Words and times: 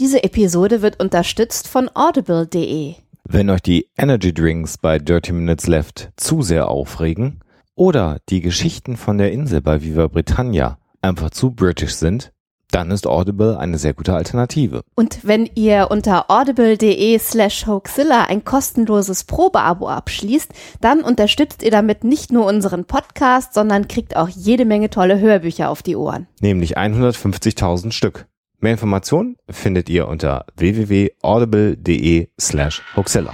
Diese 0.00 0.22
Episode 0.22 0.80
wird 0.80 1.00
unterstützt 1.02 1.66
von 1.66 1.90
audible.de. 1.92 2.94
Wenn 3.24 3.50
euch 3.50 3.62
die 3.62 3.88
Energy 3.98 4.32
Drinks 4.32 4.78
bei 4.78 5.00
Dirty 5.00 5.32
Minutes 5.32 5.66
Left 5.66 6.10
zu 6.14 6.42
sehr 6.42 6.68
aufregen 6.68 7.40
oder 7.74 8.18
die 8.28 8.40
Geschichten 8.40 8.96
von 8.96 9.18
der 9.18 9.32
Insel 9.32 9.60
bei 9.60 9.82
Viva 9.82 10.06
Britannia 10.06 10.78
einfach 11.02 11.30
zu 11.30 11.50
british 11.50 11.96
sind, 11.96 12.30
dann 12.70 12.92
ist 12.92 13.08
Audible 13.08 13.58
eine 13.58 13.76
sehr 13.76 13.92
gute 13.92 14.14
Alternative. 14.14 14.82
Und 14.94 15.18
wenn 15.24 15.50
ihr 15.56 15.88
unter 15.90 16.30
audible.de 16.30 17.18
slash 17.18 17.66
hoaxilla 17.66 18.26
ein 18.28 18.44
kostenloses 18.44 19.24
Probeabo 19.24 19.88
abschließt, 19.88 20.52
dann 20.80 21.00
unterstützt 21.00 21.64
ihr 21.64 21.72
damit 21.72 22.04
nicht 22.04 22.30
nur 22.30 22.46
unseren 22.46 22.84
Podcast, 22.84 23.52
sondern 23.52 23.88
kriegt 23.88 24.14
auch 24.14 24.28
jede 24.28 24.64
Menge 24.64 24.90
tolle 24.90 25.18
Hörbücher 25.18 25.70
auf 25.70 25.82
die 25.82 25.96
Ohren. 25.96 26.28
Nämlich 26.40 26.78
150.000 26.78 27.90
Stück. 27.90 28.26
Mehr 28.60 28.72
Informationen 28.72 29.36
findet 29.48 29.88
ihr 29.88 30.08
unter 30.08 30.44
www.audible.de 30.56 32.28
slash 32.40 32.82
Hoaxilla. 32.96 33.32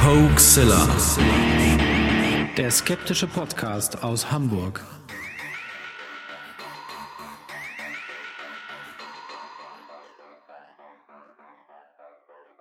Hoaxilla. 0.00 1.49
Der 2.60 2.70
skeptische 2.70 3.26
Podcast 3.26 4.04
aus 4.04 4.30
Hamburg. 4.30 4.84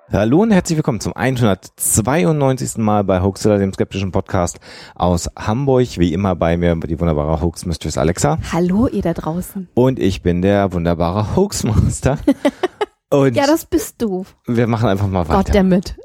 Hallo 0.09 0.43
und 0.43 0.51
herzlich 0.51 0.77
willkommen 0.77 1.01
zum 1.01 1.11
192. 1.11 2.77
Mal 2.77 3.03
bei 3.03 3.21
Hoaxilla, 3.21 3.57
dem 3.57 3.73
skeptischen 3.73 4.13
Podcast 4.13 4.61
aus 4.95 5.29
Hamburg. 5.37 5.97
Wie 5.97 6.13
immer 6.13 6.33
bei 6.33 6.55
mir 6.55 6.77
die 6.77 6.97
wunderbare 6.97 7.41
Hoax 7.41 7.65
Mistress 7.65 7.97
Alexa. 7.97 8.39
Hallo 8.53 8.87
ihr 8.87 9.01
da 9.01 9.13
draußen. 9.13 9.67
Und 9.73 9.99
ich 9.99 10.21
bin 10.21 10.41
der 10.41 10.71
wunderbare 10.71 11.35
Hoaxmaster. 11.35 12.19
Und 13.09 13.35
Ja, 13.35 13.47
das 13.47 13.65
bist 13.65 14.01
du. 14.01 14.25
wir 14.47 14.67
machen 14.67 14.87
einfach 14.87 15.07
mal 15.07 15.27
weiter. 15.27 15.43
Gott 15.43 15.53
damit. 15.55 15.97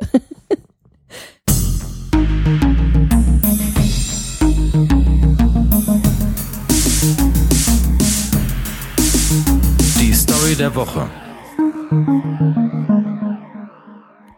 Der 10.64 10.74
Woche. 10.76 11.06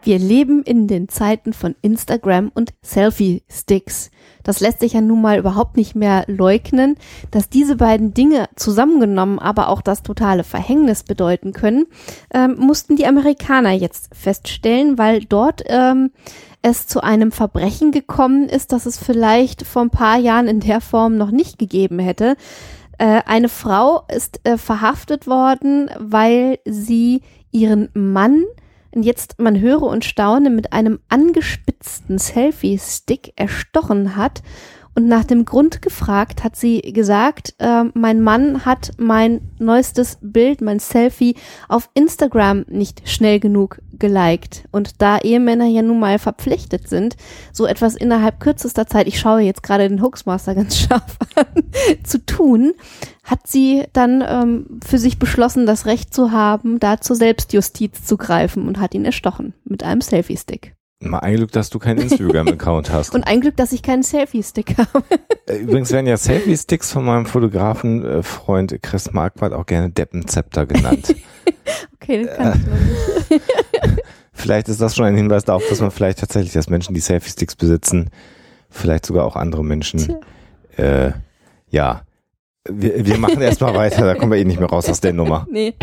Wir 0.03 0.19
leben 0.19 0.61
in 0.63 0.87
den 0.87 1.07
Zeiten 1.07 1.53
von 1.53 1.75
Instagram 1.81 2.51
und 2.53 2.73
Selfie-Sticks. 2.83 4.11
Das 4.43 4.59
lässt 4.59 4.81
sich 4.81 4.91
ja 4.91 4.99
nun 4.99 5.21
mal 5.21 5.39
überhaupt 5.39 5.77
nicht 5.77 5.95
mehr 5.95 6.25
leugnen, 6.27 6.97
dass 7.31 7.47
diese 7.47 7.77
beiden 7.77 8.13
Dinge 8.13 8.49
zusammengenommen 8.57 9.39
aber 9.39 9.69
auch 9.69 9.81
das 9.81 10.03
totale 10.03 10.43
Verhängnis 10.43 11.03
bedeuten 11.03 11.53
können, 11.53 11.85
ähm, 12.33 12.57
mussten 12.59 12.97
die 12.97 13.07
Amerikaner 13.07 13.71
jetzt 13.71 14.13
feststellen, 14.13 14.97
weil 14.97 15.23
dort 15.23 15.63
ähm, 15.67 16.11
es 16.61 16.87
zu 16.87 17.01
einem 17.01 17.31
Verbrechen 17.31 17.91
gekommen 17.91 18.49
ist, 18.49 18.73
das 18.73 18.85
es 18.85 18.97
vielleicht 18.97 19.65
vor 19.65 19.83
ein 19.83 19.91
paar 19.91 20.17
Jahren 20.17 20.49
in 20.49 20.59
der 20.59 20.81
Form 20.81 21.15
noch 21.15 21.31
nicht 21.31 21.57
gegeben 21.57 21.99
hätte. 21.99 22.35
Äh, 22.97 23.21
eine 23.25 23.49
Frau 23.49 24.03
ist 24.13 24.39
äh, 24.43 24.57
verhaftet 24.57 25.27
worden, 25.27 25.89
weil 25.99 26.59
sie 26.65 27.21
ihren 27.51 27.89
Mann 27.93 28.43
und 28.97 29.03
jetzt, 29.03 29.39
man 29.39 29.59
höre 29.59 29.83
und 29.83 30.05
staune, 30.05 30.49
mit 30.49 30.73
einem 30.73 30.99
angespitzten 31.07 32.17
Selfie-Stick 32.17 33.33
erstochen 33.35 34.15
hat. 34.15 34.41
Und 34.97 35.07
nach 35.07 35.25
dem 35.25 35.45
Grund 35.45 35.83
gefragt, 35.83 36.43
hat 36.43 36.55
sie 36.55 36.81
gesagt, 36.81 37.53
äh, 37.59 37.83
mein 37.93 38.19
Mann 38.19 38.65
hat 38.65 38.93
mein 38.97 39.41
neuestes 39.59 40.17
Bild, 40.21 40.59
mein 40.59 40.79
Selfie 40.79 41.35
auf 41.69 41.91
Instagram 41.93 42.65
nicht 42.67 43.07
schnell 43.07 43.39
genug 43.39 43.79
geliked. 43.93 44.67
Und 44.71 44.99
da 44.99 45.19
Ehemänner 45.19 45.67
ja 45.67 45.83
nun 45.83 45.99
mal 45.99 46.17
verpflichtet 46.17 46.89
sind, 46.89 47.15
so 47.53 47.67
etwas 47.67 47.95
innerhalb 47.95 48.39
kürzester 48.39 48.87
Zeit, 48.87 49.07
ich 49.07 49.19
schaue 49.19 49.41
jetzt 49.41 49.61
gerade 49.61 49.87
den 49.87 50.01
Hoaxmaster 50.01 50.55
ganz 50.55 50.75
scharf 50.79 51.19
an, 51.35 51.65
zu 52.03 52.25
tun, 52.25 52.73
hat 53.23 53.45
sie 53.45 53.83
dann 53.93 54.23
ähm, 54.27 54.79
für 54.83 54.97
sich 54.97 55.19
beschlossen, 55.19 55.67
das 55.67 55.85
Recht 55.85 56.11
zu 56.11 56.31
haben, 56.31 56.79
da 56.79 56.99
zur 56.99 57.17
Selbstjustiz 57.17 58.03
zu 58.03 58.17
greifen 58.17 58.67
und 58.67 58.79
hat 58.79 58.95
ihn 58.95 59.05
erstochen 59.05 59.53
mit 59.63 59.83
einem 59.83 60.01
Selfie-Stick. 60.01 60.76
Mal 60.99 61.19
ein 61.19 61.35
Glück, 61.35 61.51
dass 61.51 61.69
du 61.69 61.77
keinen 61.77 61.99
Instagram-Account 61.99 62.91
hast. 62.91 63.13
Und 63.15 63.23
ein 63.23 63.39
Glück, 63.41 63.55
dass 63.55 63.71
ich 63.71 63.83
keinen 63.83 64.01
Selfie-Stick 64.01 64.77
habe. 64.77 65.03
Äh, 65.47 65.57
Übrigens 65.57 65.91
werden 65.91 66.07
ja 66.07 66.17
Selfie-Sticks 66.17 66.91
von 66.91 67.05
meinem 67.05 67.27
Fotografen-Freund 67.27 68.79
Chris 68.81 69.11
Marquardt 69.13 69.53
auch 69.53 69.65
gerne 69.65 69.89
Deppenzepter 69.89 70.65
genannt. 70.65 71.15
Okay, 71.99 72.25
das 72.25 72.37
kann 72.37 72.53
ich 73.29 73.29
nicht. 73.29 73.43
vielleicht 74.31 74.69
ist 74.69 74.79
das 74.79 74.95
schon 74.95 75.03
ein 75.03 75.15
Hinweis 75.15 75.43
darauf, 75.43 75.63
dass 75.67 75.81
man 75.81 75.91
vielleicht 75.91 76.19
tatsächlich, 76.19 76.53
dass 76.53 76.69
Menschen, 76.69 76.93
die 76.93 77.01
Selfie-Sticks 77.01 77.57
besitzen, 77.57 78.09
vielleicht 78.69 79.05
sogar 79.05 79.25
auch 79.25 79.35
andere 79.35 79.65
Menschen, 79.65 80.15
äh, 80.77 81.11
ja. 81.69 82.03
Wir, 82.69 83.05
wir 83.05 83.17
machen 83.17 83.41
erstmal 83.41 83.75
weiter, 83.75 84.05
da 84.05 84.15
kommen 84.15 84.31
wir 84.31 84.39
eh 84.39 84.45
nicht 84.45 84.59
mehr 84.59 84.69
raus 84.69 84.87
aus 84.87 85.01
der 85.01 85.11
Nummer. 85.11 85.45
Nee. 85.51 85.73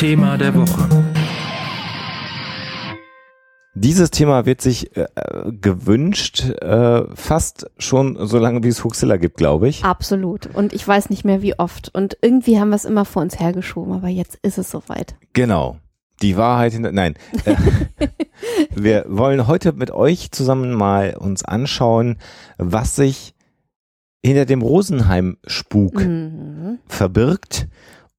Thema 0.00 0.38
der 0.38 0.54
Woche. 0.54 0.88
Dieses 3.74 4.10
Thema 4.10 4.46
wird 4.46 4.62
sich 4.62 4.96
äh, 4.96 5.04
gewünscht, 5.60 6.40
äh, 6.62 7.02
fast 7.14 7.70
schon 7.76 8.16
so 8.26 8.38
lange 8.38 8.62
wie 8.64 8.68
es 8.68 8.82
Huxilla 8.82 9.18
gibt, 9.18 9.36
glaube 9.36 9.68
ich. 9.68 9.84
Absolut. 9.84 10.46
Und 10.54 10.72
ich 10.72 10.88
weiß 10.88 11.10
nicht 11.10 11.26
mehr 11.26 11.42
wie 11.42 11.58
oft. 11.58 11.94
Und 11.94 12.16
irgendwie 12.22 12.58
haben 12.58 12.70
wir 12.70 12.76
es 12.76 12.86
immer 12.86 13.04
vor 13.04 13.20
uns 13.20 13.38
hergeschoben, 13.38 13.92
aber 13.92 14.08
jetzt 14.08 14.38
ist 14.40 14.56
es 14.56 14.70
soweit. 14.70 15.16
Genau. 15.34 15.76
Die 16.22 16.38
Wahrheit 16.38 16.72
hinter, 16.72 16.92
nein. 16.92 17.12
Wir 18.74 19.04
wollen 19.06 19.46
heute 19.46 19.74
mit 19.74 19.90
euch 19.90 20.30
zusammen 20.30 20.72
mal 20.72 21.14
uns 21.18 21.44
anschauen, 21.44 22.16
was 22.56 22.96
sich 22.96 23.34
hinter 24.24 24.46
dem 24.46 24.62
Rosenheim-Spuk 24.62 26.06
Mhm. 26.06 26.78
verbirgt. 26.86 27.68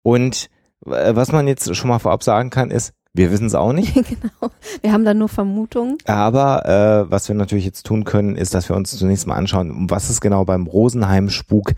Und 0.04 0.51
was 0.82 1.32
man 1.32 1.48
jetzt 1.48 1.76
schon 1.76 1.90
mal 1.90 2.00
vorab 2.00 2.24
sagen 2.24 2.50
kann, 2.50 2.72
ist, 2.72 2.94
wir 3.14 3.32
wissen 3.32 3.48
es 3.48 3.56
auch 3.56 3.74
nicht. 3.74 3.94
genau. 3.94 4.52
Wir 4.82 4.94
haben 4.94 5.04
da 5.04 5.14
nur 5.14 5.28
Vermutungen. 5.28 5.98
Aber 6.06 6.66
äh, 6.66 7.12
was 7.12 7.28
wir 7.28 7.36
natürlich 7.36 7.66
jetzt 7.66 7.86
tun 7.86 8.06
können, 8.06 8.38
ist, 8.38 8.54
dass 8.54 8.70
wir 8.70 8.76
uns 8.76 8.98
zunächst 8.98 9.28
mal 9.28 9.36
anschauen, 9.36 9.70
um 9.70 9.90
was 9.90 10.10
es 10.10 10.22
genau 10.22 10.46
beim 10.46 10.66
Rosenheim-Spuk 10.66 11.74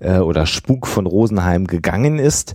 äh, 0.00 0.16
oder 0.18 0.46
Spuk 0.46 0.86
von 0.86 1.04
Rosenheim 1.06 1.66
gegangen 1.66 2.18
ist. 2.18 2.54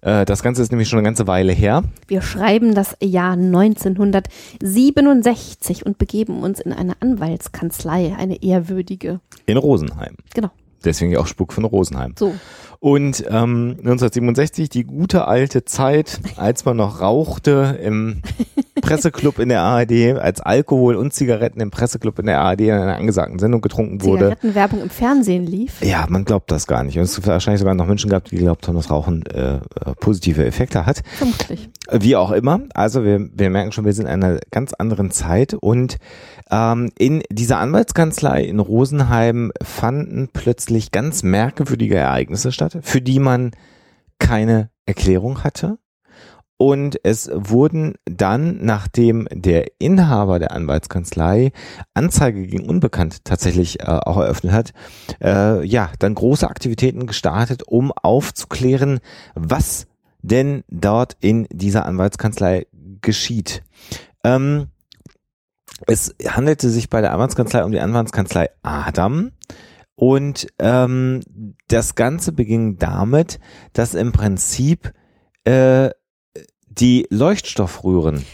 Äh, 0.00 0.24
das 0.26 0.44
Ganze 0.44 0.62
ist 0.62 0.70
nämlich 0.70 0.88
schon 0.88 1.00
eine 1.00 1.06
ganze 1.06 1.26
Weile 1.26 1.52
her. 1.52 1.82
Wir 2.06 2.22
schreiben 2.22 2.76
das 2.76 2.96
Jahr 3.02 3.32
1967 3.32 5.84
und 5.84 5.98
begeben 5.98 6.40
uns 6.42 6.60
in 6.60 6.72
eine 6.72 6.92
Anwaltskanzlei, 7.00 8.14
eine 8.16 8.40
ehrwürdige. 8.42 9.18
In 9.46 9.56
Rosenheim. 9.56 10.14
Genau. 10.34 10.50
Deswegen 10.84 11.16
auch 11.16 11.26
Spuk 11.26 11.52
von 11.52 11.64
Rosenheim. 11.64 12.14
So. 12.18 12.34
Und 12.80 13.20
ähm, 13.28 13.76
1967, 13.78 14.68
die 14.68 14.84
gute 14.84 15.26
alte 15.28 15.64
Zeit, 15.64 16.20
als 16.36 16.64
man 16.64 16.76
noch 16.76 17.00
rauchte 17.00 17.78
im 17.82 18.22
Presseclub 18.82 19.38
in 19.38 19.48
der 19.48 19.62
ARD, 19.62 20.18
als 20.18 20.42
Alkohol 20.42 20.96
und 20.96 21.14
Zigaretten 21.14 21.60
im 21.60 21.70
Presseclub 21.70 22.18
in 22.18 22.26
der 22.26 22.40
ARD 22.40 22.60
in 22.60 22.72
einer 22.72 22.96
angesagten 22.96 23.38
Sendung 23.38 23.62
getrunken 23.62 24.02
wurde. 24.02 24.24
Zigarettenwerbung 24.24 24.82
im 24.82 24.90
Fernsehen 24.90 25.46
lief. 25.46 25.80
Ja, 25.82 26.06
man 26.10 26.26
glaubt 26.26 26.50
das 26.50 26.66
gar 26.66 26.84
nicht. 26.84 26.98
Und 26.98 27.04
es 27.04 27.26
wahrscheinlich 27.26 27.60
sogar 27.60 27.74
noch 27.74 27.86
Menschen 27.86 28.10
gab, 28.10 28.24
die 28.24 28.36
geglaubt 28.36 28.68
haben, 28.68 28.76
dass 28.76 28.90
Rauchen 28.90 29.24
äh, 29.26 29.54
äh, 29.54 29.60
positive 29.98 30.44
Effekte 30.44 30.84
hat. 30.84 31.02
Vermutlich. 31.16 31.70
Wie 31.90 32.16
auch 32.16 32.32
immer. 32.32 32.60
Also 32.74 33.04
wir, 33.04 33.30
wir 33.32 33.50
merken 33.50 33.72
schon, 33.72 33.84
wir 33.84 33.92
sind 33.92 34.06
in 34.06 34.12
einer 34.12 34.40
ganz 34.50 34.74
anderen 34.74 35.10
Zeit. 35.10 35.54
Und 35.54 35.98
ähm, 36.50 36.90
in 36.98 37.22
dieser 37.30 37.58
Anwaltskanzlei 37.58 38.44
in 38.44 38.58
Rosenheim 38.58 39.52
fanden 39.62 40.28
plötzlich 40.32 40.90
ganz 40.90 41.22
merkwürdige 41.22 41.96
Ereignisse 41.96 42.52
statt, 42.52 42.78
für 42.82 43.00
die 43.00 43.20
man 43.20 43.52
keine 44.18 44.70
Erklärung 44.86 45.44
hatte. 45.44 45.78
Und 46.62 47.00
es 47.02 47.28
wurden 47.34 47.94
dann, 48.04 48.64
nachdem 48.64 49.26
der 49.32 49.80
Inhaber 49.80 50.38
der 50.38 50.52
Anwaltskanzlei 50.52 51.50
Anzeige 51.92 52.46
gegen 52.46 52.68
Unbekannt 52.68 53.24
tatsächlich 53.24 53.80
äh, 53.80 53.86
auch 53.86 54.18
eröffnet 54.18 54.52
hat, 54.52 54.72
äh, 55.20 55.66
ja, 55.66 55.90
dann 55.98 56.14
große 56.14 56.48
Aktivitäten 56.48 57.08
gestartet, 57.08 57.64
um 57.66 57.90
aufzuklären, 57.90 59.00
was 59.34 59.88
denn 60.20 60.62
dort 60.68 61.16
in 61.18 61.48
dieser 61.50 61.84
Anwaltskanzlei 61.84 62.68
geschieht. 63.00 63.64
Ähm, 64.22 64.68
es 65.88 66.14
handelte 66.24 66.70
sich 66.70 66.88
bei 66.88 67.00
der 67.00 67.12
Anwaltskanzlei 67.12 67.64
um 67.64 67.72
die 67.72 67.80
Anwaltskanzlei 67.80 68.50
Adam. 68.62 69.32
Und 69.96 70.46
ähm, 70.60 71.22
das 71.66 71.96
Ganze 71.96 72.30
beging 72.30 72.78
damit, 72.78 73.40
dass 73.72 73.94
im 73.94 74.12
Prinzip 74.12 74.92
äh, 75.42 75.90
die 76.78 77.06
Leuchtstoffröhren, 77.10 78.24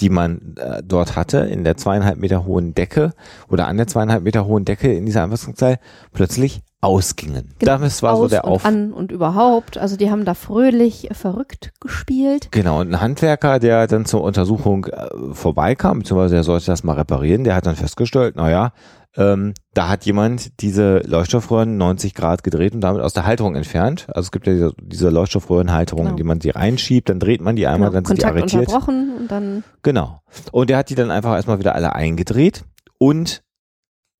die 0.00 0.10
man 0.10 0.56
äh, 0.56 0.82
dort 0.84 1.16
hatte, 1.16 1.38
in 1.38 1.64
der 1.64 1.76
zweieinhalb 1.76 2.18
Meter 2.18 2.44
hohen 2.44 2.74
Decke 2.74 3.12
oder 3.48 3.66
an 3.66 3.76
der 3.76 3.86
zweieinhalb 3.86 4.22
Meter 4.24 4.46
hohen 4.46 4.64
Decke 4.64 4.92
in 4.92 5.06
dieser 5.06 5.22
Anwaltskanzlei, 5.22 5.78
plötzlich 6.12 6.62
ausgingen. 6.80 7.54
Genau, 7.58 7.78
das 7.78 8.02
war 8.02 8.12
aus 8.12 8.18
so 8.18 8.28
der 8.28 8.44
und 8.44 8.52
Auf. 8.52 8.64
an 8.64 8.92
und 8.92 9.10
überhaupt. 9.10 9.78
Also 9.78 9.96
die 9.96 10.10
haben 10.10 10.24
da 10.24 10.34
fröhlich 10.34 11.10
äh, 11.10 11.14
verrückt 11.14 11.72
gespielt. 11.80 12.48
Genau, 12.50 12.80
und 12.80 12.92
ein 12.92 13.00
Handwerker, 13.00 13.58
der 13.58 13.86
dann 13.86 14.04
zur 14.04 14.22
Untersuchung 14.22 14.86
äh, 14.86 15.08
vorbeikam, 15.32 16.00
beziehungsweise 16.00 16.34
der 16.34 16.44
sollte 16.44 16.66
das 16.66 16.84
mal 16.84 16.94
reparieren, 16.94 17.44
der 17.44 17.54
hat 17.54 17.66
dann 17.66 17.76
festgestellt, 17.76 18.36
naja, 18.36 18.72
ähm, 19.16 19.54
da 19.74 19.88
hat 19.88 20.04
jemand 20.06 20.60
diese 20.60 20.98
Leuchtstoffröhren 21.06 21.76
90 21.76 22.14
Grad 22.14 22.42
gedreht 22.42 22.74
und 22.74 22.80
damit 22.80 23.02
aus 23.02 23.12
der 23.12 23.26
Halterung 23.26 23.54
entfernt. 23.54 24.06
Also 24.08 24.26
es 24.26 24.32
gibt 24.32 24.46
ja 24.46 24.52
diese, 24.54 24.72
diese 24.82 25.08
Leuchtstoffröhrenhalterung, 25.10 26.02
Genau. 26.04 26.10
in 26.12 26.16
die 26.16 26.22
man 26.24 26.40
sie 26.40 26.50
reinschiebt, 26.50 27.08
dann 27.08 27.20
dreht 27.20 27.40
man 27.40 27.54
die 27.56 27.66
einmal, 27.66 27.90
Genau, 27.90 28.00
dann 28.00 28.04
sind 28.06 28.18
die 28.18 28.22
Kontakt 28.22 28.40
arretiert. 28.54 28.68
unterbrochen 28.68 29.16
und 29.18 29.30
dann 29.30 29.64
Genau. 29.82 30.20
Und 30.52 30.70
der 30.70 30.78
hat 30.78 30.90
die 30.90 30.94
dann 30.96 31.10
einfach 31.10 31.34
erstmal 31.34 31.58
wieder 31.58 31.74
alle 31.74 31.94
eingedreht 31.94 32.64
und 32.98 33.42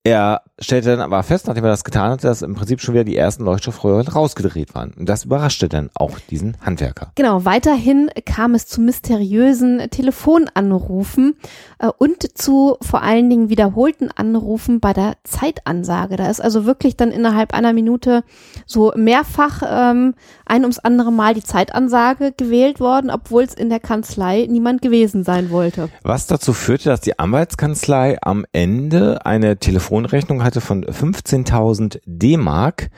er 0.03 0.43
stellte 0.59 0.89
dann 0.89 1.01
aber 1.01 1.21
fest, 1.23 1.47
nachdem 1.47 1.65
er 1.65 1.71
das 1.71 1.83
getan 1.83 2.11
hatte, 2.11 2.27
dass 2.27 2.41
im 2.41 2.55
Prinzip 2.55 2.79
schon 2.79 2.93
wieder 2.93 3.03
die 3.03 3.17
ersten 3.17 3.43
Leuchtstoffröhren 3.43 4.07
rausgedreht 4.07 4.73
waren. 4.73 4.93
Und 4.97 5.09
das 5.09 5.25
überraschte 5.25 5.67
dann 5.67 5.89
auch 5.95 6.17
diesen 6.19 6.57
Handwerker. 6.61 7.11
Genau, 7.15 7.43
weiterhin 7.43 8.09
kam 8.25 8.55
es 8.55 8.65
zu 8.67 8.79
mysteriösen 8.79 9.89
Telefonanrufen 9.89 11.35
äh, 11.79 11.89
und 11.97 12.37
zu 12.37 12.77
vor 12.81 13.01
allen 13.01 13.29
Dingen 13.29 13.49
wiederholten 13.49 14.09
Anrufen 14.11 14.79
bei 14.79 14.93
der 14.93 15.17
Zeitansage. 15.23 16.15
Da 16.15 16.29
ist 16.29 16.39
also 16.39 16.65
wirklich 16.65 16.95
dann 16.95 17.11
innerhalb 17.11 17.53
einer 17.53 17.73
Minute 17.73 18.23
so 18.65 18.93
mehrfach 18.95 19.61
ähm, 19.67 20.15
ein 20.45 20.61
ums 20.61 20.79
andere 20.79 21.11
Mal 21.11 21.33
die 21.33 21.43
Zeitansage 21.43 22.31
gewählt 22.31 22.79
worden, 22.79 23.09
obwohl 23.09 23.43
es 23.43 23.53
in 23.53 23.69
der 23.69 23.81
Kanzlei 23.81 24.47
niemand 24.49 24.81
gewesen 24.81 25.23
sein 25.23 25.49
wollte. 25.49 25.89
Was 26.03 26.27
dazu 26.27 26.53
führte, 26.53 26.89
dass 26.89 27.01
die 27.01 27.19
Anwaltskanzlei 27.19 28.17
am 28.21 28.45
Ende 28.53 29.25
eine 29.25 29.57
Telefonrechnung 29.57 30.44
hatte 30.45 30.61
von 30.61 30.85
15.000 30.85 31.99
D-Mark. 32.05 32.89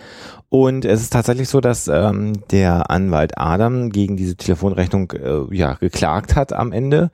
Und 0.50 0.86
es 0.86 1.02
ist 1.02 1.12
tatsächlich 1.12 1.50
so, 1.50 1.60
dass 1.60 1.88
ähm, 1.88 2.34
der 2.52 2.90
Anwalt 2.90 3.38
Adam 3.38 3.90
gegen 3.90 4.16
diese 4.16 4.38
Telefonrechnung 4.38 5.12
äh, 5.12 5.56
ja 5.56 5.74
geklagt 5.74 6.36
hat 6.36 6.54
am 6.54 6.72
Ende 6.72 7.12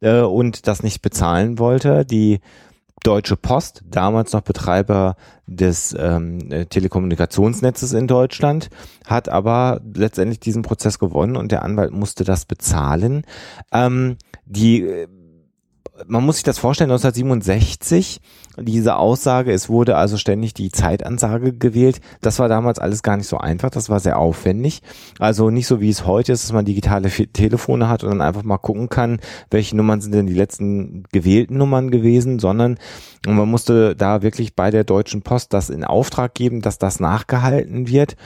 äh, 0.00 0.20
und 0.20 0.68
das 0.68 0.82
nicht 0.82 1.02
bezahlen 1.02 1.58
wollte. 1.58 2.04
Die 2.04 2.40
Deutsche 3.02 3.36
Post, 3.36 3.82
damals 3.88 4.32
noch 4.32 4.40
Betreiber 4.40 5.16
des 5.46 5.94
ähm, 5.98 6.50
äh, 6.50 6.66
Telekommunikationsnetzes 6.66 7.92
in 7.92 8.06
Deutschland, 8.06 8.68
hat 9.04 9.28
aber 9.28 9.80
letztendlich 9.94 10.40
diesen 10.40 10.62
Prozess 10.62 10.98
gewonnen 10.98 11.36
und 11.36 11.52
der 11.52 11.62
Anwalt 11.62 11.92
musste 11.92 12.24
das 12.24 12.46
bezahlen. 12.46 13.24
Ähm, 13.72 14.16
die 14.44 14.82
äh, 14.82 15.08
man 16.06 16.24
muss 16.24 16.36
sich 16.36 16.44
das 16.44 16.58
vorstellen, 16.58 16.90
1967, 16.90 18.20
diese 18.58 18.96
Aussage, 18.96 19.52
es 19.52 19.68
wurde 19.68 19.96
also 19.96 20.16
ständig 20.16 20.54
die 20.54 20.70
Zeitansage 20.70 21.52
gewählt. 21.52 22.00
Das 22.20 22.38
war 22.38 22.48
damals 22.48 22.78
alles 22.78 23.02
gar 23.02 23.16
nicht 23.16 23.28
so 23.28 23.38
einfach, 23.38 23.70
das 23.70 23.88
war 23.88 24.00
sehr 24.00 24.18
aufwendig. 24.18 24.82
Also 25.18 25.50
nicht 25.50 25.66
so 25.66 25.80
wie 25.80 25.90
es 25.90 26.06
heute 26.06 26.32
ist, 26.32 26.44
dass 26.44 26.52
man 26.52 26.64
digitale 26.64 27.10
Telefone 27.10 27.88
hat 27.88 28.04
und 28.04 28.10
dann 28.10 28.20
einfach 28.20 28.42
mal 28.42 28.58
gucken 28.58 28.88
kann, 28.88 29.20
welche 29.50 29.76
Nummern 29.76 30.00
sind 30.00 30.14
denn 30.14 30.26
die 30.26 30.34
letzten 30.34 31.04
gewählten 31.12 31.58
Nummern 31.58 31.90
gewesen, 31.90 32.38
sondern 32.38 32.78
man 33.26 33.48
musste 33.48 33.96
da 33.96 34.22
wirklich 34.22 34.54
bei 34.54 34.70
der 34.70 34.84
Deutschen 34.84 35.22
Post 35.22 35.52
das 35.52 35.70
in 35.70 35.84
Auftrag 35.84 36.34
geben, 36.34 36.62
dass 36.62 36.78
das 36.78 37.00
nachgehalten 37.00 37.88
wird. 37.88 38.16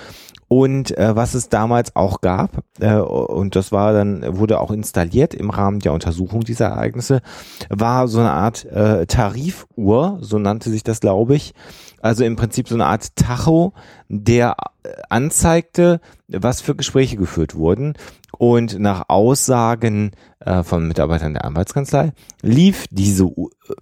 Und 0.53 0.99
äh, 0.99 1.15
was 1.15 1.35
es 1.35 1.49
damals 1.49 1.95
auch 1.95 2.21
gab, 2.21 2.65
äh, 2.81 2.97
und 2.97 3.55
das 3.55 3.71
war 3.71 3.93
dann, 3.93 4.37
wurde 4.37 4.59
auch 4.59 4.73
installiert 4.73 5.33
im 5.33 5.49
Rahmen 5.49 5.79
der 5.79 5.93
Untersuchung 5.93 6.41
dieser 6.41 6.67
Ereignisse, 6.67 7.23
war 7.69 8.09
so 8.09 8.19
eine 8.19 8.33
Art 8.33 8.65
äh, 8.65 9.07
Tarifuhr, 9.07 10.19
so 10.21 10.41
nannte 10.41 10.69
sich 10.71 10.83
das, 10.83 10.99
glaube 10.99 11.37
ich. 11.37 11.55
Also 12.01 12.25
im 12.25 12.35
Prinzip 12.35 12.67
so 12.67 12.75
eine 12.75 12.87
Art 12.87 13.15
Tacho, 13.15 13.75
der 14.09 14.57
äh, 14.83 14.89
anzeigte, 15.09 16.01
was 16.27 16.61
für 16.61 16.75
Gespräche 16.75 17.17
geführt 17.17 17.55
wurden. 17.55 17.95
Und 18.37 18.77
nach 18.81 19.05
Aussagen 19.07 20.11
äh, 20.41 20.65
von 20.65 20.89
Mitarbeitern 20.89 21.35
der 21.35 21.45
Anwaltskanzlei 21.45 22.13
lief 22.43 22.87
diese, 22.91 23.31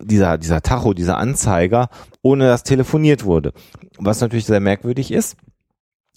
dieser, 0.03 0.37
dieser 0.37 0.61
Tacho, 0.61 0.93
dieser 0.93 1.17
Anzeiger, 1.17 1.89
ohne 2.21 2.47
dass 2.47 2.63
telefoniert 2.63 3.25
wurde. 3.25 3.55
Was 3.97 4.21
natürlich 4.21 4.45
sehr 4.45 4.61
merkwürdig 4.61 5.13
ist 5.13 5.39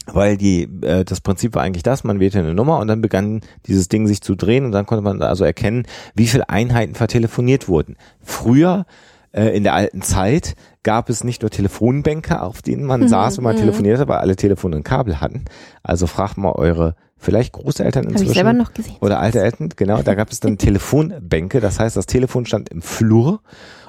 weil 0.08 0.38
die 0.38 0.64
äh, 0.82 1.06
das 1.06 1.22
Prinzip 1.22 1.56
war 1.56 1.64
eigentlich 1.64 1.84
das, 1.84 2.04
man 2.04 2.20
wählte 2.20 2.40
eine 2.40 2.54
Nummer 2.54 2.80
und 2.80 2.88
dann 2.88 3.02
begann 3.02 3.42
dieses 3.68 3.90
Ding 3.90 4.08
sich 4.08 4.22
zu 4.22 4.36
drehen 4.36 4.66
und 4.66 4.72
dann 4.72 4.86
konnte 4.86 5.04
man 5.04 5.22
also 5.22 5.44
erkennen, 5.44 5.84
wie 6.16 6.28
viele 6.28 6.50
Einheiten 6.50 6.96
vertelefoniert 6.96 7.68
wurden. 7.68 7.96
Früher 8.22 8.86
äh, 9.32 9.56
in 9.56 9.64
der 9.64 9.74
alten 9.74 10.02
Zeit 10.02 10.56
gab 10.84 11.10
es 11.10 11.24
nicht 11.24 11.42
nur 11.42 11.52
Telefonbänke, 11.52 12.42
auf 12.42 12.62
denen 12.62 12.84
man 12.84 13.02
Mhm, 13.02 13.08
saß, 13.08 13.38
wenn 13.38 13.44
man 13.44 13.56
mhm. 13.56 13.62
telefonierte, 13.62 14.08
weil 14.08 14.18
alle 14.18 14.36
Telefone 14.36 14.78
ein 14.78 14.84
Kabel 14.84 15.22
hatten. 15.22 15.46
Also 15.84 16.08
fragt 16.08 16.38
mal 16.38 16.54
eure 16.54 16.96
vielleicht 17.22 17.54
Großeltern 17.54 18.04
Habe 18.04 18.14
inzwischen 18.14 18.32
ich 18.32 18.36
selber 18.36 18.54
noch 18.54 18.74
gesehen. 18.74 18.98
oder 19.00 19.20
alte 19.20 19.42
Eltern, 19.42 19.70
genau, 19.76 20.02
da 20.02 20.16
gab 20.16 20.32
es 20.32 20.40
dann 20.40 20.58
Telefonbänke, 20.58 21.62
das 21.62 21.80
heißt, 21.80 21.96
das 21.96 22.08
Telefon 22.08 22.46
stand 22.46 22.70
im 22.70 22.82
Flur 22.82 23.42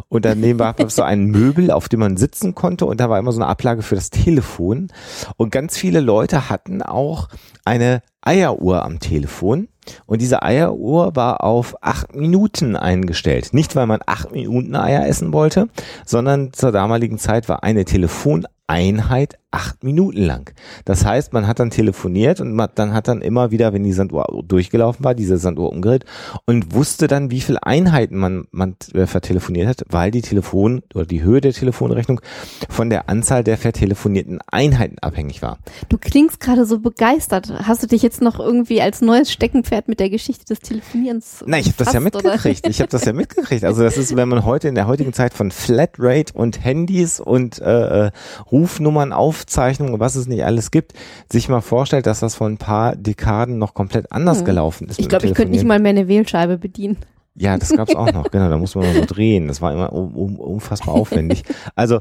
und 0.09 0.25
daneben 0.25 0.59
war 0.59 0.77
so 0.89 1.03
ein 1.03 1.25
Möbel, 1.25 1.71
auf 1.71 1.89
dem 1.89 2.01
man 2.01 2.17
sitzen 2.17 2.55
konnte 2.55 2.87
und 2.87 3.01
da 3.01 3.09
war 3.09 3.19
immer 3.19 3.33
so 3.33 3.41
eine 3.41 3.49
Ablage 3.49 3.83
für 3.83 3.95
das 3.95 4.11
Telefon 4.11 4.89
und 5.37 5.51
ganz 5.51 5.77
viele 5.77 6.01
Leute 6.01 6.51
hatten 6.51 6.83
auch 6.83 7.29
eine 7.65 8.03
Eieruhr 8.21 8.85
am 8.85 9.01
Telefon 9.01 9.69
und 10.07 10.21
diese 10.21 10.43
Eieruhr 10.43 11.17
war 11.17 11.43
auf 11.43 11.77
acht 11.81 12.15
Minuten 12.15 12.77
eingestellt. 12.77 13.53
Nicht, 13.53 13.75
weil 13.75 13.87
man 13.87 14.01
acht 14.07 14.31
Minuten 14.31 14.77
Eier 14.77 15.09
essen 15.09 15.33
wollte, 15.33 15.69
sondern 16.07 16.53
zur 16.53 16.71
damaligen 16.71 17.19
Zeit 17.19 17.49
war 17.49 17.65
eine 17.65 17.85
Telefoneinheit 17.85 19.39
acht 19.53 19.85
Minuten 19.85 20.23
lang. 20.23 20.53
Das 20.85 21.05
heißt, 21.05 21.33
man 21.33 21.47
hat 21.47 21.61
dann 21.61 21.71
telefoniert 21.71 22.41
und 22.41 22.53
man, 22.55 22.71
dann 22.75 22.93
hat 22.93 23.09
dann 23.09 23.23
immer 23.23 23.51
wieder, 23.51 23.73
wenn 23.73 23.85
die 23.85 23.93
Sanduhr 23.93 24.27
durchgelaufen 24.47 25.05
war, 25.05 25.15
diese 25.15 25.39
Sanduhr 25.39 25.71
umgedreht 25.71 26.05
und 26.47 26.75
wusste 26.75 27.07
dann, 27.07 27.31
wie 27.31 27.41
viele 27.41 27.63
Einheiten 27.63 28.17
man, 28.17 28.47
man 28.51 28.77
äh, 28.95 29.07
vertelefoniert 29.07 29.69
hat, 29.69 29.85
weil 29.89 30.11
die 30.11 30.23
Telefon 30.23 30.83
oder 30.95 31.07
die 31.07 31.23
Höhe 31.23 31.41
der 31.41 31.53
Telefonrechnung 31.53 32.21
von 32.69 32.91
der 32.91 33.09
Anzahl 33.09 33.45
der 33.45 33.59
vertelefonierten 33.59 34.41
Einheiten 34.51 34.99
abhängig 35.01 35.43
war. 35.43 35.59
Du 35.89 35.99
klingst 35.99 36.41
gerade 36.41 36.65
so 36.65 36.81
begeistert. 36.81 37.53
Hast 37.65 37.83
du 37.83 37.87
dich 37.87 38.03
jetzt 38.03 38.23
noch 38.23 38.41
irgendwie 38.41 38.81
als 38.81 39.01
neues 39.01 39.31
Steckenpferd 39.31 39.89
mit 39.89 40.01
der 40.01 40.11
Geschichte 40.11 40.45
des 40.47 40.61
Telefonierens 40.61 41.45
Nein, 41.47 41.61
ich 41.61 41.67
habe 41.67 41.85
das 41.85 41.93
ja 41.93 42.01
befasst, 42.01 42.17
oder? 42.17 42.33
mitgekriegt. 42.33 42.69
Ich 42.69 42.81
habe 42.81 42.91
das 42.91 43.05
ja 43.05 43.13
mitgekriegt. 43.13 43.65
Also 43.65 43.83
das 43.83 43.99
ist, 43.99 44.17
wenn 44.17 44.29
man 44.29 44.45
heute 44.45 44.69
in 44.69 44.75
der 44.75 44.87
heutigen 44.87 45.13
Zeit 45.13 45.35
von 45.35 45.51
Flatrate 45.51 46.33
und 46.33 46.65
Handys 46.65 47.21
und 47.21 47.61
äh, 47.61 48.07
äh, 48.07 48.11
Rufnummern, 48.51 49.13
Aufzeichnungen, 49.43 49.99
was 49.99 50.15
es 50.15 50.29
nicht 50.29 50.45
alles 50.45 50.71
gibt, 50.71 50.93
sich 51.31 51.49
mal 51.49 51.61
vorstellt, 51.61 52.07
dass 52.07 52.21
das 52.21 52.37
vor 52.37 52.47
ein 52.49 52.59
paar 52.59 52.95
Dekaden 52.95 53.59
noch 53.59 53.75
komplett 53.75 54.13
anders 54.13 54.39
Hm. 54.39 54.45
gelaufen 54.45 54.89
ist. 54.89 55.01
Ich 55.01 55.09
glaube, 55.09 55.27
ich 55.27 55.35
könnte 55.35 55.51
nicht 55.51 55.65
mal 55.65 55.81
mehr 55.81 55.91
eine 55.91 56.07
Wählscheibe 56.07 56.59
bedienen. 56.59 56.99
Ja, 57.35 57.57
das 57.57 57.71
gab's 57.71 57.95
auch 57.95 58.13
noch. 58.13 58.27
Genau, 58.31 58.49
da 58.49 58.57
muss 58.57 58.75
man 58.75 58.95
so 58.95 59.05
drehen. 59.05 59.49
Das 59.49 59.61
war 59.61 59.73
immer 59.73 59.93
um, 59.93 60.15
um, 60.15 60.39
unfassbar 60.39 60.95
aufwendig. 60.95 61.43
Also 61.75 62.01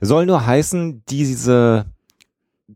soll 0.00 0.26
nur 0.26 0.44
heißen, 0.44 1.02
diese 1.08 1.86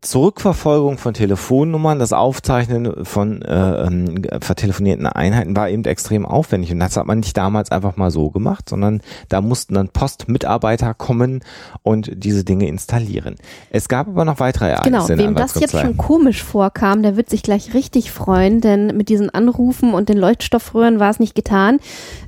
Zurückverfolgung 0.01 0.99
von 0.99 1.15
Telefonnummern, 1.15 1.97
das 1.97 2.13
Aufzeichnen 2.13 3.05
von 3.05 3.41
äh, 3.41 3.87
ähm, 3.87 4.21
vertelefonierten 4.39 5.07
Einheiten 5.07 5.55
war 5.55 5.67
eben 5.67 5.83
extrem 5.85 6.27
aufwendig 6.27 6.71
und 6.71 6.79
das 6.79 6.95
hat 6.95 7.07
man 7.07 7.19
nicht 7.19 7.35
damals 7.35 7.71
einfach 7.71 7.97
mal 7.97 8.11
so 8.11 8.29
gemacht, 8.29 8.69
sondern 8.69 9.01
da 9.29 9.41
mussten 9.41 9.73
dann 9.73 9.89
Postmitarbeiter 9.89 10.93
kommen 10.93 11.43
und 11.81 12.11
diese 12.15 12.43
Dinge 12.43 12.67
installieren. 12.67 13.37
Es 13.71 13.89
gab 13.89 14.07
aber 14.07 14.25
noch 14.25 14.39
weitere 14.39 14.65
Genau, 14.65 14.77
Ereignisse 14.77 15.15
der 15.15 15.25
wem 15.25 15.33
das 15.33 15.55
jetzt 15.55 15.79
schon 15.79 15.97
komisch 15.97 16.43
vorkam, 16.43 17.01
der 17.01 17.17
wird 17.17 17.31
sich 17.31 17.41
gleich 17.41 17.73
richtig 17.73 18.11
freuen, 18.11 18.61
denn 18.61 18.95
mit 18.95 19.09
diesen 19.09 19.31
Anrufen 19.31 19.95
und 19.95 20.07
den 20.07 20.19
Leuchtstoffröhren 20.19 20.99
war 20.99 21.09
es 21.09 21.19
nicht 21.19 21.33
getan. 21.33 21.79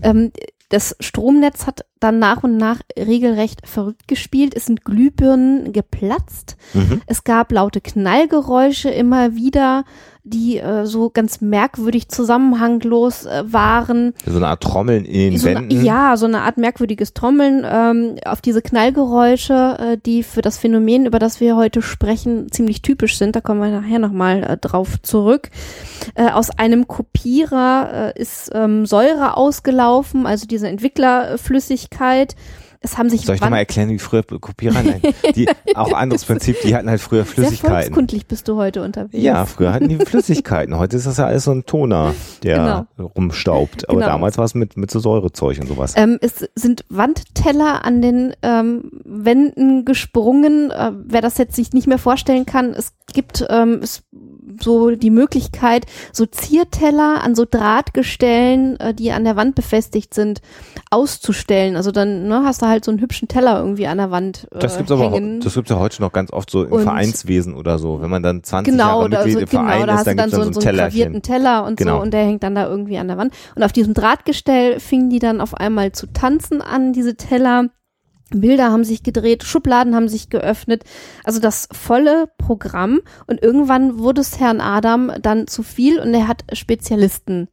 Ähm, 0.01 0.32
das 0.72 0.96
Stromnetz 1.01 1.68
hat 1.68 1.86
dann 2.00 2.18
nach 2.18 2.44
und 2.44 2.56
nach 2.56 2.80
regelrecht 2.98 3.68
verrückt 3.68 4.08
gespielt. 4.08 4.56
Es 4.56 4.66
sind 4.66 4.86
Glühbirnen 4.86 5.74
geplatzt. 5.74 6.56
Mhm. 6.74 7.01
Es 7.08 7.25
gab 7.25 7.51
laute 7.51 7.82
Knallgeräusche 7.82 8.90
immer 8.90 9.36
wieder. 9.36 9.84
Die 10.24 10.58
äh, 10.58 10.86
so 10.86 11.10
ganz 11.10 11.42
merkwürdig 11.42 12.10
zusammenhanglos 12.10 13.25
äh, 13.25 13.44
waren. 13.46 14.13
So 14.25 14.38
eine 14.38 14.48
Art 14.48 14.62
Trommeln 14.62 15.06
in 15.06 15.32
den 15.32 15.40
so 15.40 15.48
Wänden. 15.48 15.72
Eine, 15.72 15.84
ja, 15.84 16.18
so 16.18 16.28
eine 16.28 16.42
Art 16.42 16.58
merkwürdiges 16.58 17.13
Trommeln 17.13 17.66
ähm, 17.66 18.16
auf 18.25 18.42
diese 18.42 18.62
Knallgeräusche, 18.62 19.78
äh, 19.80 19.98
die 19.98 20.24
für 20.24 20.42
das 20.42 20.58
Phänomen, 20.58 21.06
über 21.06 21.18
das 21.18 21.40
wir 21.40 21.56
heute 21.56 21.82
sprechen, 21.82 22.51
ziemlich 22.51 22.82
typisch 22.82 23.18
sind. 23.18 23.36
Da 23.36 23.42
kommen 23.42 23.62
wir 23.62 23.70
nachher 23.70 24.00
nochmal 24.00 24.44
äh, 24.44 24.58
drauf 24.58 25.01
zurück. 25.01 25.50
Äh, 26.16 26.30
aus 26.30 26.51
einem 26.51 26.88
Kopierer 26.88 28.13
äh, 28.16 28.22
ist 28.22 28.51
ähm, 28.54 28.86
Säure 28.86 29.38
ausgelaufen, 29.38 30.28
also 30.28 30.46
diese 30.46 30.68
Entwicklerflüssigkeit. 30.68 32.36
Es 32.84 32.98
haben 32.98 33.10
sich 33.12 33.22
Soll 33.22 33.36
ich 33.36 33.42
dir 33.42 33.50
mal 33.52 33.60
erklären, 33.60 33.90
wie 33.90 34.00
früher 34.00 34.24
Kopierer? 34.24 34.82
Nein, 34.82 35.02
die, 35.36 35.48
auch 35.76 35.94
anderes 35.94 36.26
Prinzip, 36.26 36.58
die 36.64 36.74
hatten 36.76 36.90
halt 36.90 37.00
früher 37.00 37.26
Sehr 37.26 37.34
Flüssigkeiten. 37.36 37.84
volkskundlich 37.84 38.26
bist 38.26 38.48
du 38.48 38.56
heute 38.56 38.82
unterwegs. 38.82 39.24
Ja, 39.24 39.46
früher 39.46 39.72
hatten 39.72 39.88
die 39.88 39.98
Flüssigkeiten. 40.04 40.76
Heute 40.80 40.98
ist 40.98 41.06
das 41.06 41.18
ja 41.18 41.28
alles 41.28 41.44
so 41.44 41.52
ein 41.52 41.66
Toner, 41.68 42.16
der 42.42 42.88
rumstaubt. 42.98 43.88
Aber 43.88 44.00
Genau. 44.00 44.08
damals 44.12 44.40
war 44.40 44.46
es 44.46 44.56
mit, 44.56 44.78
mit 44.78 44.90
so 44.90 45.00
Säurezeug 45.00 45.60
und 45.60 45.68
sowas. 45.68 45.94
Ähm, 45.96 46.18
es 46.22 46.50
sind 46.56 46.84
Wandteller 46.90 47.86
an 47.86 48.02
den 48.02 48.34
ähm, 48.42 48.90
Wänden 49.06 49.86
gesprungen. 49.86 50.72
Äh, 50.72 50.92
wer 51.06 51.22
das 51.22 51.38
jetzt 51.38 51.56
sich 51.56 51.74
nicht 51.74 51.86
mehr 51.86 52.00
vorstellen 52.00 52.48
kann, 52.48 52.74
es 52.74 52.94
gibt 53.14 53.46
ähm, 53.48 53.80
es 53.84 54.02
so 54.60 54.92
die 54.92 55.10
Möglichkeit, 55.12 55.86
so 56.12 56.26
Zierteller 56.26 57.22
an 57.24 57.36
so 57.36 57.46
Drahtgestellen, 57.50 58.80
äh, 58.80 58.94
die 58.94 59.12
an 59.12 59.24
der 59.24 59.36
Wand 59.36 59.56
befestigt 59.56 60.14
sind, 60.14 60.42
auszustellen. 60.90 61.76
Also 61.76 61.92
dann 61.92 62.28
ne, 62.28 62.44
hast 62.46 62.62
du 62.62 62.66
halt 62.68 62.84
so 62.86 62.92
einen 62.92 63.00
hübschen 63.02 63.28
Teller 63.28 63.60
irgendwie 63.60 63.88
an 63.88 63.98
der 63.98 64.12
Wand 64.12 64.48
äh, 64.52 64.60
Das 64.60 64.78
gibt's 64.78 64.92
aber 64.92 65.08
auch, 65.08 65.14
hängen. 65.14 65.40
das 65.42 65.54
gibt's 65.54 65.70
ja 65.70 65.80
heute 65.80 66.02
noch 66.02 66.12
ganz 66.12 66.34
oft 66.34 66.50
so 66.50 66.64
im 66.64 66.72
Und- 66.72 66.84
Vereinswesen 66.84 67.54
oder 67.56 67.80
so. 67.80 68.02
Wenn 68.02 68.10
man 68.10 68.24
dann 68.24 68.44
20 68.44 68.72
Genau, 68.74 69.00
Jahre 69.00 69.10
Mitglied 69.10 69.34
so, 69.34 69.40
im 69.42 69.48
Verein 69.48 69.82
genau, 69.82 69.86
da 69.86 69.94
ist, 69.94 69.98
hast 70.00 70.06
du 70.08 70.10
dann 70.10 70.18
dann 70.18 70.26
gibt's 70.26 70.36
so, 70.36 70.44
dann 70.44 70.54
so 70.54 70.62
so 70.62 70.68
ein 70.68 70.70
einen 70.70 70.78
gravierten. 70.80 71.22
Teller 71.22 71.66
und 71.66 71.78
Genau. 71.78 71.98
so 71.98 72.02
und 72.04 72.14
der 72.14 72.24
hängt 72.26 72.44
dann 72.44 72.56
da 72.56 72.68
irgendwie 72.68 72.98
an 72.98 73.08
der 73.08 73.18
Wand. 73.18 73.34
Und 73.56 73.64
auf 73.64 73.72
diesem 73.72 73.94
Drahtgestell 73.94 74.80
fingen 74.80 75.10
die 75.10 75.20
dann 75.20 75.40
auf 75.42 75.54
einmal 75.54 75.92
zu 75.92 76.08
tanzen 76.08 76.62
an, 76.62 76.94
diese 76.94 77.16
Teller. 77.16 77.68
Bilder 78.40 78.72
haben 78.72 78.84
sich 78.84 79.04
gedreht, 79.04 79.44
Schubladen 79.44 79.96
haben 79.96 80.08
sich 80.08 80.30
geöffnet, 80.30 80.84
also 81.24 81.40
das 81.40 81.68
volle 81.72 82.28
Programm. 82.38 83.02
Und 83.28 83.42
irgendwann 83.44 84.00
wurde 84.00 84.22
es 84.22 84.40
Herrn 84.40 84.62
Adam 84.62 85.12
dann 85.22 85.48
zu 85.48 85.64
viel 85.64 86.00
und 86.00 86.14
er 86.14 86.28
hat 86.28 86.44
Spezialisten 86.54 87.50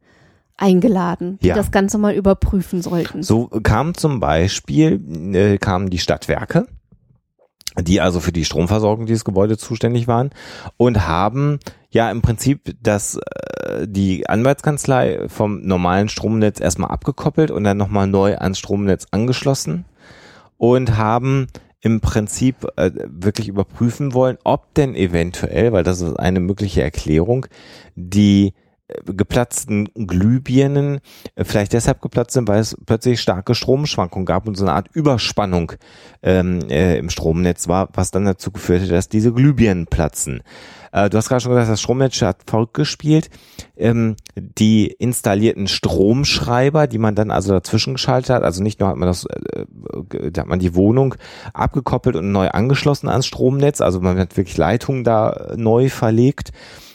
eingeladen, 0.57 1.39
die 1.41 1.47
Ja. 1.47 1.55
das 1.55 1.71
Ganze 1.71 1.97
mal 1.97 2.13
überprüfen 2.13 2.81
sollten. 2.81 3.23
So 3.23 3.47
kam 3.47 3.93
zum 3.95 4.19
Beispiel, 4.19 5.01
äh, 5.35 5.57
kamen 5.57 5.89
die 5.89 5.99
Stadtwerke, 5.99 6.67
die 7.79 8.01
also 8.01 8.19
für 8.19 8.31
die 8.31 8.45
Stromversorgung 8.45 9.05
dieses 9.05 9.23
Gebäude 9.23 9.57
zuständig 9.57 10.07
waren 10.07 10.31
und 10.77 11.07
haben 11.07 11.59
ja 11.91 12.11
im 12.11 12.21
Prinzip 12.21 12.75
das, 12.81 13.19
äh, 13.65 13.87
die 13.87 14.27
Anwaltskanzlei 14.27 15.27
vom 15.29 15.61
normalen 15.61 16.09
Stromnetz 16.09 16.59
erstmal 16.59 16.91
abgekoppelt 16.91 17.51
und 17.51 17.63
dann 17.63 17.77
nochmal 17.77 18.07
neu 18.07 18.37
ans 18.37 18.59
Stromnetz 18.59 19.07
angeschlossen 19.11 19.85
und 20.59 20.97
haben 20.97 21.47
im 21.81 22.01
Prinzip 22.01 22.67
äh, 22.75 22.91
wirklich 23.07 23.47
überprüfen 23.47 24.13
wollen, 24.13 24.37
ob 24.43 24.73
denn 24.75 24.93
eventuell, 24.95 25.71
weil 25.71 25.83
das 25.83 26.01
ist 26.01 26.19
eine 26.19 26.41
mögliche 26.41 26.83
Erklärung, 26.83 27.47
die 27.95 28.53
äh, 28.89 29.13
geplatzten 29.13 29.85
Glühbirnen 29.95 30.99
äh, 31.35 31.45
vielleicht 31.45 31.71
deshalb 31.71 32.01
geplatzt 32.01 32.33
sind, 32.33 32.49
weil 32.49 32.59
es 32.59 32.75
plötzlich 32.85 33.21
starke 33.21 33.55
Stromschwankungen 33.55 34.25
gab 34.25 34.45
und 34.45 34.55
so 34.55 34.65
eine 34.65 34.73
Art 34.73 34.89
Überspannung 34.93 35.71
ähm, 36.21 36.59
äh, 36.69 36.97
im 36.97 37.09
Stromnetz 37.09 37.69
war, 37.69 37.87
was 37.93 38.11
dann 38.11 38.25
dazu 38.25 38.51
geführt 38.51 38.81
hat, 38.81 38.91
dass 38.91 39.07
diese 39.07 39.31
Glühbirnen 39.31 39.87
platzen. 39.87 40.43
Äh, 40.91 41.09
du 41.09 41.17
hast 41.17 41.29
gerade 41.29 41.41
schon 41.41 41.51
gesagt, 41.51 41.69
das 41.69 41.81
Stromnetz 41.81 42.21
hat 42.21 42.43
verrückt 42.45 42.73
gespielt. 42.73 43.29
Ähm, 43.77 44.15
die 44.35 44.87
installierten 44.87 45.67
Stromschreiber, 45.67 46.87
die 46.87 46.97
man 46.97 47.15
dann 47.15 47.31
also 47.31 47.53
dazwischen 47.53 47.93
geschaltet 47.93 48.29
hat, 48.31 48.43
also 48.43 48.63
nicht 48.63 48.79
nur 48.79 48.89
hat 48.89 48.97
man 48.97 49.07
das, 49.07 49.25
äh, 49.25 49.61
äh, 49.61 50.31
da 50.31 50.41
hat 50.41 50.47
man 50.47 50.59
die 50.59 50.75
Wohnung 50.75 51.15
abgekoppelt 51.53 52.15
und 52.15 52.31
neu 52.31 52.49
angeschlossen 52.49 53.09
ans 53.09 53.25
Stromnetz, 53.25 53.81
also 53.81 53.99
man 54.01 54.17
hat 54.17 54.37
wirklich 54.37 54.57
Leitungen 54.57 55.03
da 55.03 55.53
neu 55.55 55.89
verlegt, 55.89 56.51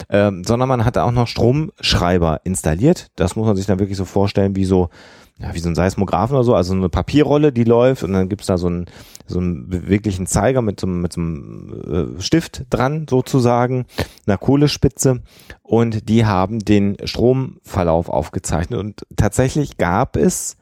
ähm, 0.09 0.43
sondern 0.43 0.69
man 0.69 0.85
hat 0.85 0.97
auch 0.97 1.11
noch 1.11 1.27
Stromschreiber 1.27 2.41
installiert. 2.43 3.07
Das 3.15 3.35
muss 3.35 3.47
man 3.47 3.55
sich 3.55 3.65
dann 3.65 3.79
wirklich 3.79 3.97
so 3.97 4.05
vorstellen, 4.05 4.55
wie 4.55 4.65
so 4.65 4.89
ja, 5.37 5.53
wie 5.53 5.59
so 5.59 5.67
ein 5.69 5.75
Seismographen 5.75 6.35
oder 6.35 6.43
so, 6.45 6.55
also 6.55 6.73
eine 6.73 6.87
Papierrolle, 6.89 7.51
die 7.51 7.65
läuft 7.65 8.03
und 8.03 8.13
dann 8.13 8.29
gibt's 8.29 8.47
da 8.47 8.57
so 8.57 8.67
einen, 8.67 8.85
so 9.27 9.39
einen 9.39 9.67
beweglichen 9.69 10.27
Zeiger 10.27 10.61
mit 10.61 10.79
so, 10.79 10.87
einem- 10.87 11.01
mit 11.01 11.11
so 11.13 11.21
einem 11.21 12.15
äh, 12.17 12.21
Stift 12.21 12.65
dran 12.69 13.05
sozusagen, 13.09 13.85
einer 14.25 14.37
Kohlespitze 14.37 15.21
und 15.61 16.07
die 16.07 16.25
haben 16.25 16.59
den 16.59 16.95
Stromverlauf 17.03 18.07
aufgezeichnet 18.07 18.79
und 18.79 19.05
tatsächlich 19.17 19.77
gab 19.77 20.15
es 20.15 20.55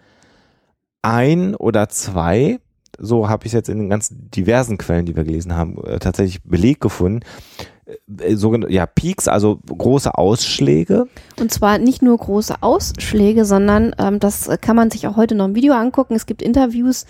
ein 1.04 1.54
oder 1.56 1.90
zwei, 1.90 2.60
so 2.98 3.30
habe 3.30 3.46
ich 3.46 3.54
jetzt 3.54 3.70
in 3.70 3.78
den 3.78 3.90
ganzen 3.90 4.32
diversen 4.32 4.78
Quellen, 4.78 5.06
die 5.06 5.16
wir 5.16 5.24
gelesen 5.24 5.56
haben, 5.56 5.78
äh, 5.86 6.00
tatsächlich 6.00 6.42
Beleg 6.44 6.80
gefunden, 6.80 7.20
sogenannte 8.36 8.74
ja 8.74 8.86
Peaks, 8.86 9.28
also 9.28 9.60
große 9.66 10.16
Ausschläge. 10.18 11.08
Und 11.40 11.52
zwar 11.52 11.78
nicht 11.78 12.02
nur 12.02 12.18
große 12.18 12.56
Ausschläge, 12.62 13.46
sondern 13.46 13.96
ähm, 13.98 14.20
das 14.20 14.50
kann 14.62 14.76
man 14.76 14.92
sich 14.92 15.08
auch 15.08 15.16
heute 15.16 15.36
noch 15.36 15.46
im 15.46 15.56
Video 15.56 15.74
angucken. 15.74 16.16
Es 16.16 16.26
gibt 16.26 16.42
Interviews 16.42 17.06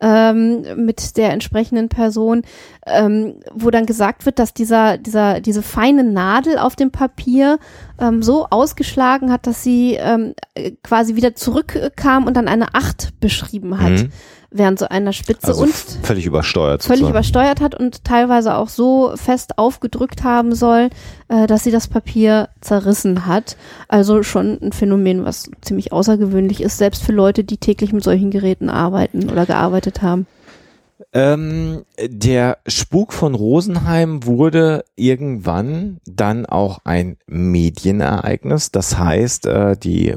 ähm, 0.00 0.64
mit 0.84 1.16
der 1.16 1.30
entsprechenden 1.32 1.88
Person, 1.88 2.42
ähm, 2.86 3.36
wo 3.54 3.70
dann 3.70 3.86
gesagt 3.86 4.26
wird, 4.26 4.38
dass 4.38 4.52
dieser, 4.54 4.98
dieser, 4.98 5.40
diese 5.40 5.62
feine 5.62 6.04
Nadel 6.04 6.58
auf 6.58 6.76
dem 6.76 6.90
Papier 6.90 7.58
ähm, 7.98 8.22
so 8.22 8.46
ausgeschlagen 8.50 9.32
hat, 9.32 9.46
dass 9.46 9.62
sie 9.62 9.94
ähm, 9.94 10.34
äh, 10.54 10.72
quasi 10.82 11.16
wieder 11.16 11.34
zurückkam 11.34 12.26
und 12.26 12.34
dann 12.36 12.48
eine 12.48 12.74
Acht 12.74 13.18
beschrieben 13.20 13.80
hat 13.80 13.86
Mhm. 13.92 14.10
während 14.50 14.78
so 14.78 14.86
einer 14.88 15.12
Spitze 15.12 15.48
Also 15.48 15.62
und 15.64 15.72
völlig 16.02 16.26
übersteuert. 16.26 16.82
völlig 16.82 17.00
sozusagen. 17.00 17.10
übersteuert 17.10 17.60
hat 17.60 17.74
und 17.74 18.04
teilweise 18.04 18.54
auch 18.56 18.68
so 18.68 19.12
fest 19.16 19.58
aufgedrückt 19.58 20.24
haben 20.24 20.54
soll, 20.54 20.90
äh, 21.28 21.46
dass 21.46 21.64
sie 21.64 21.70
das 21.70 21.88
Papier 21.88 22.48
zerrissen 22.60 23.26
hat. 23.26 23.56
Also 23.88 24.22
schon 24.22 24.58
ein 24.62 24.72
Phänomen, 24.72 25.24
was 25.24 25.50
ziemlich 25.62 25.92
außergewöhnlich 25.92 26.60
ist, 26.62 26.78
selbst 26.78 27.02
für 27.02 27.12
Leute, 27.12 27.44
die 27.44 27.56
täglich 27.58 27.92
mit 27.92 28.04
solchen 28.04 28.30
Geräten 28.30 28.68
arbeiten 28.70 29.30
oder 29.30 29.46
gearbeitet 29.46 29.85
haben. 30.02 30.26
Ähm, 31.12 31.84
der 32.00 32.58
Spuk 32.66 33.12
von 33.12 33.34
Rosenheim 33.34 34.24
wurde 34.24 34.84
irgendwann 34.96 35.98
dann 36.06 36.46
auch 36.46 36.78
ein 36.84 37.18
Medienereignis. 37.26 38.70
Das 38.70 38.98
heißt, 38.98 39.46
äh, 39.46 39.76
die 39.76 40.14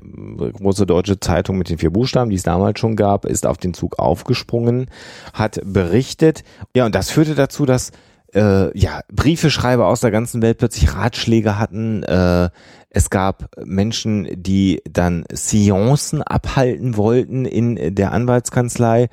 große 0.54 0.86
deutsche 0.86 1.20
Zeitung 1.20 1.58
mit 1.58 1.70
den 1.70 1.80
vier 1.80 1.92
Buchstaben, 1.92 2.30
die 2.30 2.38
es 2.38 2.44
damals 2.44 2.80
schon 2.80 2.96
gab, 2.96 3.26
ist 3.26 3.46
auf 3.46 3.58
den 3.58 3.74
Zug 3.74 4.00
aufgesprungen, 4.00 4.90
hat 5.34 5.60
berichtet. 5.66 6.44
Ja, 6.74 6.86
und 6.86 6.96
das 6.96 7.12
führte 7.12 7.36
dazu, 7.36 7.66
dass 7.66 7.92
äh, 8.34 8.78
ja, 8.78 9.02
Briefeschreiber 9.12 9.88
aus 9.88 10.02
der 10.02 10.12
ganzen 10.12 10.42
Welt 10.42 10.58
plötzlich 10.58 10.94
Ratschläge 10.96 11.58
hatten. 11.58 12.04
Äh, 12.04 12.50
es 12.90 13.10
gab 13.10 13.50
Menschen, 13.64 14.28
die 14.32 14.82
dann 14.90 15.26
Seancen 15.32 16.24
abhalten 16.24 16.98
wollten 16.98 17.46
in 17.46 17.96
der 17.96 18.12
Anwaltskanzlei 18.12 19.10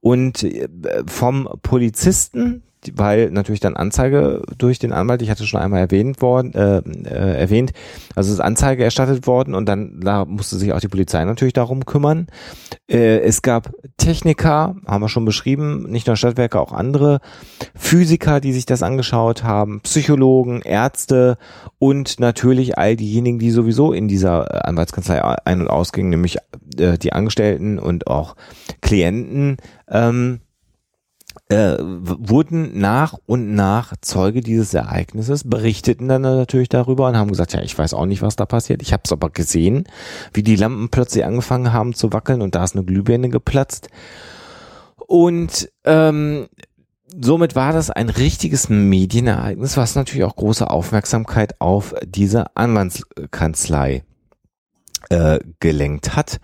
und 0.00 0.42
äh, 0.42 0.68
vom 1.06 1.48
Polizisten, 1.62 2.62
weil 2.96 3.30
natürlich 3.30 3.60
dann 3.60 3.76
Anzeige 3.76 4.42
durch 4.56 4.78
den 4.78 4.92
Anwalt, 4.92 5.22
ich 5.22 5.30
hatte 5.30 5.46
schon 5.46 5.60
einmal 5.60 5.80
erwähnt 5.80 6.20
worden, 6.22 6.54
äh, 6.54 6.78
äh, 6.78 7.38
erwähnt, 7.38 7.72
also 8.14 8.32
ist 8.32 8.40
Anzeige 8.40 8.84
erstattet 8.84 9.26
worden 9.26 9.54
und 9.54 9.66
dann 9.66 10.00
da 10.00 10.24
musste 10.24 10.56
sich 10.56 10.72
auch 10.72 10.80
die 10.80 10.88
Polizei 10.88 11.24
natürlich 11.24 11.54
darum 11.54 11.84
kümmern. 11.84 12.26
Äh, 12.88 13.18
es 13.20 13.42
gab 13.42 13.72
Techniker, 13.96 14.76
haben 14.86 15.02
wir 15.02 15.08
schon 15.08 15.24
beschrieben, 15.24 15.84
nicht 15.90 16.06
nur 16.06 16.16
Stadtwerke, 16.16 16.60
auch 16.60 16.72
andere 16.72 17.20
Physiker, 17.74 18.40
die 18.40 18.52
sich 18.52 18.66
das 18.66 18.82
angeschaut 18.82 19.44
haben, 19.44 19.80
Psychologen, 19.80 20.62
Ärzte 20.62 21.38
und 21.78 22.20
natürlich 22.20 22.78
all 22.78 22.96
diejenigen, 22.96 23.38
die 23.38 23.50
sowieso 23.50 23.92
in 23.92 24.08
dieser 24.08 24.54
äh, 24.54 24.58
Anwaltskanzlei 24.68 25.22
ein- 25.22 25.60
und 25.60 25.68
ausgingen, 25.68 26.10
nämlich 26.10 26.38
äh, 26.78 26.98
die 26.98 27.12
Angestellten 27.12 27.78
und 27.78 28.06
auch 28.06 28.36
Klienten. 28.80 29.56
Ähm, 29.88 30.40
äh, 31.50 31.76
wurden 31.80 32.78
nach 32.78 33.14
und 33.24 33.54
nach 33.54 33.94
Zeuge 34.02 34.42
dieses 34.42 34.74
Ereignisses, 34.74 35.48
berichteten 35.48 36.08
dann 36.08 36.22
natürlich 36.22 36.68
darüber 36.68 37.08
und 37.08 37.16
haben 37.16 37.30
gesagt, 37.30 37.54
ja, 37.54 37.62
ich 37.62 37.76
weiß 37.76 37.94
auch 37.94 38.06
nicht, 38.06 38.20
was 38.20 38.36
da 38.36 38.44
passiert. 38.44 38.82
Ich 38.82 38.92
habe 38.92 39.02
es 39.06 39.12
aber 39.12 39.30
gesehen, 39.30 39.84
wie 40.34 40.42
die 40.42 40.56
Lampen 40.56 40.90
plötzlich 40.90 41.24
angefangen 41.24 41.72
haben 41.72 41.94
zu 41.94 42.12
wackeln 42.12 42.42
und 42.42 42.54
da 42.54 42.64
ist 42.64 42.76
eine 42.76 42.84
Glühbirne 42.84 43.30
geplatzt. 43.30 43.88
Und 44.96 45.70
ähm, 45.84 46.48
somit 47.06 47.54
war 47.54 47.72
das 47.72 47.90
ein 47.90 48.10
richtiges 48.10 48.68
Medienereignis, 48.68 49.78
was 49.78 49.94
natürlich 49.94 50.24
auch 50.24 50.36
große 50.36 50.68
Aufmerksamkeit 50.68 51.58
auf 51.60 51.94
diese 52.04 52.54
Anwaltskanzlei 52.56 54.04
äh, 55.08 55.38
gelenkt 55.60 56.14
hat. 56.14 56.40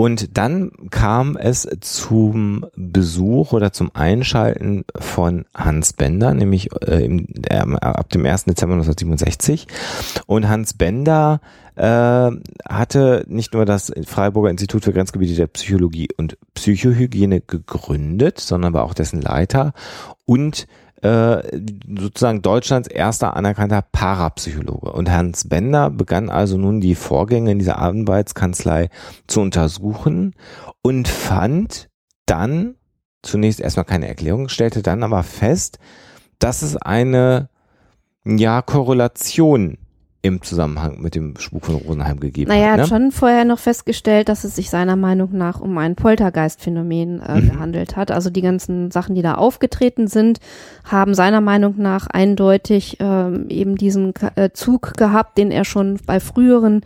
Und 0.00 0.38
dann 0.38 0.72
kam 0.90 1.36
es 1.36 1.68
zum 1.82 2.64
Besuch 2.74 3.52
oder 3.52 3.70
zum 3.70 3.90
Einschalten 3.92 4.86
von 4.98 5.44
Hans 5.54 5.92
Bender, 5.92 6.32
nämlich 6.32 6.70
äh, 6.86 7.04
im, 7.04 7.26
äh, 7.46 7.56
ab 7.58 8.08
dem 8.08 8.24
1. 8.24 8.46
Dezember 8.46 8.76
1967. 8.76 9.66
Und 10.24 10.48
Hans 10.48 10.72
Bender 10.72 11.42
äh, 11.76 12.30
hatte 12.66 13.26
nicht 13.28 13.52
nur 13.52 13.66
das 13.66 13.92
Freiburger 14.06 14.48
Institut 14.48 14.84
für 14.84 14.94
Grenzgebiete 14.94 15.34
der 15.34 15.48
Psychologie 15.48 16.08
und 16.16 16.38
Psychohygiene 16.54 17.42
gegründet, 17.42 18.40
sondern 18.40 18.72
war 18.72 18.84
auch 18.84 18.94
dessen 18.94 19.20
Leiter 19.20 19.74
und 20.24 20.66
sozusagen 21.02 22.42
Deutschlands 22.42 22.88
erster 22.88 23.36
anerkannter 23.36 23.82
Parapsychologe. 23.82 24.92
Und 24.92 25.10
Hans 25.10 25.48
Bender 25.48 25.90
begann 25.90 26.28
also 26.28 26.58
nun 26.58 26.80
die 26.80 26.94
Vorgänge 26.94 27.52
in 27.52 27.58
dieser 27.58 27.78
Anwaltskanzlei 27.78 28.90
zu 29.26 29.40
untersuchen 29.40 30.34
und 30.82 31.08
fand 31.08 31.88
dann 32.26 32.74
zunächst 33.22 33.60
erstmal 33.60 33.84
keine 33.84 34.08
Erklärung, 34.08 34.48
stellte 34.48 34.82
dann 34.82 35.02
aber 35.02 35.22
fest, 35.22 35.78
dass 36.38 36.62
es 36.62 36.76
eine 36.76 37.48
ja, 38.24 38.62
Korrelation 38.62 39.78
im 40.22 40.42
Zusammenhang 40.42 41.00
mit 41.00 41.14
dem 41.14 41.34
Spuk 41.38 41.64
von 41.64 41.76
Rosenheim 41.76 42.20
gegeben 42.20 42.50
naja, 42.50 42.60
hat. 42.62 42.66
er 42.68 42.72
hat 42.72 42.80
Ne? 42.80 42.86
schon 42.88 43.10
vorher 43.12 43.44
noch 43.46 43.58
festgestellt, 43.58 44.28
dass 44.28 44.44
es 44.44 44.54
sich 44.54 44.68
seiner 44.68 44.96
Meinung 44.96 45.30
nach 45.32 45.60
um 45.60 45.76
ein 45.78 45.96
Poltergeistphänomen 45.96 47.20
äh, 47.22 47.40
Mhm. 47.40 47.50
gehandelt 47.50 47.96
hat. 47.96 48.10
Also 48.10 48.28
die 48.30 48.42
ganzen 48.42 48.90
Sachen, 48.90 49.14
die 49.14 49.22
da 49.22 49.34
aufgetreten 49.36 50.08
sind, 50.08 50.38
haben 50.84 51.14
seiner 51.14 51.40
Meinung 51.40 51.76
nach 51.78 52.06
eindeutig 52.06 52.98
ähm, 53.00 53.46
eben 53.48 53.76
diesen 53.76 54.12
äh, 54.36 54.50
Zug 54.52 54.94
gehabt, 54.98 55.38
den 55.38 55.50
er 55.50 55.64
schon 55.64 55.98
bei 56.06 56.20
früheren 56.20 56.82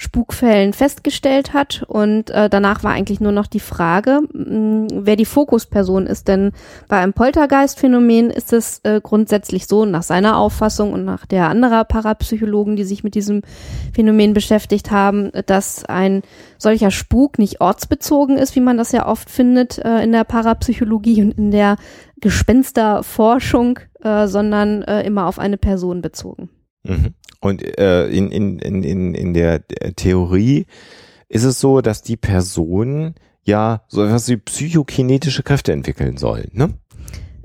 Spukfällen 0.00 0.72
festgestellt 0.72 1.52
hat. 1.52 1.84
Und 1.88 2.30
äh, 2.30 2.48
danach 2.48 2.84
war 2.84 2.92
eigentlich 2.92 3.20
nur 3.20 3.32
noch 3.32 3.48
die 3.48 3.60
Frage, 3.60 4.20
mh, 4.32 4.86
wer 4.92 5.16
die 5.16 5.24
Fokusperson 5.24 6.06
ist. 6.06 6.28
Denn 6.28 6.52
bei 6.86 6.98
einem 6.98 7.12
Poltergeistphänomen 7.12 8.30
ist 8.30 8.52
es 8.52 8.80
äh, 8.84 9.00
grundsätzlich 9.02 9.66
so, 9.66 9.84
nach 9.84 10.04
seiner 10.04 10.38
Auffassung 10.38 10.92
und 10.92 11.04
nach 11.04 11.26
der 11.26 11.48
anderer 11.48 11.84
Parapsychologen, 11.84 12.76
die 12.76 12.84
sich 12.84 13.02
mit 13.02 13.16
diesem 13.16 13.42
Phänomen 13.92 14.34
beschäftigt 14.34 14.92
haben, 14.92 15.32
dass 15.46 15.84
ein 15.84 16.22
solcher 16.58 16.92
Spuk 16.92 17.40
nicht 17.40 17.60
ortsbezogen 17.60 18.38
ist, 18.38 18.54
wie 18.54 18.60
man 18.60 18.76
das 18.76 18.92
ja 18.92 19.06
oft 19.06 19.28
findet 19.28 19.78
äh, 19.78 20.04
in 20.04 20.12
der 20.12 20.22
Parapsychologie 20.22 21.22
und 21.22 21.32
in 21.32 21.50
der 21.50 21.76
Gespensterforschung, 22.20 23.80
äh, 24.00 24.28
sondern 24.28 24.82
äh, 24.82 25.02
immer 25.02 25.26
auf 25.26 25.40
eine 25.40 25.58
Person 25.58 26.02
bezogen. 26.02 26.50
Mhm. 26.84 27.14
Und 27.40 27.62
äh, 27.78 28.08
in, 28.08 28.30
in, 28.30 28.58
in, 28.58 28.82
in, 28.82 29.14
in 29.14 29.34
der 29.34 29.66
Theorie 29.96 30.66
ist 31.28 31.44
es 31.44 31.60
so, 31.60 31.80
dass 31.80 32.02
die 32.02 32.16
Person 32.16 33.14
ja 33.44 33.82
so 33.88 34.04
etwas 34.04 34.28
wie 34.28 34.36
psychokinetische 34.36 35.42
Kräfte 35.42 35.72
entwickeln 35.72 36.16
soll, 36.16 36.48
ne? 36.52 36.74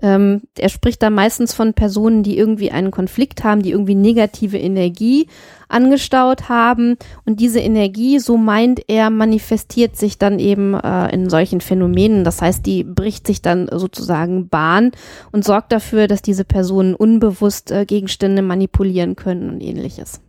Ähm, 0.04 0.42
er 0.60 0.68
spricht 0.68 1.02
da 1.02 1.10
meistens 1.10 1.54
von 1.54 1.74
Personen, 1.74 2.24
die 2.24 2.38
irgendwie 2.38 2.72
einen 2.72 2.92
Konflikt 2.92 3.46
haben, 3.46 3.62
die 3.62 3.72
irgendwie 3.72 3.96
negative 3.96 4.58
Energie 4.58 5.28
angestaut 5.70 6.50
haben. 6.50 6.98
Und 7.26 7.40
diese 7.40 7.62
Energie, 7.62 8.20
so 8.20 8.36
meint 8.36 8.82
er, 8.90 9.10
manifestiert 9.10 9.96
sich 9.96 10.18
dann 10.18 10.40
eben 10.40 10.74
äh, 10.74 11.08
in 11.14 11.30
solchen 11.30 11.62
Phänomenen. 11.62 12.26
Das 12.26 12.42
heißt, 12.42 12.66
die 12.66 12.84
bricht 12.84 13.26
sich 13.26 13.42
dann 13.42 13.70
sozusagen 13.72 14.50
Bahn 14.50 14.92
und 15.32 15.46
sorgt 15.46 15.72
dafür, 15.72 16.08
dass 16.08 16.22
diese 16.22 16.44
Personen 16.44 16.96
unbewusst 16.96 17.72
äh, 17.72 17.86
Gegenstände 17.86 18.42
manipulieren 18.42 19.16
können 19.16 19.50
und 19.50 19.62
ähnliches. 19.62 20.20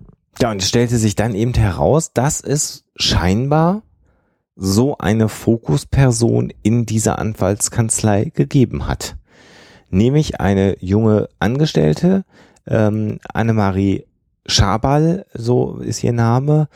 Ja, 0.41 0.53
und 0.53 0.63
es 0.63 0.69
stellte 0.69 0.99
sich 0.99 1.17
dann 1.17 1.35
eben 1.35 1.55
heraus, 1.55 2.13
dass 2.13 2.41
es 2.41 2.85
scheinbar 2.95 3.83
so 4.55 4.99
eine 4.99 5.29
Fokusperson 5.29 6.53
in 6.63 6.87
dieser 6.87 7.19
Anwaltskanzlei 7.19 8.31
gegeben 8.33 8.87
hat. 8.87 9.17
Nämlich 9.95 10.41
eine 10.41 10.77
junge 10.81 11.29
Angestellte, 11.39 12.25
ähm, 12.67 13.21
Annemarie 13.33 14.07
Schabal, 14.45 15.25
so 15.35 15.77
ist 15.77 16.03
ihr 16.03 16.13
Name, 16.13 16.67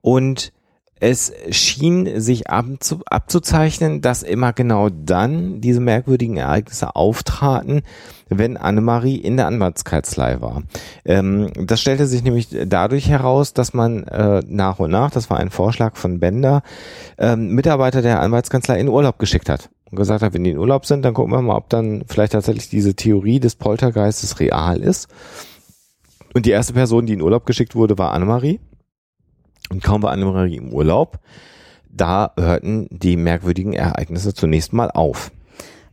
und 0.00 0.52
es 1.00 1.32
schien 1.50 2.20
sich 2.20 2.48
abzu 2.50 3.00
abzuzeichnen, 3.06 4.00
dass 4.00 4.22
immer 4.22 4.52
genau 4.52 4.90
dann 4.90 5.60
diese 5.60 5.80
merkwürdigen 5.80 6.36
Ereignisse 6.36 6.94
auftraten, 6.94 7.82
wenn 8.28 8.56
Annemarie 8.56 9.16
in 9.16 9.36
der 9.36 9.48
Anwaltskanzlei 9.48 10.40
war. 10.40 10.62
Ähm, 11.04 11.50
das 11.56 11.80
stellte 11.80 12.06
sich 12.06 12.22
nämlich 12.22 12.48
dadurch 12.66 13.08
heraus, 13.08 13.54
dass 13.54 13.74
man 13.74 14.04
äh, 14.04 14.42
nach 14.46 14.78
und 14.78 14.92
nach, 14.92 15.10
das 15.10 15.30
war 15.30 15.38
ein 15.38 15.50
Vorschlag 15.50 15.96
von 15.96 16.20
Bender, 16.20 16.62
ähm, 17.18 17.54
Mitarbeiter 17.56 18.02
der 18.02 18.22
Anwaltskanzlei 18.22 18.78
in 18.78 18.88
Urlaub 18.88 19.18
geschickt 19.18 19.48
hat 19.48 19.68
und 19.90 19.96
gesagt 19.96 20.22
hat, 20.22 20.34
wenn 20.34 20.44
die 20.44 20.50
in 20.50 20.58
Urlaub 20.58 20.86
sind, 20.86 21.02
dann 21.02 21.14
gucken 21.14 21.32
wir 21.32 21.42
mal, 21.42 21.56
ob 21.56 21.68
dann 21.70 22.04
vielleicht 22.06 22.32
tatsächlich 22.32 22.68
diese 22.68 22.94
Theorie 22.94 23.40
des 23.40 23.56
Poltergeistes 23.56 24.40
real 24.40 24.80
ist. 24.80 25.08
Und 26.34 26.46
die 26.46 26.50
erste 26.50 26.74
Person, 26.74 27.06
die 27.06 27.14
in 27.14 27.22
Urlaub 27.22 27.46
geschickt 27.46 27.74
wurde, 27.74 27.96
war 27.98 28.12
Annemarie. 28.12 28.60
Und 29.70 29.82
kaum 29.82 30.02
war 30.02 30.12
Annemarie 30.12 30.56
im 30.56 30.72
Urlaub, 30.72 31.18
da 31.90 32.32
hörten 32.38 32.86
die 32.90 33.16
merkwürdigen 33.16 33.72
Ereignisse 33.72 34.34
zunächst 34.34 34.72
mal 34.72 34.90
auf. 34.90 35.30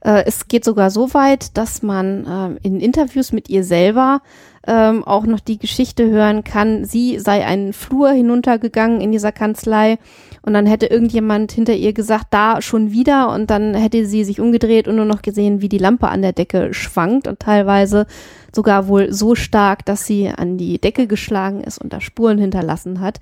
Äh, 0.02 0.24
es 0.26 0.48
geht 0.48 0.64
sogar 0.64 0.92
so 0.92 1.14
weit, 1.14 1.58
dass 1.58 1.82
man 1.82 2.26
ähm, 2.30 2.58
in 2.62 2.80
Interviews 2.80 3.32
mit 3.32 3.50
ihr 3.50 3.64
selber 3.64 4.22
ähm, 4.68 5.04
auch 5.04 5.26
noch 5.26 5.40
die 5.40 5.58
Geschichte 5.58 6.10
hören 6.10 6.44
kann, 6.44 6.86
sie 6.86 7.20
sei 7.20 7.46
einen 7.46 7.74
Flur 7.74 8.12
hinuntergegangen 8.12 9.02
in 9.02 9.12
dieser 9.12 9.32
Kanzlei 9.32 9.98
und 10.46 10.54
dann 10.54 10.68
hätte 10.68 10.86
irgendjemand 10.86 11.52
hinter 11.52 11.74
ihr 11.74 11.92
gesagt, 11.92 12.28
da 12.30 12.62
schon 12.62 12.92
wieder 12.92 13.30
und 13.34 13.50
dann 13.50 13.74
hätte 13.74 14.06
sie 14.06 14.24
sich 14.24 14.40
umgedreht 14.40 14.88
und 14.88 14.96
nur 14.96 15.06
noch 15.06 15.24
gesehen, 15.24 15.62
wie 15.62 15.70
die 15.70 15.80
Lampe 15.80 16.08
an 16.08 16.22
der 16.22 16.34
Decke 16.34 16.72
schwankt 16.72 17.28
und 17.28 17.40
teilweise 17.40 18.06
sogar 18.54 18.88
wohl 18.88 19.12
so 19.12 19.34
stark, 19.34 19.86
dass 19.86 20.06
sie 20.06 20.30
an 20.30 20.58
die 20.58 20.80
Decke 20.80 21.08
geschlagen 21.08 21.62
ist 21.62 21.80
und 21.80 21.94
da 21.94 22.00
Spuren 22.00 22.38
hinterlassen 22.38 23.02
hat. 23.02 23.20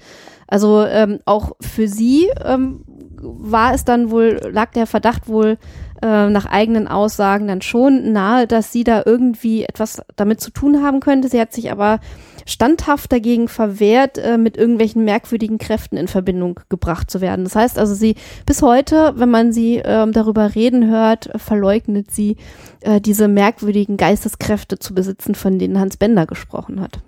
Also 0.47 0.85
ähm, 0.85 1.19
auch 1.23 1.53
für 1.61 1.87
sie 1.87 2.29
ähm, 2.43 2.83
war 3.21 3.73
es 3.73 3.85
dann 3.85 4.11
wohl, 4.11 4.41
lag 4.51 4.71
der 4.73 4.85
Verdacht 4.85 5.29
wohl 5.29 5.57
äh, 6.01 6.29
nach 6.29 6.45
eigenen 6.45 6.89
Aussagen 6.89 7.47
dann 7.47 7.61
schon 7.61 8.11
nahe, 8.11 8.47
dass 8.47 8.73
sie 8.73 8.83
da 8.83 9.01
irgendwie 9.05 9.63
etwas 9.63 10.01
damit 10.17 10.41
zu 10.41 10.51
tun 10.51 10.83
haben 10.83 10.99
könnte. 10.99 11.29
Sie 11.29 11.39
hat 11.39 11.53
sich 11.53 11.71
aber 11.71 11.99
standhaft 12.45 13.11
dagegen 13.11 13.47
verwehrt, 13.47 14.17
äh, 14.17 14.37
mit 14.37 14.57
irgendwelchen 14.57 15.03
merkwürdigen 15.03 15.57
Kräften 15.57 15.97
in 15.97 16.07
Verbindung 16.07 16.59
gebracht 16.69 17.09
zu 17.09 17.21
werden. 17.21 17.43
Das 17.43 17.55
heißt 17.55 17.79
also, 17.79 17.93
sie 17.93 18.15
bis 18.45 18.61
heute, 18.61 19.13
wenn 19.15 19.29
man 19.29 19.53
sie 19.53 19.81
ähm, 19.83 20.11
darüber 20.11 20.55
reden 20.55 20.89
hört, 20.89 21.29
verleugnet 21.35 22.11
sie 22.11 22.37
äh, 22.81 23.01
diese 23.01 23.27
merkwürdigen 23.27 23.97
Geisteskräfte 23.97 24.79
zu 24.79 24.93
besitzen, 24.93 25.35
von 25.35 25.59
denen 25.59 25.79
Hans 25.79 25.97
Bender 25.97 26.25
gesprochen 26.25 26.81
hat. 26.81 26.99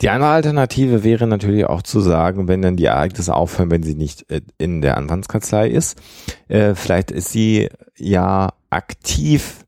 Die 0.00 0.10
andere 0.10 0.30
Alternative 0.30 1.04
wäre 1.04 1.26
natürlich 1.26 1.66
auch 1.66 1.82
zu 1.82 2.00
sagen, 2.00 2.48
wenn 2.48 2.62
dann 2.62 2.76
die 2.76 2.86
Ereignisse 2.86 3.34
aufhören, 3.34 3.70
wenn 3.70 3.82
sie 3.82 3.94
nicht 3.94 4.28
äh, 4.30 4.40
in 4.58 4.82
der 4.82 4.96
Anwaltskanzlei 4.96 5.68
ist. 5.68 6.00
Äh, 6.48 6.74
vielleicht 6.74 7.10
ist 7.10 7.30
sie 7.30 7.68
ja 7.96 8.52
aktiv, 8.70 9.63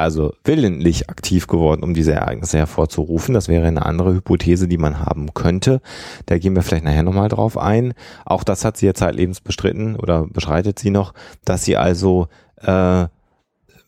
also 0.00 0.32
willentlich 0.44 1.08
aktiv 1.10 1.46
geworden, 1.46 1.82
um 1.82 1.94
diese 1.94 2.12
Ereignisse 2.12 2.58
hervorzurufen. 2.58 3.34
Das 3.34 3.48
wäre 3.48 3.66
eine 3.66 3.86
andere 3.86 4.14
Hypothese, 4.14 4.68
die 4.68 4.78
man 4.78 5.00
haben 5.00 5.34
könnte. 5.34 5.80
Da 6.26 6.38
gehen 6.38 6.54
wir 6.54 6.62
vielleicht 6.62 6.84
nachher 6.84 7.02
nochmal 7.02 7.28
drauf 7.28 7.56
ein. 7.56 7.94
Auch 8.24 8.44
das 8.44 8.64
hat 8.64 8.76
sie 8.76 8.86
ja 8.86 8.94
zeitlebens 8.94 9.40
bestritten 9.40 9.96
oder 9.96 10.26
beschreitet 10.26 10.78
sie 10.78 10.90
noch, 10.90 11.14
dass 11.44 11.64
sie 11.64 11.76
also 11.76 12.28
äh, 12.62 13.06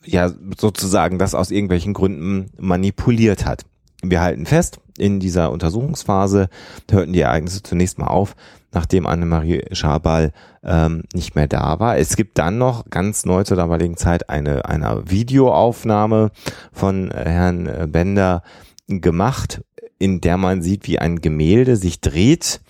ja 0.05 0.33
sozusagen 0.59 1.19
das 1.19 1.35
aus 1.35 1.51
irgendwelchen 1.51 1.95
Gründen 1.95 2.51
manipuliert 2.59 3.47
hat. 3.47 3.65
Wir 4.03 4.21
halten 4.21 4.47
fest, 4.47 4.81
in 4.99 5.21
dieser 5.21 5.53
Untersuchungsphase 5.53 6.49
hörten 6.91 7.13
die 7.13 7.21
Ereignisse 7.21 7.63
zunächst 7.63 7.99
mal 7.99 8.09
auf, 8.09 8.35
nachdem 8.73 9.07
Annemarie 9.07 9.63
Schabal 9.73 10.33
ähm, 10.65 11.03
nicht 11.15 11.35
mehr 11.35 11.49
da 11.49 11.79
war. 11.81 11.99
Es 11.99 12.17
gibt 12.17 12.39
dann 12.39 12.59
noch 12.59 12.89
ganz 12.91 13.25
neu 13.25 13.45
zur 13.45 13.57
damaligen 13.57 13.97
Zeit 13.97 14.29
eine, 14.31 14.65
eine 14.65 15.03
Videoaufnahme 15.07 16.31
von 16.73 17.11
äh, 17.11 17.25
Herrn 17.29 17.67
äh, 17.67 17.87
Bender 17.89 18.43
gemacht, 18.89 19.63
in 19.99 20.21
der 20.21 20.37
man 20.37 20.63
sieht, 20.63 20.87
wie 20.87 20.99
ein 20.99 21.21
Gemälde 21.21 21.77
sich 21.77 22.01
dreht. 22.01 22.61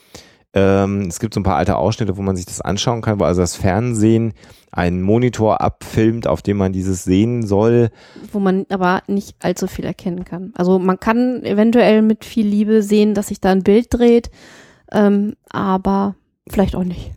Ähm, 0.54 1.02
es 1.02 1.18
gibt 1.18 1.34
so 1.34 1.40
ein 1.40 1.44
paar 1.44 1.56
alte 1.56 1.76
Ausschnitte, 1.76 2.16
wo 2.16 2.22
man 2.22 2.36
sich 2.36 2.44
das 2.44 2.60
anschauen 2.60 3.00
kann, 3.00 3.18
wo 3.18 3.24
also 3.24 3.40
das 3.40 3.56
Fernsehen 3.56 4.34
einen 4.70 5.02
Monitor 5.02 5.60
abfilmt, 5.60 6.26
auf 6.26 6.42
dem 6.42 6.56
man 6.56 6.72
dieses 6.72 7.04
sehen 7.04 7.46
soll. 7.46 7.90
wo 8.32 8.38
man 8.38 8.66
aber 8.70 9.02
nicht 9.06 9.36
allzu 9.40 9.66
viel 9.66 9.84
erkennen 9.84 10.24
kann. 10.24 10.52
Also 10.56 10.78
man 10.78 10.98
kann 10.98 11.42
eventuell 11.44 12.02
mit 12.02 12.24
viel 12.24 12.46
Liebe 12.46 12.82
sehen, 12.82 13.14
dass 13.14 13.28
sich 13.28 13.40
da 13.40 13.50
ein 13.50 13.62
Bild 13.62 13.88
dreht, 13.90 14.30
ähm, 14.92 15.35
aber 15.50 16.14
vielleicht 16.48 16.76
auch 16.76 16.85
nicht. 16.85 17.12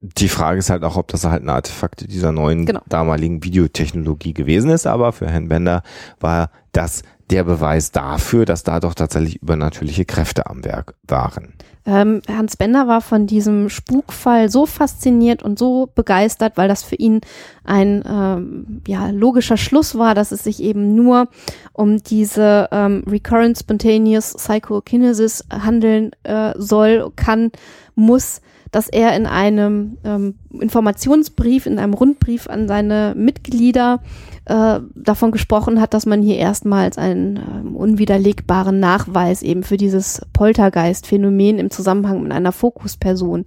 Die 0.00 0.28
Frage 0.28 0.58
ist 0.58 0.70
halt 0.70 0.84
auch, 0.84 0.96
ob 0.96 1.08
das 1.08 1.24
halt 1.24 1.42
ein 1.42 1.48
Artefakt 1.48 2.10
dieser 2.12 2.30
neuen 2.30 2.66
Genau. 2.66 2.82
damaligen 2.88 3.42
Videotechnologie 3.42 4.34
gewesen 4.34 4.70
ist, 4.70 4.86
aber 4.86 5.12
für 5.12 5.28
Herrn 5.28 5.48
Bender 5.48 5.82
war 6.20 6.50
das 6.72 7.02
der 7.30 7.44
Beweis 7.44 7.90
dafür, 7.90 8.44
dass 8.44 8.62
da 8.62 8.78
doch 8.78 8.94
tatsächlich 8.94 9.42
übernatürliche 9.42 10.04
Kräfte 10.04 10.46
am 10.46 10.64
Werk 10.64 10.94
waren. 11.08 11.54
Ähm, 11.86 12.20
Hans 12.28 12.56
Bender 12.56 12.88
war 12.88 13.00
von 13.00 13.26
diesem 13.26 13.68
Spukfall 13.68 14.50
so 14.50 14.66
fasziniert 14.66 15.42
und 15.42 15.58
so 15.58 15.88
begeistert, 15.94 16.56
weil 16.56 16.68
das 16.68 16.82
für 16.82 16.96
ihn 16.96 17.20
ein 17.64 18.02
ähm, 18.08 18.82
ja, 18.86 19.10
logischer 19.10 19.56
Schluss 19.56 19.96
war, 19.96 20.14
dass 20.14 20.32
es 20.32 20.42
sich 20.42 20.60
eben 20.60 20.96
nur 20.96 21.28
um 21.72 22.02
diese 22.02 22.68
ähm, 22.72 23.04
Recurrent 23.06 23.58
Spontaneous 23.58 24.34
Psychokinesis 24.34 25.44
handeln 25.50 26.10
äh, 26.24 26.54
soll, 26.56 27.12
kann, 27.14 27.52
muss, 27.94 28.40
dass 28.70 28.88
er 28.88 29.16
in 29.16 29.26
einem 29.26 29.98
ähm, 30.04 30.34
Informationsbrief, 30.50 31.66
in 31.66 31.78
einem 31.78 31.94
Rundbrief 31.94 32.48
an 32.48 32.68
seine 32.68 33.14
Mitglieder 33.16 34.00
äh, 34.46 34.80
davon 34.94 35.32
gesprochen 35.32 35.80
hat, 35.80 35.94
dass 35.94 36.06
man 36.06 36.22
hier 36.22 36.36
erstmals 36.36 36.98
einen 36.98 37.36
äh, 37.36 37.76
unwiderlegbaren 37.76 38.78
Nachweis 38.78 39.42
eben 39.42 39.62
für 39.62 39.76
dieses 39.76 40.22
Poltergeist-Phänomen 40.32 41.58
im 41.58 41.70
Zusammenhang 41.70 42.22
mit 42.22 42.32
einer 42.32 42.52
Fokusperson 42.52 43.44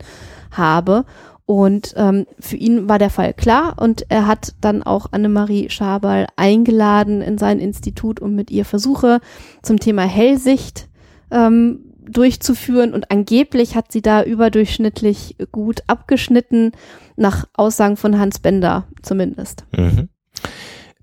habe. 0.52 1.06
Und 1.46 1.96
ähm, 1.98 2.28
für 2.40 2.58
ihn 2.58 2.88
war 2.88 3.00
der 3.00 3.10
Fall 3.10 3.34
klar 3.34 3.74
und 3.80 4.06
er 4.10 4.28
hat 4.28 4.54
dann 4.62 4.84
auch 4.84 5.08
Annemarie 5.12 5.70
Schaberl 5.72 6.28
eingeladen 6.36 7.22
in 7.22 7.40
sein 7.40 7.60
Institut, 7.60 8.20
um 8.20 8.36
mit 8.36 8.52
ihr 8.52 8.66
Versuche 8.66 9.20
zum 9.64 9.80
Thema 9.80 10.04
Hellsicht 10.04 10.88
ähm, 11.32 11.89
durchzuführen 12.10 12.94
und 12.94 13.12
angeblich 13.12 13.76
hat 13.76 13.92
sie 13.92 14.02
da 14.02 14.24
überdurchschnittlich 14.24 15.36
gut 15.52 15.82
abgeschnitten, 15.88 16.72
nach 17.16 17.46
Aussagen 17.54 17.98
von 17.98 18.18
Hans 18.18 18.40
Bender 18.40 18.88
zumindest. 19.02 19.66
Mhm. 19.76 20.10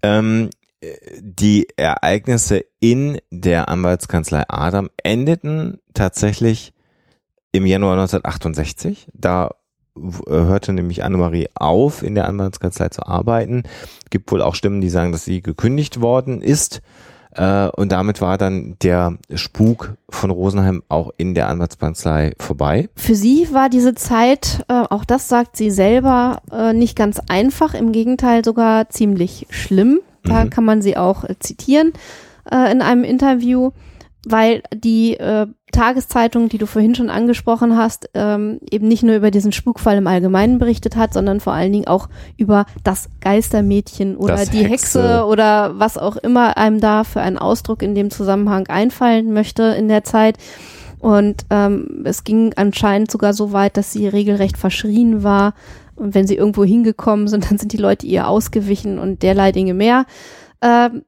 Ähm, 0.03 0.51
die 1.21 1.69
Ereignisse 1.77 2.65
in 2.81 3.19
der 3.31 3.69
Anwaltskanzlei 3.69 4.45
Adam 4.49 4.91
endeten 5.03 5.81
tatsächlich 5.95 6.73
im 7.53 7.67
Januar 7.67 7.93
1968. 7.93 9.09
Da 9.15 9.51
hörte 10.27 10.73
nämlich 10.73 11.05
Annemarie 11.05 11.49
auf, 11.55 12.03
in 12.03 12.15
der 12.15 12.29
Anwaltskanzlei 12.29 12.91
zu 12.91 13.07
arbeiten. 13.07 13.63
Gibt 14.11 14.31
wohl 14.31 14.43
auch 14.43 14.55
Stimmen, 14.55 14.81
die 14.81 14.91
sagen, 14.91 15.13
dass 15.13 15.25
sie 15.25 15.41
gekündigt 15.41 16.01
worden 16.01 16.43
ist. 16.43 16.83
Äh, 17.37 17.69
und 17.77 17.93
damit 17.93 18.21
war 18.21 18.39
dann 18.39 18.77
der 18.83 19.19
Spuk 19.35 19.95
von 20.09 20.31
Rosenheim 20.31 20.83
auch 20.89 21.11
in 21.17 21.35
der 21.35 21.49
Anwaltskanzlei 21.49 22.33
vorbei. 22.39 22.89
Für 22.97 23.15
sie 23.15 23.49
war 23.53 23.69
diese 23.69 23.95
Zeit, 23.95 24.65
äh, 24.69 24.85
auch 24.89 25.05
das 25.05 25.29
sagt 25.29 25.57
sie 25.57 25.71
selber, 25.71 26.41
äh, 26.51 26.73
nicht 26.73 26.97
ganz 26.97 27.21
einfach, 27.29 27.75
im 27.75 27.93
Gegenteil 27.93 28.45
sogar 28.45 28.89
ziemlich 28.89 29.47
schlimm. 29.51 30.01
Da 30.25 30.45
mhm. 30.45 30.51
kann 30.51 30.65
man 30.65 30.83
sie 30.83 30.97
auch 30.97 31.25
zitieren 31.39 31.93
in 32.49 32.81
einem 32.81 33.03
Interview 33.03 33.73
weil 34.29 34.63
die 34.75 35.15
äh, 35.15 35.47
Tageszeitung, 35.71 36.49
die 36.49 36.59
du 36.59 36.67
vorhin 36.67 36.97
schon 36.97 37.11
angesprochen 37.11 37.77
hast, 37.77 38.11
ähm, 38.15 38.59
eben 38.71 38.89
nicht 38.89 39.05
nur 39.05 39.15
über 39.15 39.31
diesen 39.31 39.53
Spukfall 39.53 39.97
im 39.97 40.09
Allgemeinen 40.09 40.59
berichtet 40.59 40.97
hat, 40.97 41.15
sondern 41.15 41.39
vor 41.39 41.53
allen 41.53 41.73
Dingen 41.73 41.87
auch 41.87 42.09
über 42.37 42.67
das 42.83 43.09
Geistermädchen 43.21 44.17
oder 44.17 44.37
das 44.37 44.51
die 44.51 44.65
Hexe. 44.65 45.01
Hexe 45.03 45.25
oder 45.27 45.79
was 45.79 45.97
auch 45.97 46.17
immer 46.17 46.57
einem 46.57 46.81
da 46.81 47.05
für 47.05 47.21
einen 47.21 47.39
Ausdruck 47.39 47.83
in 47.83 47.95
dem 47.95 48.11
Zusammenhang 48.11 48.67
einfallen 48.67 49.33
möchte 49.33 49.63
in 49.63 49.87
der 49.87 50.03
Zeit. 50.03 50.39
Und 50.99 51.47
ähm, 51.51 52.03
es 52.05 52.25
ging 52.25 52.53
anscheinend 52.57 53.11
sogar 53.11 53.33
so 53.33 53.53
weit, 53.53 53.77
dass 53.77 53.93
sie 53.93 54.09
regelrecht 54.09 54.57
verschrien 54.57 55.23
war. 55.23 55.55
Und 55.95 56.17
wenn 56.17 56.27
sie 56.27 56.35
irgendwo 56.35 56.65
hingekommen 56.65 57.29
sind, 57.29 57.49
dann 57.49 57.59
sind 57.59 57.73
die 57.73 57.77
Leute 57.77 58.07
ihr 58.07 58.27
ausgewichen 58.27 58.99
und 58.99 59.23
derlei 59.23 59.53
Dinge 59.53 59.75
mehr. 59.75 60.05
Ähm, 60.63 61.03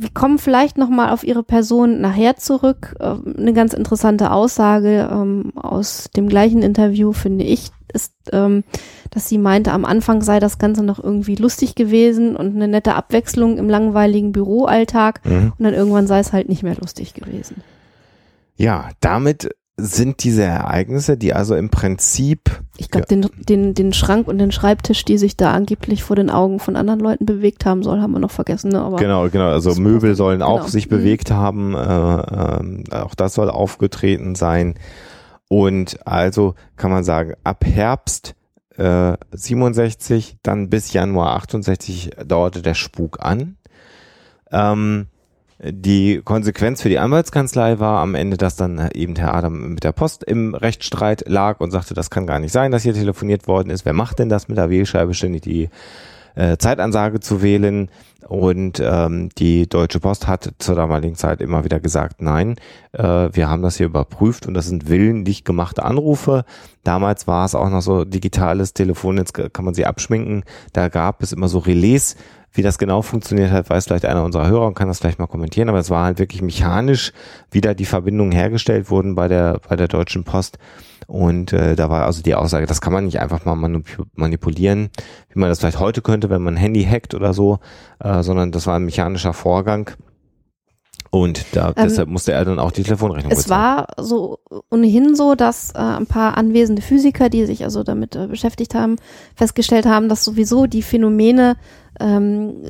wir 0.00 0.10
kommen 0.10 0.38
vielleicht 0.38 0.78
noch 0.78 0.88
mal 0.88 1.12
auf 1.12 1.24
ihre 1.24 1.42
Person 1.42 2.00
nachher 2.00 2.36
zurück. 2.36 2.96
Ähm, 3.00 3.34
eine 3.36 3.52
ganz 3.52 3.74
interessante 3.74 4.30
Aussage 4.30 5.08
ähm, 5.12 5.52
aus 5.54 6.08
dem 6.16 6.28
gleichen 6.28 6.62
Interview 6.62 7.12
finde 7.12 7.44
ich 7.44 7.70
ist, 7.92 8.14
ähm, 8.32 8.64
dass 9.10 9.28
sie 9.28 9.38
meinte, 9.38 9.72
am 9.72 9.84
Anfang 9.84 10.22
sei 10.22 10.38
das 10.38 10.58
Ganze 10.58 10.84
noch 10.84 11.02
irgendwie 11.02 11.34
lustig 11.34 11.74
gewesen 11.74 12.36
und 12.36 12.54
eine 12.54 12.68
nette 12.68 12.94
Abwechslung 12.94 13.58
im 13.58 13.68
langweiligen 13.68 14.32
Büroalltag 14.32 15.24
mhm. 15.24 15.52
und 15.58 15.64
dann 15.64 15.74
irgendwann 15.74 16.06
sei 16.06 16.20
es 16.20 16.32
halt 16.32 16.48
nicht 16.48 16.62
mehr 16.62 16.76
lustig 16.76 17.14
gewesen. 17.14 17.62
Ja, 18.56 18.90
damit 19.00 19.50
sind 19.82 20.24
diese 20.24 20.42
Ereignisse, 20.42 21.16
die 21.16 21.34
also 21.34 21.54
im 21.54 21.70
Prinzip. 21.70 22.62
Ich 22.76 22.90
glaube, 22.90 23.06
den, 23.06 23.26
den, 23.36 23.74
den 23.74 23.92
Schrank 23.92 24.28
und 24.28 24.38
den 24.38 24.52
Schreibtisch, 24.52 25.04
die 25.04 25.18
sich 25.18 25.36
da 25.36 25.52
angeblich 25.52 26.02
vor 26.02 26.16
den 26.16 26.30
Augen 26.30 26.60
von 26.60 26.76
anderen 26.76 27.00
Leuten 27.00 27.26
bewegt 27.26 27.66
haben 27.66 27.82
soll, 27.82 28.00
haben 28.00 28.12
wir 28.12 28.18
noch 28.18 28.30
vergessen. 28.30 28.70
Ne? 28.70 28.80
Aber 28.80 28.96
genau, 28.96 29.28
genau. 29.28 29.48
Also 29.48 29.74
Möbel 29.74 30.14
sollen 30.14 30.42
auch 30.42 30.60
genau. 30.60 30.68
sich 30.68 30.86
mhm. 30.86 30.90
bewegt 30.90 31.30
haben. 31.30 31.74
Äh, 31.74 31.80
äh, 31.80 33.02
auch 33.02 33.14
das 33.14 33.34
soll 33.34 33.50
aufgetreten 33.50 34.34
sein. 34.34 34.74
Und 35.48 36.06
also 36.06 36.54
kann 36.76 36.90
man 36.90 37.02
sagen, 37.02 37.34
ab 37.42 37.64
Herbst 37.66 38.34
äh, 38.76 39.16
67, 39.32 40.38
dann 40.42 40.70
bis 40.70 40.92
Januar 40.92 41.34
68 41.36 42.10
dauerte 42.24 42.62
der 42.62 42.74
Spuk 42.74 43.18
an. 43.20 43.56
Ähm, 44.52 45.06
die 45.62 46.22
Konsequenz 46.24 46.80
für 46.80 46.88
die 46.88 46.98
Anwaltskanzlei 46.98 47.78
war 47.80 48.00
am 48.00 48.14
Ende, 48.14 48.38
dass 48.38 48.56
dann 48.56 48.90
eben 48.94 49.14
Herr 49.16 49.34
Adam 49.34 49.74
mit 49.74 49.84
der 49.84 49.92
Post 49.92 50.24
im 50.24 50.54
Rechtsstreit 50.54 51.24
lag 51.28 51.60
und 51.60 51.70
sagte, 51.70 51.92
das 51.92 52.08
kann 52.08 52.26
gar 52.26 52.38
nicht 52.38 52.52
sein, 52.52 52.72
dass 52.72 52.82
hier 52.82 52.94
telefoniert 52.94 53.46
worden 53.46 53.68
ist. 53.68 53.84
Wer 53.84 53.92
macht 53.92 54.18
denn 54.18 54.30
das 54.30 54.48
mit 54.48 54.56
der 54.56 54.70
Wählscheibe 54.70 55.12
ständig 55.12 55.42
die 55.42 55.68
äh, 56.34 56.56
Zeitansage 56.56 57.20
zu 57.20 57.42
wählen? 57.42 57.90
Und 58.26 58.80
ähm, 58.82 59.28
die 59.36 59.68
Deutsche 59.68 59.98
Post 60.00 60.28
hat 60.28 60.50
zur 60.58 60.76
damaligen 60.76 61.16
Zeit 61.16 61.40
immer 61.40 61.64
wieder 61.64 61.80
gesagt, 61.80 62.22
nein, 62.22 62.56
äh, 62.92 63.02
wir 63.02 63.50
haben 63.50 63.62
das 63.62 63.76
hier 63.76 63.86
überprüft 63.86 64.46
und 64.46 64.54
das 64.54 64.66
sind 64.66 64.88
willentlich 64.88 65.44
gemachte 65.44 65.82
Anrufe. 65.82 66.44
Damals 66.84 67.26
war 67.26 67.44
es 67.44 67.54
auch 67.54 67.68
noch 67.68 67.82
so 67.82 68.04
digitales 68.04 68.72
Telefon, 68.72 69.18
jetzt 69.18 69.34
kann 69.34 69.64
man 69.64 69.74
sie 69.74 69.84
abschminken. 69.84 70.44
Da 70.72 70.88
gab 70.88 71.22
es 71.22 71.32
immer 71.32 71.48
so 71.48 71.58
Relais 71.58 72.16
wie 72.52 72.62
das 72.62 72.78
genau 72.78 73.02
funktioniert 73.02 73.50
hat, 73.50 73.70
weiß 73.70 73.84
vielleicht 73.84 74.04
einer 74.04 74.24
unserer 74.24 74.48
Hörer 74.48 74.66
und 74.66 74.74
kann 74.74 74.88
das 74.88 74.98
vielleicht 74.98 75.18
mal 75.18 75.26
kommentieren, 75.26 75.68
aber 75.68 75.78
es 75.78 75.90
war 75.90 76.04
halt 76.04 76.18
wirklich 76.18 76.42
mechanisch, 76.42 77.12
wie 77.50 77.60
da 77.60 77.74
die 77.74 77.84
Verbindungen 77.84 78.32
hergestellt 78.32 78.90
wurden 78.90 79.14
bei 79.14 79.28
der, 79.28 79.60
bei 79.68 79.76
der 79.76 79.88
Deutschen 79.88 80.24
Post. 80.24 80.58
Und 81.06 81.52
äh, 81.52 81.74
da 81.74 81.90
war 81.90 82.06
also 82.06 82.22
die 82.22 82.34
Aussage, 82.34 82.66
das 82.66 82.80
kann 82.80 82.92
man 82.92 83.04
nicht 83.04 83.20
einfach 83.20 83.44
mal 83.44 83.56
manipulieren, 84.14 84.90
wie 85.30 85.38
man 85.40 85.48
das 85.48 85.58
vielleicht 85.58 85.80
heute 85.80 86.02
könnte, 86.02 86.30
wenn 86.30 86.42
man 86.42 86.54
ein 86.54 86.60
Handy 86.60 86.84
hackt 86.84 87.14
oder 87.14 87.34
so, 87.34 87.58
äh, 87.98 88.22
sondern 88.22 88.52
das 88.52 88.66
war 88.66 88.76
ein 88.76 88.84
mechanischer 88.84 89.32
Vorgang. 89.32 89.90
Und 91.10 91.44
da, 91.52 91.68
ähm, 91.68 91.74
deshalb 91.82 92.08
musste 92.08 92.32
er 92.32 92.44
dann 92.44 92.58
auch 92.58 92.70
die 92.70 92.84
Telefonrechnung 92.84 93.32
Es 93.32 93.44
bezahlen. 93.44 93.60
war 93.60 94.04
so 94.04 94.38
ohnehin 94.70 95.16
so, 95.16 95.34
dass 95.34 95.72
äh, 95.72 95.78
ein 95.78 96.06
paar 96.06 96.36
anwesende 96.36 96.82
Physiker, 96.82 97.28
die 97.28 97.46
sich 97.46 97.64
also 97.64 97.82
damit 97.82 98.14
äh, 98.14 98.28
beschäftigt 98.28 98.74
haben, 98.74 98.96
festgestellt 99.34 99.86
haben, 99.86 100.08
dass 100.08 100.24
sowieso 100.24 100.66
die 100.66 100.82
Phänomene 100.82 101.56
ähm, 101.98 102.62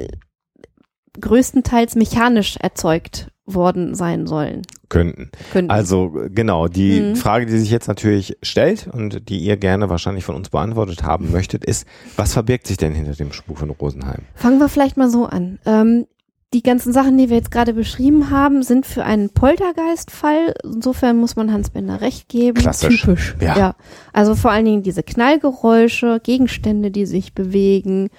größtenteils 1.20 1.96
mechanisch 1.96 2.56
erzeugt 2.56 3.30
worden 3.44 3.94
sein 3.94 4.26
sollen. 4.26 4.62
Könnten. 4.88 5.30
Könnten. 5.52 5.70
Also 5.70 6.12
genau, 6.30 6.68
die 6.68 7.00
mhm. 7.00 7.16
Frage, 7.16 7.46
die 7.46 7.58
sich 7.58 7.70
jetzt 7.70 7.88
natürlich 7.88 8.38
stellt 8.42 8.88
und 8.92 9.28
die 9.28 9.38
ihr 9.38 9.56
gerne 9.56 9.90
wahrscheinlich 9.90 10.24
von 10.24 10.34
uns 10.34 10.50
beantwortet 10.50 11.02
haben 11.02 11.30
möchtet, 11.30 11.64
ist, 11.64 11.86
was 12.16 12.32
verbirgt 12.32 12.66
sich 12.66 12.76
denn 12.76 12.94
hinter 12.94 13.12
dem 13.12 13.32
Spuk 13.32 13.58
von 13.58 13.70
Rosenheim? 13.70 14.22
Fangen 14.34 14.58
wir 14.58 14.68
vielleicht 14.68 14.96
mal 14.96 15.10
so 15.10 15.26
an. 15.26 15.58
Ähm, 15.66 16.06
die 16.52 16.62
ganzen 16.62 16.92
Sachen, 16.92 17.16
die 17.16 17.28
wir 17.28 17.36
jetzt 17.36 17.52
gerade 17.52 17.74
beschrieben 17.74 18.30
haben, 18.30 18.62
sind 18.64 18.84
für 18.84 19.04
einen 19.04 19.30
Poltergeist-Fall. 19.30 20.54
Insofern 20.64 21.16
muss 21.16 21.36
man 21.36 21.52
Hans 21.52 21.70
Bender 21.70 22.00
recht 22.00 22.28
geben. 22.28 22.58
Klassisch. 22.58 23.02
Typisch. 23.02 23.36
Ja. 23.40 23.56
ja. 23.56 23.74
Also 24.12 24.34
vor 24.34 24.50
allen 24.50 24.64
Dingen 24.64 24.82
diese 24.82 25.04
Knallgeräusche, 25.04 26.20
Gegenstände, 26.22 26.90
die 26.90 27.06
sich 27.06 27.34
bewegen, 27.34 28.10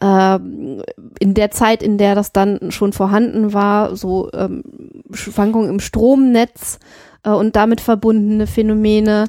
ähm, 0.00 0.82
in 1.18 1.34
der 1.34 1.50
Zeit, 1.50 1.82
in 1.82 1.98
der 1.98 2.14
das 2.14 2.32
dann 2.32 2.70
schon 2.70 2.92
vorhanden 2.92 3.52
war, 3.52 3.96
so 3.96 4.30
ähm, 4.32 4.62
Schwankungen 5.12 5.68
im 5.68 5.80
Stromnetz 5.80 6.78
äh, 7.24 7.30
und 7.30 7.56
damit 7.56 7.80
verbundene 7.80 8.46
Phänomene. 8.46 9.26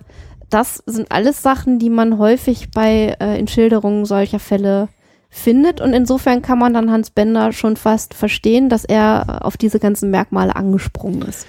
Das 0.51 0.83
sind 0.85 1.11
alles 1.11 1.41
Sachen, 1.41 1.79
die 1.79 1.89
man 1.89 2.19
häufig 2.19 2.69
bei 2.69 3.15
äh, 3.19 3.39
in 3.39 3.47
Schilderungen 3.47 4.05
solcher 4.05 4.39
Fälle 4.39 4.89
findet 5.33 5.81
und 5.81 5.93
insofern 5.93 6.41
kann 6.41 6.59
man 6.59 6.73
dann 6.73 6.91
Hans 6.91 7.09
Bender 7.09 7.51
schon 7.51 7.75
fast 7.75 8.13
verstehen, 8.13 8.69
dass 8.69 8.85
er 8.85 9.39
auf 9.41 9.57
diese 9.57 9.79
ganzen 9.79 10.11
Merkmale 10.11 10.55
angesprungen 10.55 11.23
ist. 11.23 11.47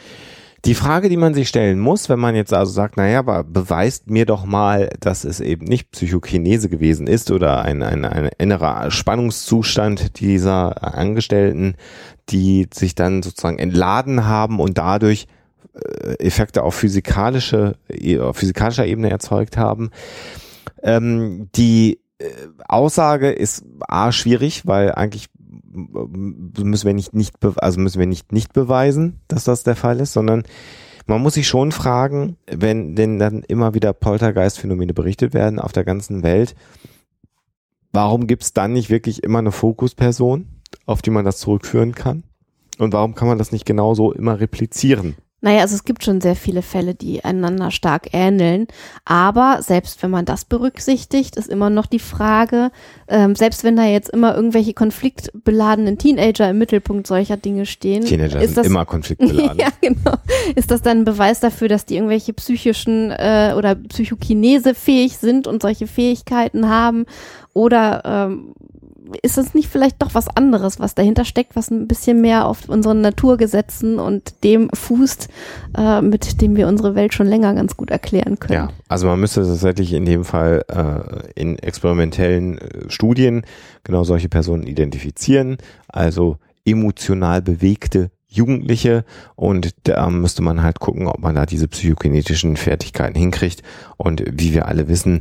Die 0.65 0.75
Frage, 0.75 1.11
die 1.11 1.19
man 1.19 1.35
sich 1.35 1.49
stellen 1.49 1.79
muss, 1.79 2.09
wenn 2.09 2.19
man 2.19 2.35
jetzt 2.35 2.55
also 2.55 2.73
sagt, 2.73 2.97
naja, 2.97 3.19
aber 3.19 3.45
beweist 3.45 4.09
mir 4.09 4.25
doch 4.25 4.47
mal, 4.47 4.89
dass 4.99 5.25
es 5.25 5.41
eben 5.41 5.67
nicht 5.67 5.91
Psychokinese 5.91 6.71
gewesen 6.71 7.07
ist 7.07 7.31
oder 7.31 7.61
ein, 7.61 7.83
ein, 7.83 8.07
ein 8.07 8.31
innerer 8.39 8.91
Spannungszustand 8.91 10.19
dieser 10.21 10.83
Angestellten, 10.83 11.75
die 12.31 12.67
sich 12.73 12.95
dann 12.95 13.23
sozusagen 13.23 13.59
entladen 13.59 14.25
haben 14.25 14.59
und 14.59 14.79
dadurch 14.79 15.27
äh, 15.75 16.15
Effekte 16.25 16.63
auf 16.63 16.75
physikalische, 16.75 17.77
auf 18.21 18.39
physikalischer 18.39 18.87
Ebene 18.87 19.11
erzeugt 19.11 19.59
haben. 19.59 19.91
Ähm, 20.83 21.51
die 21.55 21.99
Aussage 22.69 23.31
ist 23.31 23.65
A 23.81 24.13
schwierig, 24.13 24.67
weil 24.67 24.93
eigentlich 24.93 25.29
müssen 25.73 26.87
wir 26.87 26.95
nicht, 26.95 27.15
nicht, 27.15 27.37
also 27.57 27.81
müssen 27.81 27.99
wir 27.99 28.07
nicht, 28.07 28.33
nicht 28.33 28.53
beweisen, 28.53 29.21
dass 29.29 29.45
das 29.45 29.65
der 29.65 29.77
Fall 29.77 30.01
ist, 30.01 30.13
sondern 30.13 30.45
man 31.07 31.21
muss 31.21 31.35
sich 31.35 31.49
schon 31.49 31.73
fragen, 31.73 32.37
wenn 32.47 32.95
denn 32.95 33.19
dann 33.19 33.43
immer 33.43 33.75
wieder 33.75 33.93
Poltergeist-Phänomene 33.93 34.95
berichtet 34.95 35.35
werden 35.35 35.59
auf 35.59 35.73
der 35.73 35.85
ganzen 35.85 36.23
Welt, 36.23 36.55
warum 37.93 38.27
gibt 38.27 38.45
es 38.45 38.53
dann 38.53 38.73
nicht 38.73 38.91
wirklich 38.91 39.23
immer 39.23 39.41
eine 39.41 39.53
Fokusperson, 39.53 40.49
auf 40.87 41.03
die 41.03 41.11
man 41.11 41.25
das 41.25 41.39
zurückführen 41.39 41.95
kann? 41.95 42.25
Und 42.79 42.93
warum 42.93 43.15
kann 43.15 43.29
man 43.29 43.39
das 43.39 43.53
nicht 43.53 43.67
genauso 43.67 44.13
immer 44.13 44.41
replizieren? 44.41 45.17
Naja, 45.45 45.61
also 45.61 45.75
es 45.75 45.85
gibt 45.85 46.03
schon 46.03 46.23
sehr 46.23 46.37
viele 46.37 46.63
Fälle, 46.63 46.95
die 46.95 47.23
einander 47.23 47.71
stark 47.71 48.15
ähneln. 48.15 48.67
Aber 49.05 49.59
selbst 49.61 50.03
wenn 50.03 50.11
man 50.11 50.25
das 50.25 50.47
berücksichtigt, 50.47 51.37
ist 51.37 51.51
immer 51.51 51.69
noch 51.69 51.85
die 51.85 51.99
Frage, 51.99 52.71
ähm, 53.09 53.37
selbst 53.37 53.63
wenn 53.63 53.77
da 53.77 53.85
jetzt 53.85 54.09
immer 54.09 54.35
irgendwelche 54.35 54.73
konfliktbeladenen 54.73 55.99
Teenager 55.99 56.49
im 56.49 56.57
Mittelpunkt 56.57 57.07
solcher 57.07 57.37
Dinge 57.37 57.67
stehen, 57.67 58.07
Teenager 58.07 58.41
ist 58.41 58.55
sind 58.55 58.57
das, 58.57 58.67
immer 58.67 58.87
konfliktbeladen. 58.87 59.59
ja, 59.61 59.69
genau. 59.83 60.17
Ist 60.55 60.71
das 60.71 60.81
dann 60.81 61.01
ein 61.01 61.05
Beweis 61.05 61.41
dafür, 61.41 61.69
dass 61.69 61.85
die 61.85 61.97
irgendwelche 61.97 62.33
psychischen 62.33 63.11
äh, 63.11 63.53
oder 63.55 63.75
Psychokinese 63.75 64.75
fähig 64.75 65.19
sind 65.19 65.47
und 65.47 65.61
solche 65.61 65.87
Fähigkeiten 65.87 66.71
haben? 66.71 67.05
Oder 67.53 68.03
ähm, 68.07 68.55
ist 69.23 69.39
es 69.39 69.55
nicht 69.55 69.69
vielleicht 69.69 70.01
doch 70.01 70.15
was 70.15 70.29
anderes, 70.29 70.81
was 70.81 70.95
dahinter 70.95 71.25
steckt, 71.25 71.57
was 71.57 71.71
ein 71.71 71.87
bisschen 71.87 72.21
mehr 72.21 72.47
auf 72.47 72.69
unseren 72.69 73.01
Naturgesetzen 73.01 73.99
und 73.99 74.43
dem 74.45 74.71
fußt, 74.73 75.29
äh, 75.77 76.01
mit 76.01 76.41
dem 76.41 76.57
wir 76.57 76.69
unsere 76.69 76.95
Welt 76.95 77.15
schon 77.15 77.27
länger 77.27 77.55
ganz 77.55 77.77
gut 77.77 77.91
erklären 77.91 78.39
können? 78.39 78.55
Ja, 78.55 78.69
also 78.89 79.07
man 79.07 79.21
müsste 79.21 79.43
tatsächlich 79.43 79.93
in 79.93 80.07
dem 80.07 80.25
Fall 80.25 80.65
äh, 80.69 81.41
in 81.41 81.59
experimentellen 81.59 82.59
äh, 82.59 82.91
Studien 82.91 83.43
genau 83.83 84.05
solche 84.05 84.29
Personen 84.29 84.67
identifizieren, 84.67 85.59
also 85.89 86.39
emotional 86.65 87.43
bewegte 87.43 88.11
Jugendliche 88.29 89.05
und 89.37 89.71
da 89.85 90.11
müsste 90.11 90.43
man 90.43 90.63
halt 90.63 90.81
gucken, 90.81 91.07
ob 91.07 91.21
man 91.21 91.37
da 91.37 91.47
diese 91.47 91.69
psychokinetischen 91.69 92.57
Fertigkeiten 92.57 93.17
hinkriegt 93.17 93.63
und 93.97 94.25
wie 94.27 94.55
wir 94.55 94.67
alle 94.67 94.89
wissen, 94.89 95.21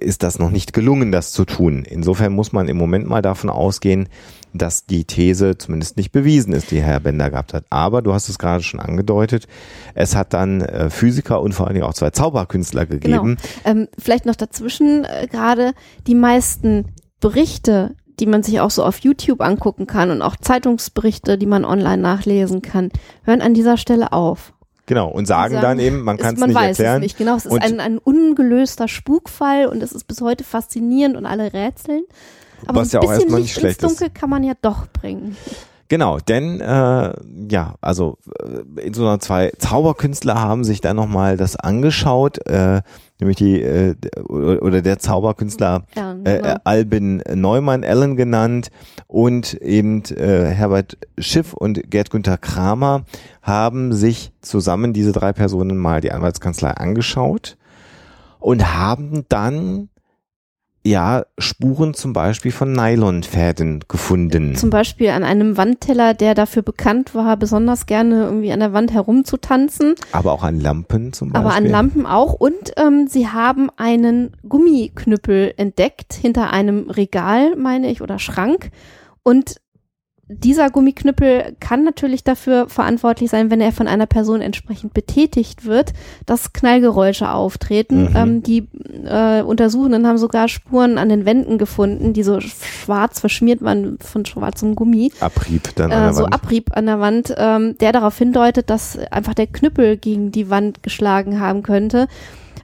ist 0.00 0.22
das 0.22 0.38
noch 0.38 0.50
nicht 0.50 0.72
gelungen, 0.72 1.12
das 1.12 1.32
zu 1.32 1.44
tun. 1.44 1.84
Insofern 1.84 2.32
muss 2.32 2.52
man 2.52 2.68
im 2.68 2.76
Moment 2.76 3.06
mal 3.06 3.22
davon 3.22 3.50
ausgehen, 3.50 4.08
dass 4.54 4.86
die 4.86 5.04
These 5.04 5.58
zumindest 5.58 5.96
nicht 5.96 6.12
bewiesen 6.12 6.52
ist, 6.52 6.70
die 6.70 6.80
Herr 6.80 7.00
Bender 7.00 7.30
gehabt 7.30 7.54
hat. 7.54 7.64
Aber 7.70 8.02
du 8.02 8.12
hast 8.12 8.28
es 8.28 8.38
gerade 8.38 8.62
schon 8.62 8.80
angedeutet, 8.80 9.46
es 9.94 10.16
hat 10.16 10.32
dann 10.32 10.60
äh, 10.60 10.90
Physiker 10.90 11.40
und 11.40 11.52
vor 11.52 11.66
allen 11.66 11.74
Dingen 11.74 11.86
auch 11.86 11.94
zwei 11.94 12.10
Zauberkünstler 12.10 12.86
gegeben. 12.86 13.36
Ähm, 13.64 13.88
vielleicht 13.98 14.26
noch 14.26 14.36
dazwischen 14.36 15.04
äh, 15.04 15.26
gerade 15.30 15.72
die 16.06 16.14
meisten 16.14 16.86
Berichte, 17.20 17.94
die 18.18 18.26
man 18.26 18.42
sich 18.42 18.60
auch 18.60 18.70
so 18.70 18.82
auf 18.84 18.98
YouTube 18.98 19.40
angucken 19.40 19.86
kann 19.86 20.10
und 20.10 20.22
auch 20.22 20.36
Zeitungsberichte, 20.36 21.38
die 21.38 21.46
man 21.46 21.64
online 21.64 22.00
nachlesen 22.00 22.62
kann, 22.62 22.90
hören 23.24 23.42
an 23.42 23.54
dieser 23.54 23.76
Stelle 23.76 24.12
auf. 24.12 24.54
Genau, 24.86 25.08
und 25.08 25.26
sagen, 25.26 25.54
sagen, 25.54 25.62
dann 25.62 25.78
eben, 25.80 26.02
man 26.02 26.16
kann 26.16 26.34
es 26.34 26.40
man 26.40 26.50
nicht 26.50 26.56
weiß 26.56 26.78
erklären. 26.78 26.96
es 26.96 27.02
nicht, 27.02 27.18
genau. 27.18 27.36
Es 27.36 27.44
ist 27.44 27.60
ein, 27.60 27.80
ein 27.80 27.98
ungelöster 27.98 28.86
Spukfall 28.86 29.66
und 29.66 29.82
es 29.82 29.92
ist 29.92 30.04
bis 30.04 30.20
heute 30.20 30.44
faszinierend 30.44 31.16
und 31.16 31.26
alle 31.26 31.52
rätseln. 31.52 32.04
Aber 32.66 32.80
Was 32.80 32.88
ein 32.88 32.92
ja 32.92 33.00
auch 33.00 33.02
bisschen 33.02 33.20
erstmal 33.22 33.40
Licht 33.40 33.56
nicht 33.56 33.60
schlecht 33.60 33.82
ins 33.82 33.92
ist. 33.92 34.00
Dunkel 34.00 34.18
kann 34.18 34.30
man 34.30 34.44
ja 34.44 34.54
doch 34.60 34.86
bringen. 34.88 35.36
Genau, 35.88 36.18
denn 36.18 36.60
äh, 36.60 37.12
ja, 37.48 37.74
also 37.80 38.18
äh, 38.40 38.80
insbesondere 38.80 39.20
zwei 39.20 39.52
Zauberkünstler 39.58 40.34
haben 40.34 40.64
sich 40.64 40.80
dann 40.80 40.96
nochmal 40.96 41.36
das 41.36 41.56
angeschaut, 41.56 42.44
äh, 42.46 42.82
nämlich 43.20 43.36
die 43.36 43.62
äh, 43.62 43.94
oder, 44.28 44.62
oder 44.62 44.82
der 44.82 44.98
Zauberkünstler 44.98 45.84
Ja, 45.94 46.12
äh, 46.12 46.14
genau. 46.14 46.48
äh, 46.48 46.58
Albin 46.64 47.22
Neumann, 47.32 47.84
Allen 47.84 48.16
genannt, 48.16 48.70
und 49.06 49.54
eben 49.54 50.02
äh, 50.06 50.46
Herbert 50.46 50.98
Schiff 51.18 51.52
und 51.52 51.90
Gerd 51.90 52.10
Günther 52.10 52.38
Kramer 52.38 53.04
haben 53.42 53.92
sich 53.92 54.32
zusammen 54.40 54.92
diese 54.92 55.12
drei 55.12 55.32
Personen 55.32 55.76
mal 55.76 56.00
die 56.00 56.10
Anwaltskanzlei 56.10 56.70
angeschaut 56.72 57.56
und 58.40 58.74
haben 58.74 59.24
dann 59.28 59.88
ja 60.86 61.26
Spuren 61.38 61.94
zum 61.94 62.12
Beispiel 62.12 62.52
von 62.52 62.72
Nylonfäden 62.72 63.84
gefunden. 63.88 64.54
Zum 64.54 64.70
Beispiel 64.70 65.10
an 65.10 65.24
einem 65.24 65.56
Wandteller, 65.56 66.14
der 66.14 66.34
dafür 66.34 66.62
bekannt 66.62 67.14
war, 67.14 67.36
besonders 67.36 67.86
gerne 67.86 68.24
irgendwie 68.24 68.52
an 68.52 68.60
der 68.60 68.72
Wand 68.72 68.92
herumzutanzen. 68.92 69.94
Aber 70.12 70.32
auch 70.32 70.42
an 70.42 70.60
Lampen 70.60 71.12
zum 71.12 71.30
Beispiel. 71.30 71.46
Aber 71.46 71.56
an 71.56 71.66
Lampen 71.66 72.06
auch. 72.06 72.32
Und 72.32 72.72
ähm, 72.76 73.06
sie 73.08 73.28
haben 73.28 73.68
einen 73.76 74.36
Gummiknüppel 74.48 75.54
entdeckt 75.56 76.14
hinter 76.14 76.50
einem 76.50 76.88
Regal, 76.88 77.56
meine 77.56 77.90
ich, 77.90 78.00
oder 78.00 78.18
Schrank. 78.18 78.70
Und 79.22 79.56
dieser 80.28 80.70
Gummiknüppel 80.70 81.54
kann 81.60 81.84
natürlich 81.84 82.24
dafür 82.24 82.68
verantwortlich 82.68 83.30
sein, 83.30 83.50
wenn 83.50 83.60
er 83.60 83.70
von 83.70 83.86
einer 83.86 84.06
Person 84.06 84.40
entsprechend 84.40 84.92
betätigt 84.92 85.64
wird, 85.64 85.92
dass 86.26 86.52
Knallgeräusche 86.52 87.30
auftreten. 87.30 88.10
Mhm. 88.10 88.16
Ähm, 88.16 88.42
die 88.42 88.68
äh, 89.04 89.42
Untersuchenden 89.42 90.06
haben 90.06 90.18
sogar 90.18 90.48
Spuren 90.48 90.98
an 90.98 91.08
den 91.08 91.26
Wänden 91.26 91.58
gefunden, 91.58 92.12
die 92.12 92.24
so 92.24 92.40
schwarz 92.40 93.20
verschmiert 93.20 93.62
waren 93.62 93.98
von 94.00 94.26
schwarzem 94.26 94.74
Gummi 94.74 95.12
Abrieb 95.20 95.74
dann 95.76 95.92
an 95.92 95.98
äh, 95.98 96.04
der 96.06 96.14
so 96.14 96.22
Wand. 96.24 96.34
Abrieb 96.34 96.76
an 96.76 96.86
der 96.86 96.98
Wand, 96.98 97.34
ähm, 97.36 97.78
der 97.78 97.92
darauf 97.92 98.18
hindeutet, 98.18 98.68
dass 98.68 98.98
einfach 98.98 99.34
der 99.34 99.46
Knüppel 99.46 99.96
gegen 99.96 100.32
die 100.32 100.50
Wand 100.50 100.82
geschlagen 100.82 101.38
haben 101.40 101.62
könnte. 101.62 102.08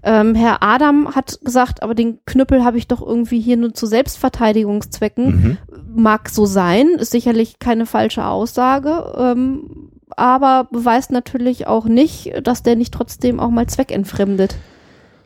Ähm, 0.05 0.35
Herr 0.35 0.63
Adam 0.63 1.15
hat 1.15 1.39
gesagt, 1.43 1.83
aber 1.83 1.95
den 1.95 2.19
Knüppel 2.25 2.65
habe 2.65 2.79
ich 2.79 2.89
doch 2.89 3.01
irgendwie 3.01 3.41
hier 3.41 3.57
nur 3.57 3.73
zu 3.73 3.87
Selbstverteidigungszwecken. 3.87 5.27
Mhm. 5.27 5.59
Mag 5.95 6.29
so 6.29 6.45
sein, 6.47 6.89
ist 6.99 7.13
sicherlich 7.13 7.59
keine 7.59 7.87
falsche 7.87 8.27
Aussage, 8.27 9.15
ähm, 9.17 9.91
aber 10.17 10.69
beweist 10.71 11.11
natürlich 11.11 11.67
auch 11.67 11.87
nicht, 11.87 12.33
dass 12.43 12.63
der 12.63 12.77
nicht 12.77 12.93
trotzdem 12.93 13.41
auch 13.41 13.51
mal 13.51 13.67
zweckentfremdet 13.67 14.57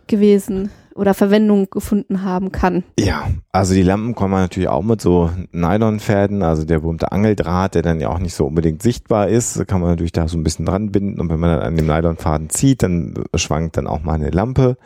gewesen 0.06 0.70
oder 0.96 1.14
Verwendung 1.14 1.68
gefunden 1.70 2.22
haben 2.22 2.52
kann. 2.52 2.84
Ja, 2.98 3.28
also 3.52 3.74
die 3.74 3.82
Lampen 3.82 4.14
kommen 4.14 4.34
natürlich 4.34 4.68
auch 4.68 4.82
mit 4.82 5.00
so 5.00 5.30
Nylonfäden, 5.52 6.42
also 6.42 6.64
der 6.64 6.80
berühmte 6.80 7.12
Angeldraht, 7.12 7.74
der 7.74 7.82
dann 7.82 8.00
ja 8.00 8.08
auch 8.08 8.18
nicht 8.18 8.34
so 8.34 8.46
unbedingt 8.46 8.82
sichtbar 8.82 9.28
ist, 9.28 9.66
kann 9.66 9.80
man 9.80 9.90
natürlich 9.90 10.12
da 10.12 10.28
so 10.28 10.36
ein 10.36 10.44
bisschen 10.44 10.66
dran 10.66 10.92
binden 10.92 11.20
und 11.20 11.28
wenn 11.28 11.40
man 11.40 11.50
dann 11.50 11.66
an 11.66 11.76
dem 11.76 11.86
Nylonfaden 11.86 12.50
zieht, 12.50 12.82
dann 12.82 13.14
schwankt 13.34 13.76
dann 13.76 13.86
auch 13.86 14.02
mal 14.02 14.14
eine 14.14 14.30
Lampe. 14.30 14.76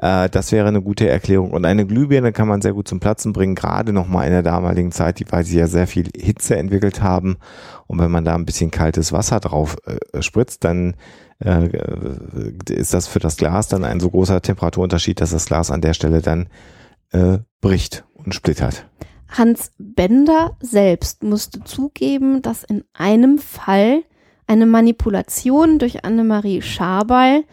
Äh, 0.00 0.28
Das 0.30 0.52
wäre 0.52 0.68
eine 0.68 0.82
gute 0.82 1.08
Erklärung. 1.08 1.52
Und 1.52 1.64
eine 1.64 1.86
Glühbirne 1.86 2.32
kann 2.32 2.48
man 2.48 2.62
sehr 2.62 2.72
gut 2.72 2.88
zum 2.88 3.00
Platzen 3.00 3.32
bringen, 3.32 3.54
gerade 3.54 3.92
nochmal 3.92 4.26
in 4.26 4.32
der 4.32 4.42
damaligen 4.42 4.92
Zeit, 4.92 5.22
weil 5.30 5.44
sie 5.44 5.58
ja 5.58 5.66
sehr 5.66 5.86
viel 5.86 6.08
Hitze 6.16 6.56
entwickelt 6.56 7.02
haben. 7.02 7.36
Und 7.86 7.98
wenn 7.98 8.10
man 8.10 8.24
da 8.24 8.34
ein 8.34 8.46
bisschen 8.46 8.70
kaltes 8.70 9.12
Wasser 9.12 9.40
drauf 9.40 9.76
äh, 9.86 10.22
spritzt, 10.22 10.64
dann 10.64 10.94
äh, 11.38 11.68
ist 12.68 12.94
das 12.94 13.06
für 13.06 13.18
das 13.18 13.36
Glas 13.36 13.68
dann 13.68 13.84
ein 13.84 14.00
so 14.00 14.10
großer 14.10 14.40
Temperaturunterschied, 14.42 15.20
dass 15.20 15.30
das 15.30 15.46
Glas 15.46 15.70
an 15.70 15.80
der 15.80 15.94
Stelle 15.94 16.22
dann 16.22 16.48
äh, 17.12 17.38
bricht 17.60 18.04
und 18.14 18.34
splittert. 18.34 18.86
Hans 19.28 19.70
Bender 19.78 20.56
selbst 20.60 21.22
musste 21.22 21.62
zugeben, 21.64 22.42
dass 22.42 22.64
in 22.64 22.84
einem 22.92 23.38
Fall 23.38 24.02
eine 24.46 24.66
Manipulation 24.66 25.78
durch 25.78 26.04
Annemarie 26.04 26.62
Schabal 26.62 27.44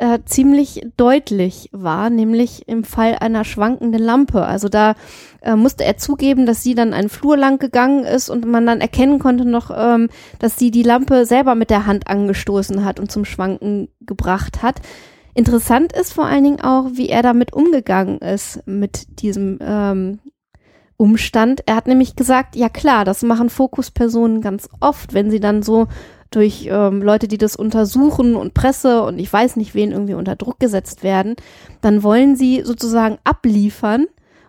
äh, 0.00 0.20
ziemlich 0.24 0.86
deutlich 0.96 1.68
war, 1.72 2.08
nämlich 2.08 2.66
im 2.66 2.84
Fall 2.84 3.16
einer 3.20 3.44
schwankenden 3.44 4.02
Lampe. 4.02 4.42
Also 4.44 4.70
da 4.70 4.94
äh, 5.42 5.56
musste 5.56 5.84
er 5.84 5.98
zugeben, 5.98 6.46
dass 6.46 6.62
sie 6.62 6.74
dann 6.74 6.94
einen 6.94 7.10
Flur 7.10 7.36
lang 7.36 7.58
gegangen 7.58 8.04
ist 8.04 8.30
und 8.30 8.46
man 8.46 8.64
dann 8.66 8.80
erkennen 8.80 9.18
konnte 9.18 9.44
noch, 9.44 9.70
ähm, 9.76 10.08
dass 10.38 10.58
sie 10.58 10.70
die 10.70 10.82
Lampe 10.82 11.26
selber 11.26 11.54
mit 11.54 11.68
der 11.68 11.86
Hand 11.86 12.08
angestoßen 12.08 12.82
hat 12.84 12.98
und 12.98 13.12
zum 13.12 13.26
Schwanken 13.26 13.88
gebracht 14.00 14.62
hat. 14.62 14.80
Interessant 15.34 15.92
ist 15.92 16.14
vor 16.14 16.24
allen 16.24 16.44
Dingen 16.44 16.60
auch, 16.62 16.86
wie 16.94 17.10
er 17.10 17.22
damit 17.22 17.52
umgegangen 17.52 18.18
ist 18.18 18.66
mit 18.66 19.20
diesem 19.20 19.58
ähm, 19.60 20.18
Umstand. 20.96 21.62
Er 21.66 21.76
hat 21.76 21.86
nämlich 21.86 22.16
gesagt, 22.16 22.56
ja 22.56 22.70
klar, 22.70 23.04
das 23.04 23.22
machen 23.22 23.50
Fokuspersonen 23.50 24.40
ganz 24.40 24.68
oft, 24.80 25.12
wenn 25.12 25.30
sie 25.30 25.40
dann 25.40 25.62
so 25.62 25.88
durch 26.30 26.68
ähm, 26.70 27.02
Leute, 27.02 27.28
die 27.28 27.38
das 27.38 27.56
untersuchen 27.56 28.36
und 28.36 28.54
Presse 28.54 29.02
und 29.02 29.18
ich 29.18 29.32
weiß 29.32 29.56
nicht 29.56 29.74
wen 29.74 29.92
irgendwie 29.92 30.14
unter 30.14 30.36
Druck 30.36 30.60
gesetzt 30.60 31.02
werden, 31.02 31.36
dann 31.80 32.02
wollen 32.02 32.36
sie 32.36 32.62
sozusagen 32.64 33.18
abliefern 33.24 34.06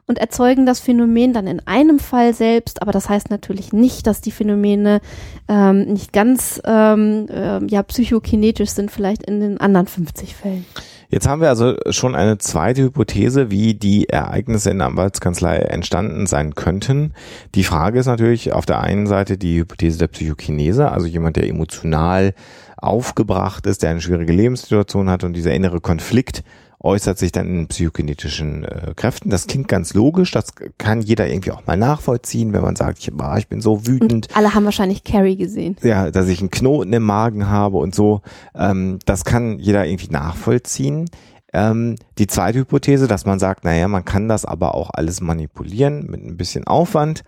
und 0.08 0.18
erzeugen 0.18 0.66
das 0.66 0.80
Phänomen 0.80 1.34
dann 1.34 1.48
in 1.48 1.66
einem 1.68 1.98
Fall 2.00 2.34
selbst, 2.34 2.82
aber 2.82 2.92
das 2.92 3.08
heißt 3.08 3.30
natürlich 3.30 3.72
nicht, 3.72 4.08
dass 4.08 4.22
die 4.22 4.32
Phänomene 4.32 5.00
ähm, 5.48 5.86
nicht 5.86 6.12
ganz 6.12 6.62
ähm, 6.66 7.28
ähm, 7.30 7.68
ja 7.70 7.82
psychokinetisch 7.82 8.72
sind, 8.72 8.92
vielleicht 8.92 9.24
in 9.24 9.40
den 9.40 9.60
anderen 9.60 9.88
50 9.88 10.36
Fällen. 10.36 10.66
Jetzt 11.12 11.28
haben 11.28 11.42
wir 11.42 11.50
also 11.50 11.76
schon 11.90 12.16
eine 12.16 12.38
zweite 12.38 12.84
Hypothese, 12.84 13.52
wie 13.52 13.74
die 13.74 14.08
Ereignisse 14.08 14.70
in 14.70 14.78
der 14.78 14.88
Anwaltskanzlei 14.88 15.58
entstanden 15.58 16.26
sein 16.26 16.56
könnten. 16.56 17.12
Die 17.54 17.66
Frage 17.66 18.00
ist 18.00 18.06
natürlich 18.06 18.54
auf 18.54 18.66
der 18.66 18.80
einen 18.80 19.08
Seite 19.08 19.38
die 19.38 19.58
Hypothese 19.58 19.98
der 19.98 20.08
Psychokinese, 20.08 20.90
also 20.90 21.08
jemand, 21.08 21.36
der 21.36 21.50
emotional 21.50 22.34
aufgebracht 22.78 23.68
ist, 23.68 23.84
der 23.84 23.90
eine 23.90 24.00
schwierige 24.00 24.32
Lebenssituation 24.32 25.10
hat 25.10 25.26
und 25.26 25.34
dieser 25.34 25.54
innere 25.54 25.82
Konflikt 25.82 26.46
äußert 26.84 27.18
sich 27.18 27.32
dann 27.32 27.48
in 27.48 27.68
psychokinetischen 27.68 28.64
äh, 28.64 28.94
Kräften. 28.96 29.30
Das 29.30 29.48
klingt 29.48 29.68
ganz 29.68 29.94
logisch, 29.94 30.32
das 30.32 30.54
kann 30.78 31.02
jeder 31.02 31.28
irgendwie 31.28 31.52
auch 31.52 31.66
mal 31.68 31.78
nachvollziehen, 31.78 32.54
wenn 32.54 32.62
man 32.62 32.76
sagt, 32.76 33.00
ich, 33.00 33.12
ah, 33.20 33.38
ich 33.38 33.48
bin 33.48 33.62
so 33.62 33.86
wütend. 33.86 34.12
Und 34.12 34.36
alle 34.36 34.54
haben 34.54 34.66
wahrscheinlich 34.66 35.04
Carrie 35.04 35.36
gesehen. 35.36 35.76
Ja, 35.84 36.12
dass 36.12 36.28
ich 36.28 36.40
einen 36.40 36.52
Knoten 36.52 36.92
im 36.94 37.04
Magen 37.04 37.48
habe 37.50 37.78
und 37.78 37.94
so. 37.94 38.22
Ähm, 38.56 39.00
das 39.06 39.26
kann 39.26 39.60
jeder 39.60 39.86
irgendwie 39.86 40.12
nachvollziehen. 40.12 41.06
Ähm, 41.54 41.96
die 42.18 42.28
zweite 42.28 42.60
Hypothese, 42.60 43.08
dass 43.08 43.26
man 43.26 43.40
sagt, 43.40 43.64
naja, 43.64 43.88
man 43.88 44.06
kann 44.06 44.28
das 44.28 44.46
aber 44.46 44.74
auch 44.74 44.90
alles 44.94 45.22
manipulieren 45.22 46.10
mit 46.10 46.24
ein 46.24 46.38
bisschen 46.38 46.66
Aufwand. 46.66 47.24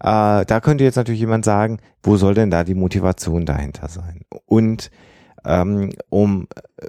Äh, 0.00 0.44
da 0.44 0.60
könnte 0.62 0.84
jetzt 0.84 0.96
natürlich 0.96 1.20
jemand 1.20 1.44
sagen, 1.44 1.78
wo 2.02 2.16
soll 2.16 2.34
denn 2.34 2.50
da 2.50 2.64
die 2.64 2.74
Motivation 2.74 3.46
dahinter 3.46 3.88
sein? 3.88 4.22
Und 4.46 4.90
ähm, 5.48 5.90
um, 6.10 6.46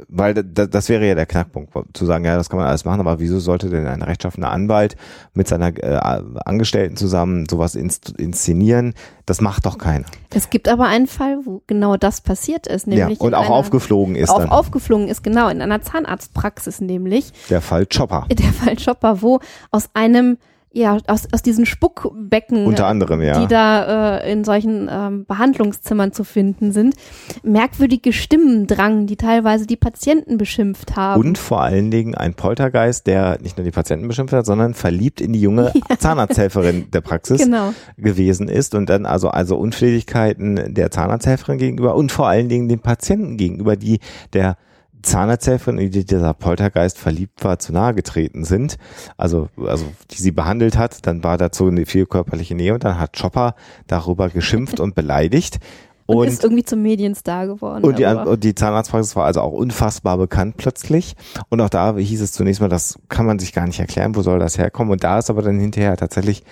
weil 0.09 0.33
das 0.33 0.89
wäre 0.89 1.07
ja 1.07 1.15
der 1.15 1.25
Knackpunkt, 1.25 1.71
zu 1.93 2.05
sagen, 2.05 2.25
ja, 2.25 2.35
das 2.35 2.49
kann 2.49 2.59
man 2.59 2.67
alles 2.67 2.83
machen, 2.83 2.99
aber 2.99 3.19
wieso 3.19 3.39
sollte 3.39 3.69
denn 3.69 3.87
ein 3.87 4.01
rechtschaffener 4.01 4.51
Anwalt 4.51 4.97
mit 5.33 5.47
seiner 5.47 5.69
äh, 5.81 6.21
Angestellten 6.45 6.97
zusammen 6.97 7.47
sowas 7.49 7.75
inszenieren? 7.75 8.95
Das 9.25 9.39
macht 9.39 9.65
doch 9.65 9.77
keiner. 9.77 10.05
Es 10.33 10.49
gibt 10.49 10.67
aber 10.67 10.87
einen 10.87 11.07
Fall, 11.07 11.39
wo 11.45 11.61
genau 11.67 11.95
das 11.95 12.19
passiert 12.19 12.67
ist, 12.67 12.85
nämlich 12.85 13.19
ja, 13.19 13.25
und 13.25 13.33
auch 13.33 13.45
einer, 13.45 13.51
aufgeflogen 13.51 14.15
ist. 14.15 14.29
Auch 14.29 14.39
dann. 14.39 14.49
aufgeflogen 14.49 15.07
ist, 15.07 15.23
genau, 15.23 15.47
in 15.47 15.61
einer 15.61 15.81
Zahnarztpraxis 15.81 16.81
nämlich. 16.81 17.31
Der 17.49 17.61
Fall 17.61 17.85
Chopper. 17.85 18.27
Der 18.31 18.51
Fall 18.51 18.75
Chopper, 18.75 19.21
wo 19.21 19.39
aus 19.71 19.89
einem 19.93 20.37
ja, 20.71 20.97
aus, 21.07 21.27
aus 21.31 21.41
diesen 21.41 21.65
Spuckbecken, 21.65 22.65
Unter 22.65 22.85
anderem, 22.85 23.21
ja. 23.21 23.39
die 23.39 23.47
da 23.47 24.17
äh, 24.19 24.31
in 24.31 24.43
solchen 24.43 24.87
ähm, 24.91 25.25
Behandlungszimmern 25.25 26.13
zu 26.13 26.23
finden 26.23 26.71
sind, 26.71 26.93
merkwürdige 27.41 28.13
Stimmen 28.13 28.67
drangen, 28.67 29.07
die 29.07 29.15
teilweise 29.15 29.65
die 29.65 29.77
Patienten 29.77 30.37
beschimpft 30.37 30.95
haben. 30.95 31.21
Und 31.21 31.37
vor 31.39 31.61
allen 31.61 31.89
Dingen 31.89 32.13
ein 32.13 32.35
Poltergeist, 32.35 33.07
der 33.07 33.39
nicht 33.41 33.57
nur 33.57 33.65
die 33.65 33.71
Patienten 33.71 34.07
beschimpft 34.07 34.33
hat, 34.33 34.45
sondern 34.45 34.75
verliebt 34.75 35.21
in 35.21 35.33
die 35.33 35.41
junge 35.41 35.73
ja. 35.89 35.97
Zahnarzthelferin 35.97 36.91
der 36.91 37.01
Praxis 37.01 37.41
genau. 37.41 37.73
gewesen 37.97 38.47
ist 38.47 38.75
und 38.75 38.89
dann 38.89 39.07
also, 39.07 39.29
also 39.29 39.57
Unflätigkeiten 39.57 40.75
der 40.75 40.91
Zahnarzthelferin 40.91 41.57
gegenüber 41.57 41.95
und 41.95 42.11
vor 42.11 42.27
allen 42.27 42.47
Dingen 42.47 42.69
den 42.69 42.79
Patienten 42.79 43.37
gegenüber, 43.37 43.75
die 43.75 43.99
der 44.33 44.55
Zahnarzthelferin, 45.01 45.79
in 45.79 45.91
die 45.91 46.05
dieser 46.05 46.33
Poltergeist 46.33 46.97
verliebt 46.97 47.43
war, 47.43 47.59
zu 47.59 47.71
nahe 47.73 47.93
getreten 47.93 48.43
sind, 48.43 48.77
also, 49.17 49.49
also 49.65 49.85
die 50.11 50.21
sie 50.21 50.31
behandelt 50.31 50.77
hat, 50.77 51.05
dann 51.07 51.23
war 51.23 51.37
dazu 51.37 51.67
eine 51.67 51.85
viel 51.85 52.05
körperliche 52.05 52.55
Nähe 52.55 52.73
und 52.73 52.83
dann 52.83 52.99
hat 52.99 53.17
Chopper 53.19 53.55
darüber 53.87 54.29
geschimpft 54.29 54.79
und 54.79 54.95
beleidigt. 54.95 55.59
Und, 56.05 56.17
und, 56.17 56.27
ist 56.27 56.43
irgendwie 56.43 56.63
zum 56.63 56.81
Medienstar 56.81 57.45
geworden. 57.45 57.83
Und 57.83 57.99
die, 57.99 58.05
und 58.05 58.43
die 58.43 58.55
Zahnarztpraxis 58.55 59.15
war 59.15 59.25
also 59.25 59.41
auch 59.41 59.53
unfassbar 59.53 60.17
bekannt 60.17 60.57
plötzlich. 60.57 61.15
Und 61.49 61.61
auch 61.61 61.69
da 61.69 61.95
hieß 61.95 62.21
es 62.21 62.31
zunächst 62.31 62.61
mal, 62.61 62.67
das 62.67 62.97
kann 63.09 63.27
man 63.27 63.37
sich 63.37 63.53
gar 63.53 63.67
nicht 63.67 63.79
erklären, 63.79 64.15
wo 64.15 64.23
soll 64.23 64.39
das 64.39 64.57
herkommen. 64.57 64.91
Und 64.91 65.03
da 65.03 65.19
ist 65.19 65.29
aber 65.29 65.43
dann 65.43 65.59
hinterher 65.59 65.95
tatsächlich 65.97 66.43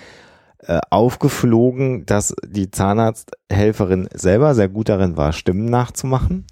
äh, 0.60 0.78
aufgeflogen, 0.90 2.06
dass 2.06 2.36
die 2.46 2.70
Zahnarzthelferin 2.70 4.08
selber 4.14 4.54
sehr 4.54 4.68
gut 4.68 4.88
darin 4.88 5.16
war, 5.16 5.32
Stimmen 5.32 5.64
nachzumachen 5.64 6.44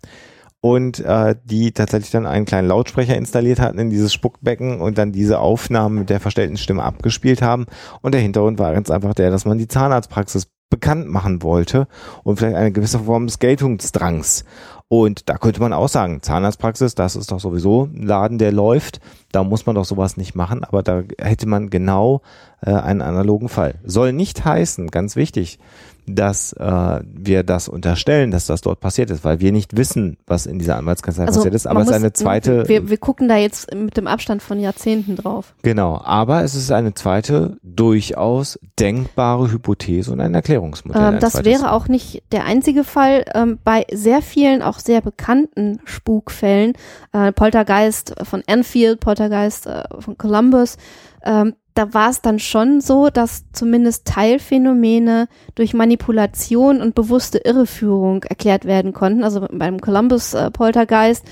und 0.66 0.98
äh, 0.98 1.36
die 1.44 1.70
tatsächlich 1.70 2.10
dann 2.10 2.26
einen 2.26 2.44
kleinen 2.44 2.66
Lautsprecher 2.66 3.16
installiert 3.16 3.60
hatten 3.60 3.78
in 3.78 3.88
dieses 3.88 4.12
Spuckbecken 4.12 4.80
und 4.80 4.98
dann 4.98 5.12
diese 5.12 5.38
Aufnahmen 5.38 6.00
mit 6.00 6.10
der 6.10 6.18
verstellten 6.18 6.56
Stimme 6.56 6.82
abgespielt 6.82 7.40
haben. 7.40 7.66
Und 8.02 8.14
der 8.14 8.20
Hintergrund 8.20 8.58
war 8.58 8.72
ganz 8.72 8.90
einfach 8.90 9.14
der, 9.14 9.30
dass 9.30 9.44
man 9.44 9.58
die 9.58 9.68
Zahnarztpraxis 9.68 10.48
bekannt 10.68 11.06
machen 11.08 11.44
wollte 11.44 11.86
und 12.24 12.38
vielleicht 12.38 12.56
eine 12.56 12.72
gewisse 12.72 12.98
Form 12.98 13.28
des 13.28 13.38
Geltungsdrangs. 13.38 14.44
Und 14.88 15.28
da 15.28 15.38
könnte 15.38 15.60
man 15.60 15.72
auch 15.72 15.88
sagen, 15.88 16.20
Zahnarztpraxis, 16.20 16.96
das 16.96 17.14
ist 17.14 17.30
doch 17.30 17.38
sowieso 17.38 17.84
ein 17.84 18.02
Laden, 18.02 18.38
der 18.38 18.50
läuft. 18.50 18.98
Da 19.30 19.44
muss 19.44 19.66
man 19.66 19.76
doch 19.76 19.84
sowas 19.84 20.16
nicht 20.16 20.34
machen, 20.34 20.64
aber 20.64 20.82
da 20.82 21.04
hätte 21.20 21.46
man 21.46 21.70
genau 21.70 22.22
äh, 22.60 22.72
einen 22.72 23.02
analogen 23.02 23.48
Fall. 23.48 23.76
Soll 23.84 24.12
nicht 24.12 24.44
heißen, 24.44 24.88
ganz 24.88 25.14
wichtig, 25.14 25.60
dass 26.06 26.52
äh, 26.54 27.00
wir 27.04 27.42
das 27.42 27.68
unterstellen, 27.68 28.30
dass 28.30 28.46
das 28.46 28.60
dort 28.60 28.80
passiert 28.80 29.10
ist, 29.10 29.24
weil 29.24 29.40
wir 29.40 29.52
nicht 29.52 29.76
wissen, 29.76 30.16
was 30.26 30.46
in 30.46 30.58
dieser 30.58 30.76
Anwaltskanzlei 30.76 31.26
also 31.26 31.40
passiert 31.40 31.54
ist. 31.54 31.66
Aber 31.66 31.80
es 31.80 31.88
ist 31.88 31.94
eine 31.94 32.12
zweite. 32.12 32.68
Wir, 32.68 32.88
wir 32.88 32.98
gucken 32.98 33.28
da 33.28 33.36
jetzt 33.36 33.74
mit 33.74 33.96
dem 33.96 34.06
Abstand 34.06 34.42
von 34.42 34.60
Jahrzehnten 34.60 35.16
drauf. 35.16 35.54
Genau, 35.62 36.00
aber 36.04 36.42
es 36.42 36.54
ist 36.54 36.70
eine 36.70 36.94
zweite 36.94 37.56
durchaus 37.62 38.58
denkbare 38.78 39.50
Hypothese 39.50 40.12
und 40.12 40.20
ein 40.20 40.34
Erklärungsmodell. 40.34 41.14
Ähm, 41.14 41.20
das 41.20 41.44
wäre 41.44 41.72
auch 41.72 41.88
nicht 41.88 42.22
der 42.32 42.44
einzige 42.44 42.84
Fall. 42.84 43.24
Ähm, 43.34 43.58
bei 43.64 43.86
sehr 43.92 44.22
vielen, 44.22 44.62
auch 44.62 44.78
sehr 44.78 45.00
bekannten 45.00 45.80
Spukfällen, 45.84 46.74
äh, 47.12 47.32
Poltergeist 47.32 48.14
von 48.22 48.42
Anfield, 48.46 49.00
Poltergeist 49.00 49.66
äh, 49.66 49.84
von 49.98 50.16
Columbus, 50.16 50.76
ähm, 51.26 51.54
da 51.74 51.92
war 51.92 52.08
es 52.08 52.22
dann 52.22 52.38
schon 52.38 52.80
so, 52.80 53.10
dass 53.10 53.44
zumindest 53.52 54.06
Teilphänomene 54.06 55.28
durch 55.54 55.74
Manipulation 55.74 56.80
und 56.80 56.94
bewusste 56.94 57.36
Irreführung 57.36 58.22
erklärt 58.22 58.64
werden 58.64 58.94
konnten. 58.94 59.22
Also 59.22 59.46
beim 59.52 59.78
Columbus-Poltergeist 59.78 61.22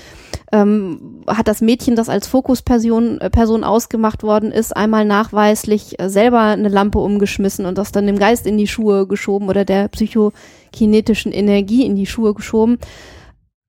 ähm, 0.51 1.23
hat 1.25 1.47
das 1.47 1.61
Mädchen, 1.61 1.95
das 1.95 2.09
als 2.09 2.27
Fokusperson 2.27 3.19
äh, 3.21 3.31
Person 3.31 3.63
ausgemacht 3.63 4.21
worden 4.21 4.51
ist, 4.51 4.77
einmal 4.77 5.03
nachweislich 5.03 5.99
äh, 5.99 6.09
selber 6.09 6.41
eine 6.41 6.69
Lampe 6.69 6.99
umgeschmissen 6.99 7.65
und 7.65 7.79
das 7.79 7.91
dann 7.91 8.05
dem 8.05 8.19
Geist 8.19 8.45
in 8.45 8.59
die 8.59 8.67
Schuhe 8.67 9.07
geschoben 9.07 9.49
oder 9.49 9.65
der 9.65 9.87
psychokinetischen 9.87 11.31
Energie 11.31 11.85
in 11.85 11.95
die 11.95 12.05
Schuhe 12.05 12.35
geschoben 12.35 12.77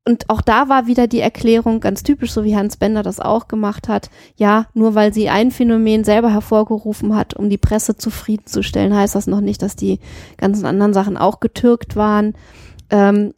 und 0.09 0.31
auch 0.31 0.41
da 0.41 0.69
war 0.69 0.87
wieder 0.87 1.09
die 1.09 1.21
Erklärung 1.21 1.81
ganz 1.81 2.05
typisch, 2.05 2.31
so 2.31 2.45
wie 2.45 2.57
Hans 2.57 2.77
Bender 2.77 3.03
das 3.03 3.19
auch 3.19 3.49
gemacht 3.49 3.89
hat. 3.89 4.09
Ja, 4.37 4.67
nur 4.73 4.95
weil 4.95 5.13
sie 5.13 5.29
ein 5.29 5.51
Phänomen 5.51 6.05
selber 6.05 6.31
hervorgerufen 6.33 7.17
hat, 7.17 7.35
um 7.35 7.51
die 7.51 7.59
Presse 7.59 7.97
zufriedenzustellen, 7.97 8.95
heißt 8.95 9.17
das 9.17 9.27
noch 9.27 9.41
nicht, 9.41 9.63
dass 9.63 9.75
die 9.75 9.99
ganzen 10.37 10.65
anderen 10.65 10.95
Sachen 10.95 11.17
auch 11.17 11.41
getürkt 11.41 11.97
waren. 11.97 12.35
Ähm, 12.91 13.35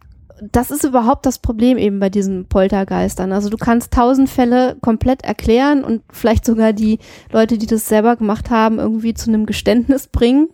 das 0.53 0.71
ist 0.71 0.85
überhaupt 0.85 1.25
das 1.25 1.39
Problem 1.39 1.79
eben 1.79 2.01
bei 2.01 2.11
diesen 2.11 2.47
Poltergeistern. 2.47 3.33
Also 3.33 3.49
du 3.49 3.57
kannst 3.57 3.93
tausend 3.95 4.29
Fälle 4.29 4.77
komplett 4.83 5.25
erklären 5.25 5.83
und 5.85 6.03
vielleicht 6.13 6.45
sogar 6.45 6.75
die 6.75 6.99
Leute, 7.33 7.57
die 7.57 7.67
das 7.67 7.89
selber 7.89 8.17
gemacht 8.17 8.51
haben, 8.51 8.79
irgendwie 8.79 9.15
zu 9.15 9.31
einem 9.31 9.47
Geständnis 9.47 10.07
bringen. 10.07 10.49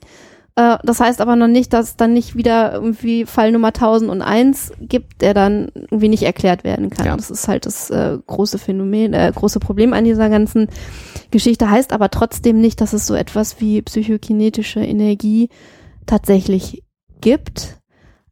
Äh, 0.56 0.78
das 0.84 1.00
heißt 1.00 1.20
aber 1.20 1.36
noch 1.36 1.48
nicht, 1.48 1.72
dass 1.72 1.90
es 1.90 1.96
dann 1.96 2.12
nicht 2.12 2.36
wieder 2.36 2.72
irgendwie 2.74 3.26
Fall 3.26 3.52
Nummer 3.52 3.68
1001 3.68 4.72
gibt, 4.80 5.20
der 5.22 5.34
dann 5.34 5.70
irgendwie 5.74 6.08
nicht 6.08 6.22
erklärt 6.22 6.64
werden 6.64 6.90
kann. 6.90 7.06
Ja. 7.06 7.16
Das 7.16 7.30
ist 7.30 7.48
halt 7.48 7.66
das 7.66 7.90
äh, 7.90 8.18
große 8.26 8.58
Phänomen, 8.58 9.14
äh, 9.14 9.32
große 9.34 9.60
Problem 9.60 9.92
an 9.92 10.04
dieser 10.04 10.30
ganzen 10.30 10.68
Geschichte. 11.30 11.70
Heißt 11.70 11.92
aber 11.92 12.10
trotzdem 12.10 12.60
nicht, 12.60 12.80
dass 12.80 12.92
es 12.92 13.06
so 13.06 13.14
etwas 13.14 13.60
wie 13.60 13.82
psychokinetische 13.82 14.80
Energie 14.80 15.48
tatsächlich 16.06 16.84
gibt. 17.20 17.80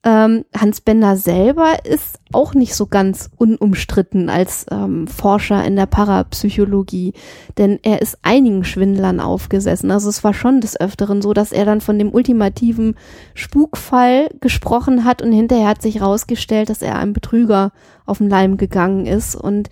Ähm, 0.05 0.45
Hans 0.57 0.81
Bender 0.81 1.17
selber 1.17 1.85
ist 1.85 2.19
auch 2.33 2.55
nicht 2.55 2.75
so 2.75 2.87
ganz 2.87 3.31
unumstritten 3.37 4.31
als 4.31 4.67
ähm, 4.69 5.07
Forscher 5.07 5.65
in 5.65 5.77
der 5.77 5.87
Parapsychologie, 5.87 7.13
denn 7.57 7.79
er 7.85 8.03
ist 8.03 8.19
einigen 8.23 8.65
Schwindlern 8.65 9.21
aufgesessen. 9.21 9.93
Also 9.93 10.09
es 10.09 10.25
war 10.25 10.35
schon 10.35 10.61
des 10.61 10.81
Öfteren 10.81 11.23
so, 11.23 11.33
dass 11.33 11.53
er 11.53 11.65
dann 11.67 11.81
von 11.81 12.01
dem 12.01 12.13
ultimativen 12.13 12.97
Spukfall 13.35 14.29
gesprochen 14.41 15.05
hat 15.05 15.23
und 15.23 15.31
hinterher 15.31 15.69
hat 15.69 15.83
sich 15.83 16.01
herausgestellt, 16.01 16.69
dass 16.69 16.83
er 16.83 16.99
einem 16.99 17.13
Betrüger 17.13 17.71
auf 18.05 18.19
den 18.19 18.29
Leim 18.29 18.57
gegangen 18.57 19.07
ist 19.07 19.37
und 19.37 19.71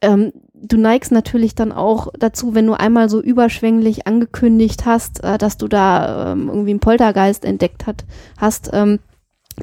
ähm, 0.00 0.32
du 0.54 0.78
neigst 0.78 1.12
natürlich 1.12 1.54
dann 1.54 1.72
auch 1.72 2.08
dazu, 2.18 2.54
wenn 2.54 2.66
du 2.66 2.72
einmal 2.72 3.10
so 3.10 3.20
überschwänglich 3.20 4.06
angekündigt 4.06 4.86
hast, 4.86 5.22
äh, 5.22 5.36
dass 5.36 5.58
du 5.58 5.68
da 5.68 6.32
ähm, 6.32 6.48
irgendwie 6.48 6.70
einen 6.70 6.80
Poltergeist 6.80 7.44
entdeckt 7.44 7.86
hat, 7.86 8.04
hast, 8.38 8.70
ähm, 8.72 8.98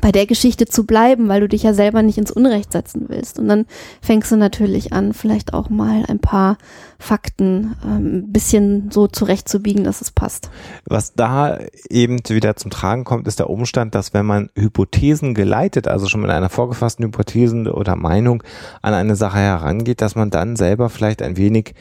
bei 0.02 0.12
der 0.12 0.26
Geschichte 0.26 0.66
zu 0.66 0.86
bleiben, 0.86 1.28
weil 1.28 1.42
du 1.42 1.48
dich 1.48 1.64
ja 1.64 1.74
selber 1.74 2.02
nicht 2.02 2.18
ins 2.18 2.32
Unrecht 2.32 2.72
setzen 2.72 3.06
willst. 3.08 3.40
Und 3.40 3.48
dann 3.48 3.66
fängst 4.02 4.32
du 4.32 4.38
natürlich 4.38 4.94
an, 4.94 5.14
vielleicht 5.14 5.54
auch 5.54 5.70
mal 5.70 6.06
ein 6.08 6.20
paar 6.20 6.58
Fakten 6.98 7.76
ähm, 7.84 8.18
ein 8.18 8.32
bisschen 8.32 8.92
so 8.92 9.08
zurechtzubiegen, 9.08 9.84
dass 9.84 10.02
es 10.02 10.12
passt. 10.12 10.50
Was 10.86 11.14
da 11.14 11.60
eben 11.90 12.20
wieder 12.28 12.56
zum 12.56 12.72
Tragen 12.72 13.04
kommt, 13.04 13.28
ist 13.28 13.40
der 13.40 13.50
Umstand, 13.50 13.96
dass 13.96 14.14
wenn 14.14 14.26
man 14.26 14.50
Hypothesen 14.56 15.34
geleitet, 15.34 15.88
also 15.88 16.08
schon 16.08 16.22
mit 16.22 16.30
einer 16.30 16.50
vorgefassten 16.50 17.06
Hypothese 17.06 17.72
oder 17.74 17.96
Meinung 17.96 18.44
an 18.82 18.94
eine 18.94 19.16
Sache 19.16 19.40
herangeht, 19.40 20.02
dass 20.02 20.16
man 20.16 20.30
dann 20.30 20.56
selber 20.56 20.90
vielleicht 20.90 21.22
ein 21.22 21.38
wenig 21.38 21.74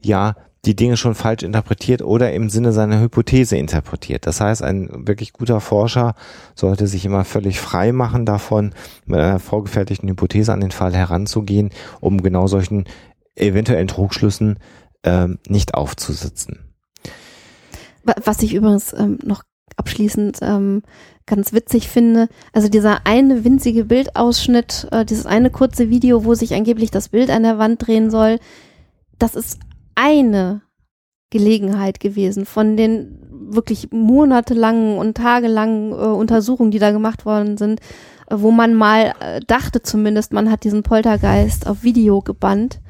ja 0.00 0.34
die 0.66 0.76
Dinge 0.76 0.96
schon 0.96 1.14
falsch 1.14 1.42
interpretiert 1.42 2.02
oder 2.02 2.32
im 2.32 2.48
Sinne 2.50 2.72
seiner 2.72 3.00
Hypothese 3.00 3.56
interpretiert. 3.56 4.26
Das 4.26 4.40
heißt, 4.40 4.62
ein 4.62 5.06
wirklich 5.06 5.32
guter 5.32 5.60
Forscher 5.60 6.14
sollte 6.54 6.86
sich 6.86 7.04
immer 7.04 7.24
völlig 7.24 7.60
frei 7.60 7.92
machen 7.92 8.26
davon, 8.26 8.72
mit 9.06 9.20
einer 9.20 9.38
vorgefertigten 9.38 10.08
Hypothese 10.08 10.52
an 10.52 10.60
den 10.60 10.70
Fall 10.70 10.94
heranzugehen, 10.94 11.70
um 12.00 12.22
genau 12.22 12.46
solchen 12.46 12.84
eventuellen 13.36 13.88
Trugschlüssen 13.88 14.58
ähm, 15.02 15.38
nicht 15.48 15.74
aufzusitzen. 15.74 16.60
Was 18.24 18.42
ich 18.42 18.54
übrigens 18.54 18.92
ähm, 18.92 19.18
noch 19.24 19.42
abschließend 19.76 20.38
ähm, 20.42 20.82
ganz 21.26 21.52
witzig 21.52 21.88
finde, 21.88 22.28
also 22.52 22.68
dieser 22.68 23.06
eine 23.06 23.44
winzige 23.44 23.86
Bildausschnitt, 23.86 24.88
äh, 24.92 25.04
dieses 25.04 25.26
eine 25.26 25.50
kurze 25.50 25.88
Video, 25.88 26.24
wo 26.24 26.34
sich 26.34 26.54
angeblich 26.54 26.90
das 26.90 27.08
Bild 27.08 27.30
an 27.30 27.42
der 27.42 27.58
Wand 27.58 27.86
drehen 27.86 28.10
soll, 28.10 28.38
das 29.18 29.34
ist 29.34 29.58
eine 29.94 30.62
Gelegenheit 31.30 32.00
gewesen 32.00 32.46
von 32.46 32.76
den 32.76 33.18
wirklich 33.30 33.90
monatelangen 33.90 34.98
und 34.98 35.16
tagelangen 35.16 35.92
äh, 35.92 35.94
Untersuchungen, 35.94 36.70
die 36.70 36.78
da 36.78 36.90
gemacht 36.92 37.26
worden 37.26 37.56
sind, 37.56 37.80
äh, 38.28 38.36
wo 38.38 38.50
man 38.50 38.74
mal 38.74 39.14
äh, 39.20 39.40
dachte 39.40 39.82
zumindest, 39.82 40.32
man 40.32 40.50
hat 40.50 40.64
diesen 40.64 40.82
Poltergeist 40.82 41.66
auf 41.66 41.82
Video 41.82 42.20
gebannt. 42.20 42.80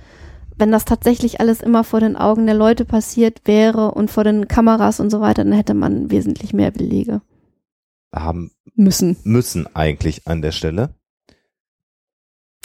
Wenn 0.57 0.71
das 0.71 0.85
tatsächlich 0.85 1.41
alles 1.41 1.61
immer 1.61 1.83
vor 1.83 2.01
den 2.01 2.17
Augen 2.17 2.47
der 2.47 2.55
Leute 2.55 2.85
passiert 2.85 3.41
wäre 3.45 3.93
und 3.93 4.11
vor 4.11 4.23
den 4.25 4.47
Kameras 4.47 5.01
und 5.01 5.11
so 5.11 5.21
weiter, 5.21 5.43
dann 5.43 5.53
hätte 5.53 5.75
man 5.75 6.11
wesentlich 6.11 6.53
mehr 6.53 6.71
Belege 6.71 7.23
Haben 8.15 8.53
müssen. 8.77 9.17
müssen 9.25 9.67
eigentlich 9.75 10.29
an 10.29 10.43
der 10.43 10.53
Stelle. 10.53 10.95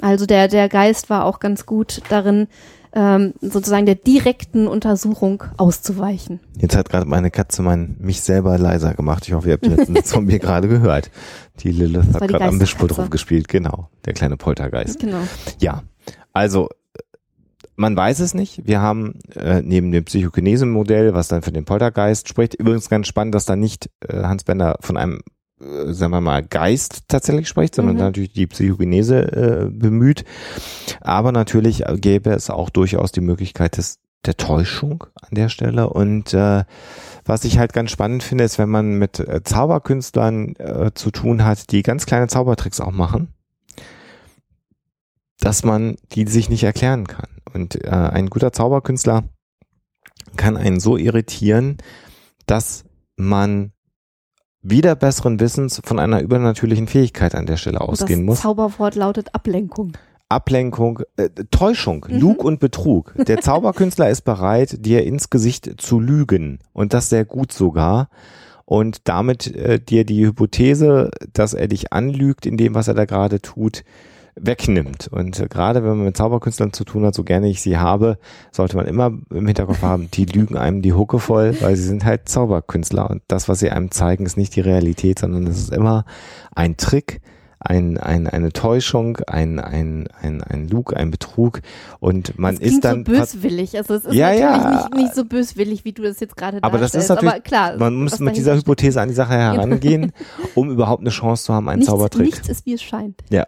Also 0.02 0.26
der, 0.26 0.48
der 0.48 0.70
Geist 0.70 1.10
war 1.10 1.26
auch 1.26 1.40
ganz 1.40 1.66
gut 1.66 2.02
darin, 2.10 2.48
ähm, 2.94 3.34
sozusagen 3.42 3.86
der 3.86 3.96
direkten 3.96 4.68
Untersuchung 4.68 5.44
auszuweichen. 5.58 6.40
Jetzt 6.58 6.76
hat 6.76 6.90
gerade 6.90 7.06
meine 7.06 7.32
Katze 7.32 7.62
mein, 7.62 7.96
mich 8.00 8.22
selber 8.22 8.58
leiser 8.58 8.94
gemacht. 8.94 9.28
Ich 9.28 9.34
hoffe, 9.34 9.48
ihr 9.48 9.54
habt 9.54 9.66
den 9.66 9.76
letzten 9.76 10.04
von 10.04 10.26
mir 10.26 10.40
gerade 10.40 10.68
gehört. 10.68 11.12
Die 11.60 11.72
Lilith 11.72 12.14
hat 12.14 12.28
gerade 12.28 12.46
am 12.46 12.60
Geisterkatze. 12.60 12.96
drauf 12.96 13.10
gespielt. 13.10 13.48
Genau, 13.48 13.90
der 14.06 14.14
kleine 14.14 14.38
Poltergeist. 14.38 15.00
Genau. 15.00 15.22
Ja, 15.60 15.84
also 16.34 16.70
man 17.80 17.96
weiß 17.96 18.20
es 18.20 18.34
nicht. 18.34 18.68
Wir 18.68 18.82
haben 18.82 19.20
äh, 19.36 19.62
neben 19.62 19.92
dem 19.92 20.04
Psychokinese-Modell, 20.04 21.14
was 21.14 21.30
dann 21.30 21.42
für 21.42 21.54
den 21.54 21.64
Poltergeist 21.64 22.28
spricht, 22.28 22.54
übrigens 22.56 22.90
ganz 22.90 23.08
spannend, 23.08 23.34
dass 23.34 23.46
da 23.46 23.56
nicht 23.56 23.90
äh, 24.02 24.24
Hans 24.24 24.44
Bender 24.44 24.76
von 24.82 24.98
einem, 24.98 25.22
sagen 25.60 26.12
wir 26.12 26.22
mal, 26.22 26.44
Geist 26.44 27.04
tatsächlich 27.08 27.48
spricht, 27.48 27.76
sondern 27.76 27.96
Mhm. 27.96 28.02
natürlich 28.02 28.34
die 28.34 28.48
Psychokinese 28.48 29.22
äh, 29.22 29.70
bemüht. 29.70 30.24
Aber 31.02 31.32
natürlich 31.32 31.84
gäbe 31.96 32.32
es 32.32 32.50
auch 32.50 32.70
durchaus 32.70 33.12
die 33.12 33.22
Möglichkeit 33.22 33.78
des, 33.78 34.00
der 34.26 34.38
Täuschung 34.38 35.04
an 35.16 35.30
der 35.32 35.50
Stelle. 35.50 35.90
Und 35.90 36.34
äh, 36.34 36.64
was 37.26 37.44
ich 37.44 37.60
halt 37.60 37.74
ganz 37.74 37.92
spannend 37.92 38.24
finde, 38.24 38.44
ist, 38.46 38.58
wenn 38.58 38.70
man 38.70 38.94
mit 38.94 39.20
äh, 39.20 39.44
Zauberkünstlern 39.44 40.56
äh, 40.56 40.92
zu 40.94 41.12
tun 41.12 41.44
hat, 41.44 41.72
die 41.72 41.84
ganz 41.84 42.06
kleine 42.06 42.28
Zaubertricks 42.28 42.80
auch 42.80 42.92
machen, 42.92 43.34
dass 45.40 45.64
man 45.64 45.96
die 46.12 46.28
sich 46.28 46.50
nicht 46.50 46.64
erklären 46.64 47.08
kann. 47.08 47.28
Und 47.54 47.84
äh, 47.84 47.90
ein 47.90 48.30
guter 48.30 48.52
Zauberkünstler 48.52 49.24
kann 50.36 50.58
einen 50.58 50.80
so 50.80 50.98
irritieren, 50.98 51.78
dass 52.46 52.84
man 53.16 53.72
wieder 54.62 54.96
besseren 54.96 55.40
Wissens 55.40 55.82
von 55.84 56.00
einer 56.00 56.22
übernatürlichen 56.22 56.88
Fähigkeit 56.88 57.36
an 57.36 57.46
der 57.46 57.58
Stelle 57.58 57.82
ausgehen 57.82 58.22
das 58.22 58.26
muss. 58.26 58.42
Zauberwort 58.42 58.96
lautet 58.96 59.34
Ablenkung. 59.34 59.94
Ablenkung, 60.28 61.00
äh, 61.18 61.30
Täuschung, 61.50 62.06
Mhm. 62.10 62.20
Lug 62.20 62.44
und 62.44 62.60
Betrug. 62.60 63.14
Der 63.28 63.42
Zauberkünstler 63.42 64.10
ist 64.10 64.22
bereit, 64.22 64.86
dir 64.86 65.04
ins 65.04 65.30
Gesicht 65.30 65.82
zu 65.82 66.00
lügen 66.00 66.60
und 66.74 66.94
das 66.94 67.10
sehr 67.10 67.26
gut 67.26 67.52
sogar 67.52 68.10
und 68.66 69.08
damit 69.08 69.48
äh, 69.56 69.80
dir 69.80 70.06
die 70.06 70.26
Hypothese, 70.26 71.10
dass 71.34 71.56
er 71.56 71.68
dich 71.68 71.92
anlügt 71.94 72.46
in 72.46 72.58
dem, 72.58 72.76
was 72.76 72.88
er 72.88 72.94
da 72.94 73.06
gerade 73.06 73.42
tut, 73.42 73.84
wegnimmt. 74.36 75.08
Und 75.08 75.40
äh, 75.40 75.48
gerade 75.48 75.84
wenn 75.84 75.98
man 75.98 76.06
mit 76.06 76.18
Zauberkünstlern 76.18 76.74
zu 76.74 76.84
tun 76.84 77.06
hat, 77.06 77.14
so 77.14 77.24
gerne 77.24 77.50
ich 77.50 77.62
sie 77.62 77.78
habe, 77.78 78.18
sollte 78.52 78.78
man 78.78 78.88
immer 78.88 79.12
im 79.30 79.48
Hinterkopf 79.48 79.82
haben, 79.82 80.10
die 80.12 80.26
lügen 80.26 80.58
einem 80.58 80.82
die 80.82 80.94
Hucke 80.94 81.20
voll, 81.20 81.56
weil 81.62 81.76
sie 81.76 81.84
sind 81.84 82.06
halt 82.06 82.30
Zauberkünstler 82.30 83.10
und 83.10 83.22
das, 83.28 83.50
was 83.50 83.60
sie 83.60 83.70
einem 83.70 83.92
zeigen, 83.92 84.26
ist 84.26 84.38
nicht 84.38 84.56
die 84.56 84.62
Realität, 84.62 85.20
sondern 85.20 85.48
es 85.48 85.60
ist 85.60 85.74
immer 85.74 86.06
ein 86.56 86.78
Trick, 86.78 87.22
ein, 87.60 87.98
ein, 87.98 88.28
eine 88.28 88.54
Täuschung, 88.54 89.18
ein, 89.28 89.60
ein, 89.60 90.08
ein, 90.22 90.42
ein 90.42 90.68
Lug, 90.70 90.96
ein 90.96 91.12
Betrug 91.12 91.60
und 92.00 92.40
man 92.40 92.56
ist 92.58 92.86
dann 92.86 93.04
so 93.06 93.12
böswillig. 93.12 93.76
Also 93.78 93.96
es 93.96 94.06
ist 94.06 94.14
Ja, 94.14 94.28
natürlich 94.30 94.42
ja. 94.42 94.70
Nicht, 94.72 94.94
nicht 94.96 95.16
so 95.16 95.26
böswillig, 95.26 95.84
wie 95.84 95.92
du 95.92 96.04
das 96.04 96.20
jetzt 96.22 96.38
gerade 96.38 96.60
aber 96.62 96.78
das 96.78 96.96
ist 96.96 97.10
natürlich, 97.10 97.34
aber 97.34 97.42
klar, 97.42 97.78
man 97.78 97.96
muss 97.96 98.20
mit 98.20 98.38
dieser 98.38 98.56
Hypothese 98.56 99.02
an 99.02 99.10
die 99.10 99.16
Sache 99.16 99.34
herangehen, 99.34 100.14
um 100.56 100.70
überhaupt 100.72 101.02
eine 101.02 101.10
Chance 101.10 101.44
zu 101.46 101.54
haben, 101.54 101.68
einen 101.68 101.80
nichts, 101.80 101.92
Zaubertrick. 101.92 102.26
Nichts 102.28 102.48
ist, 102.50 102.66
wie 102.66 102.74
es 102.74 102.82
scheint. 102.82 103.22
Ja. 103.30 103.46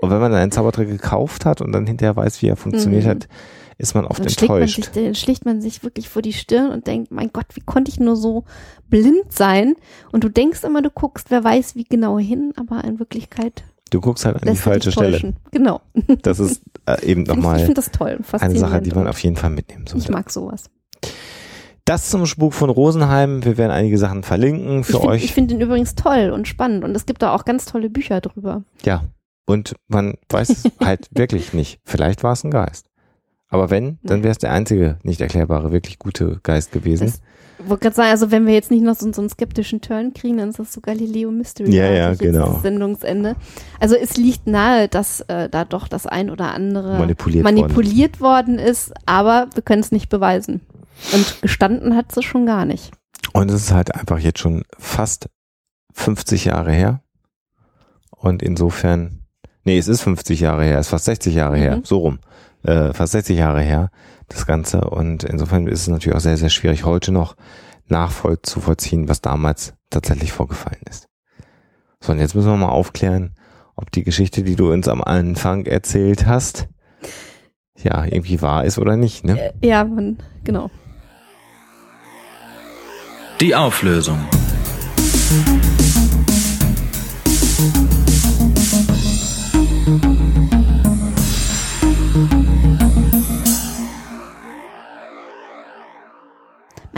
Und 0.00 0.10
wenn 0.10 0.20
man 0.20 0.30
dann 0.30 0.40
einen 0.40 0.52
Zaubertrick 0.52 0.88
gekauft 0.88 1.44
hat 1.44 1.60
und 1.60 1.72
dann 1.72 1.86
hinterher 1.86 2.14
weiß, 2.14 2.40
wie 2.42 2.46
er 2.48 2.56
funktioniert 2.56 3.04
Mhm. 3.04 3.08
hat, 3.08 3.28
ist 3.78 3.94
man 3.94 4.04
oft 4.04 4.18
Dann 4.20 4.28
schlägt 4.28 4.48
man, 4.50 4.60
enttäuscht. 4.62 4.92
sich, 4.92 5.04
dann 5.04 5.14
schlägt 5.14 5.44
man 5.44 5.60
sich 5.60 5.82
wirklich 5.84 6.08
vor 6.08 6.20
die 6.20 6.32
Stirn 6.32 6.70
und 6.72 6.86
denkt, 6.86 7.10
mein 7.12 7.30
Gott, 7.32 7.46
wie 7.54 7.60
konnte 7.60 7.90
ich 7.90 8.00
nur 8.00 8.16
so 8.16 8.44
blind 8.90 9.32
sein? 9.32 9.74
Und 10.12 10.24
du 10.24 10.28
denkst 10.28 10.64
immer, 10.64 10.82
du 10.82 10.90
guckst, 10.90 11.30
wer 11.30 11.44
weiß 11.44 11.76
wie 11.76 11.84
genau 11.84 12.18
hin, 12.18 12.52
aber 12.56 12.84
in 12.84 12.98
Wirklichkeit 12.98 13.64
Du 13.90 14.02
guckst 14.02 14.26
halt 14.26 14.42
an 14.42 14.50
die 14.52 14.56
falsche 14.58 14.92
Stelle. 14.92 15.32
Genau. 15.50 15.80
Das 16.22 16.40
ist 16.40 16.60
äh, 16.84 17.02
eben 17.06 17.24
Find 17.24 17.28
ich 17.28 17.32
ich 17.32 17.36
nochmal 17.36 17.58
finde 17.60 17.74
das 17.74 17.90
toll. 17.90 18.18
eine. 18.32 18.58
Sache, 18.58 18.82
die 18.82 18.90
man 18.90 19.06
auf 19.08 19.18
jeden 19.20 19.36
Fall 19.36 19.48
mitnehmen 19.50 19.84
ich 19.86 19.92
sollte. 19.92 20.12
mag 20.12 20.30
sowas. 20.30 20.68
Das 21.86 22.10
zum 22.10 22.26
Spuk 22.26 22.52
von 22.52 22.68
Rosenheim. 22.68 23.44
Wir 23.46 23.56
werden 23.56 23.70
einige 23.70 23.96
Sachen 23.96 24.22
verlinken 24.24 24.80
Ich 24.80 24.86
für 24.88 24.92
finde 24.94 25.08
euch. 25.08 25.24
ich 25.24 25.32
find 25.32 25.50
ihn 25.52 25.60
übrigens 25.62 25.94
toll 25.94 26.30
und 26.34 26.46
spannend 26.46 26.84
und 26.84 26.94
es 26.94 27.06
gibt 27.06 27.22
da 27.22 27.34
auch 27.34 27.46
ganz 27.46 27.64
tolle 27.64 27.88
Bücher 27.88 28.20
drüber. 28.20 28.62
Ja. 28.84 29.04
Und 29.46 29.74
man 29.86 30.18
weiß 30.28 30.50
es 30.50 30.64
halt 30.84 31.08
wirklich 31.12 31.54
nicht. 31.54 31.80
Vielleicht 31.84 32.22
war 32.22 32.34
es 32.34 32.44
ein 32.44 32.50
Geist. 32.50 32.87
Aber 33.48 33.70
wenn, 33.70 33.98
dann 34.02 34.22
wäre 34.22 34.32
es 34.32 34.38
der 34.38 34.52
einzige 34.52 34.98
nicht 35.02 35.20
erklärbare, 35.20 35.72
wirklich 35.72 35.98
gute 35.98 36.38
Geist 36.42 36.72
gewesen. 36.72 37.06
Das- 37.06 37.20
Ich 37.60 37.68
wollte 37.68 37.82
gerade 37.84 37.96
sagen, 37.96 38.10
also 38.10 38.30
wenn 38.30 38.46
wir 38.46 38.52
jetzt 38.54 38.70
nicht 38.70 38.82
noch 38.84 38.94
so, 38.94 39.10
so 39.12 39.20
einen 39.22 39.30
skeptischen 39.30 39.80
Turn 39.80 40.12
kriegen, 40.14 40.36
dann 40.38 40.50
ist 40.50 40.58
das 40.58 40.72
so 40.72 40.80
Galileo 40.80 41.30
Mystery. 41.30 41.74
Ja, 41.74 41.90
ja, 41.90 42.14
genau. 42.14 42.60
Sendungsende. 42.62 43.36
Also 43.80 43.96
es 43.96 44.16
liegt 44.16 44.46
nahe, 44.46 44.86
dass 44.88 45.22
äh, 45.22 45.48
da 45.48 45.64
doch 45.64 45.88
das 45.88 46.06
ein 46.06 46.30
oder 46.30 46.52
andere 46.54 46.98
Manipuliert 46.98 47.44
worden. 47.44 47.56
manipuliert 47.60 48.20
worden 48.20 48.58
ist, 48.58 48.92
aber 49.06 49.48
wir 49.54 49.62
können 49.62 49.80
es 49.80 49.90
nicht 49.92 50.08
beweisen. 50.08 50.60
Und 51.14 51.40
gestanden 51.42 51.96
hat 51.96 52.12
sie 52.12 52.22
schon 52.22 52.44
gar 52.46 52.64
nicht. 52.64 52.92
Und 53.32 53.50
es 53.50 53.62
ist 53.62 53.72
halt 53.72 53.94
einfach 53.94 54.18
jetzt 54.18 54.38
schon 54.40 54.62
fast 54.78 55.28
50 55.94 56.44
Jahre 56.46 56.72
her. 56.72 57.00
Und 58.10 58.42
insofern, 58.42 59.24
nee, 59.64 59.78
es 59.78 59.88
ist 59.88 60.02
50 60.02 60.40
Jahre 60.40 60.64
her, 60.64 60.78
es 60.78 60.86
ist 60.86 60.90
fast 60.90 61.04
60 61.06 61.34
Jahre 61.34 61.56
her, 61.56 61.76
Mhm. 61.78 61.84
so 61.84 61.98
rum. 61.98 62.18
Äh, 62.62 62.92
fast 62.92 63.12
60 63.12 63.38
Jahre 63.38 63.60
her, 63.60 63.90
das 64.28 64.46
Ganze. 64.46 64.82
Und 64.82 65.24
insofern 65.24 65.66
ist 65.66 65.82
es 65.82 65.88
natürlich 65.88 66.16
auch 66.16 66.20
sehr, 66.20 66.36
sehr 66.36 66.50
schwierig, 66.50 66.84
heute 66.84 67.12
noch 67.12 67.36
nachvollziehen, 67.86 69.08
was 69.08 69.20
damals 69.20 69.74
tatsächlich 69.90 70.32
vorgefallen 70.32 70.80
ist. 70.88 71.08
So, 72.00 72.12
und 72.12 72.18
jetzt 72.18 72.34
müssen 72.34 72.50
wir 72.50 72.56
mal 72.56 72.68
aufklären, 72.68 73.34
ob 73.76 73.90
die 73.92 74.04
Geschichte, 74.04 74.42
die 74.42 74.56
du 74.56 74.72
uns 74.72 74.88
am 74.88 75.02
Anfang 75.02 75.66
erzählt 75.66 76.26
hast, 76.26 76.68
ja, 77.76 78.04
irgendwie 78.04 78.42
wahr 78.42 78.64
ist 78.64 78.78
oder 78.78 78.96
nicht, 78.96 79.24
ne? 79.24 79.52
Äh, 79.60 79.66
ja, 79.66 79.84
man, 79.84 80.18
genau. 80.42 80.70
Die 83.40 83.54
Auflösung. 83.54 84.18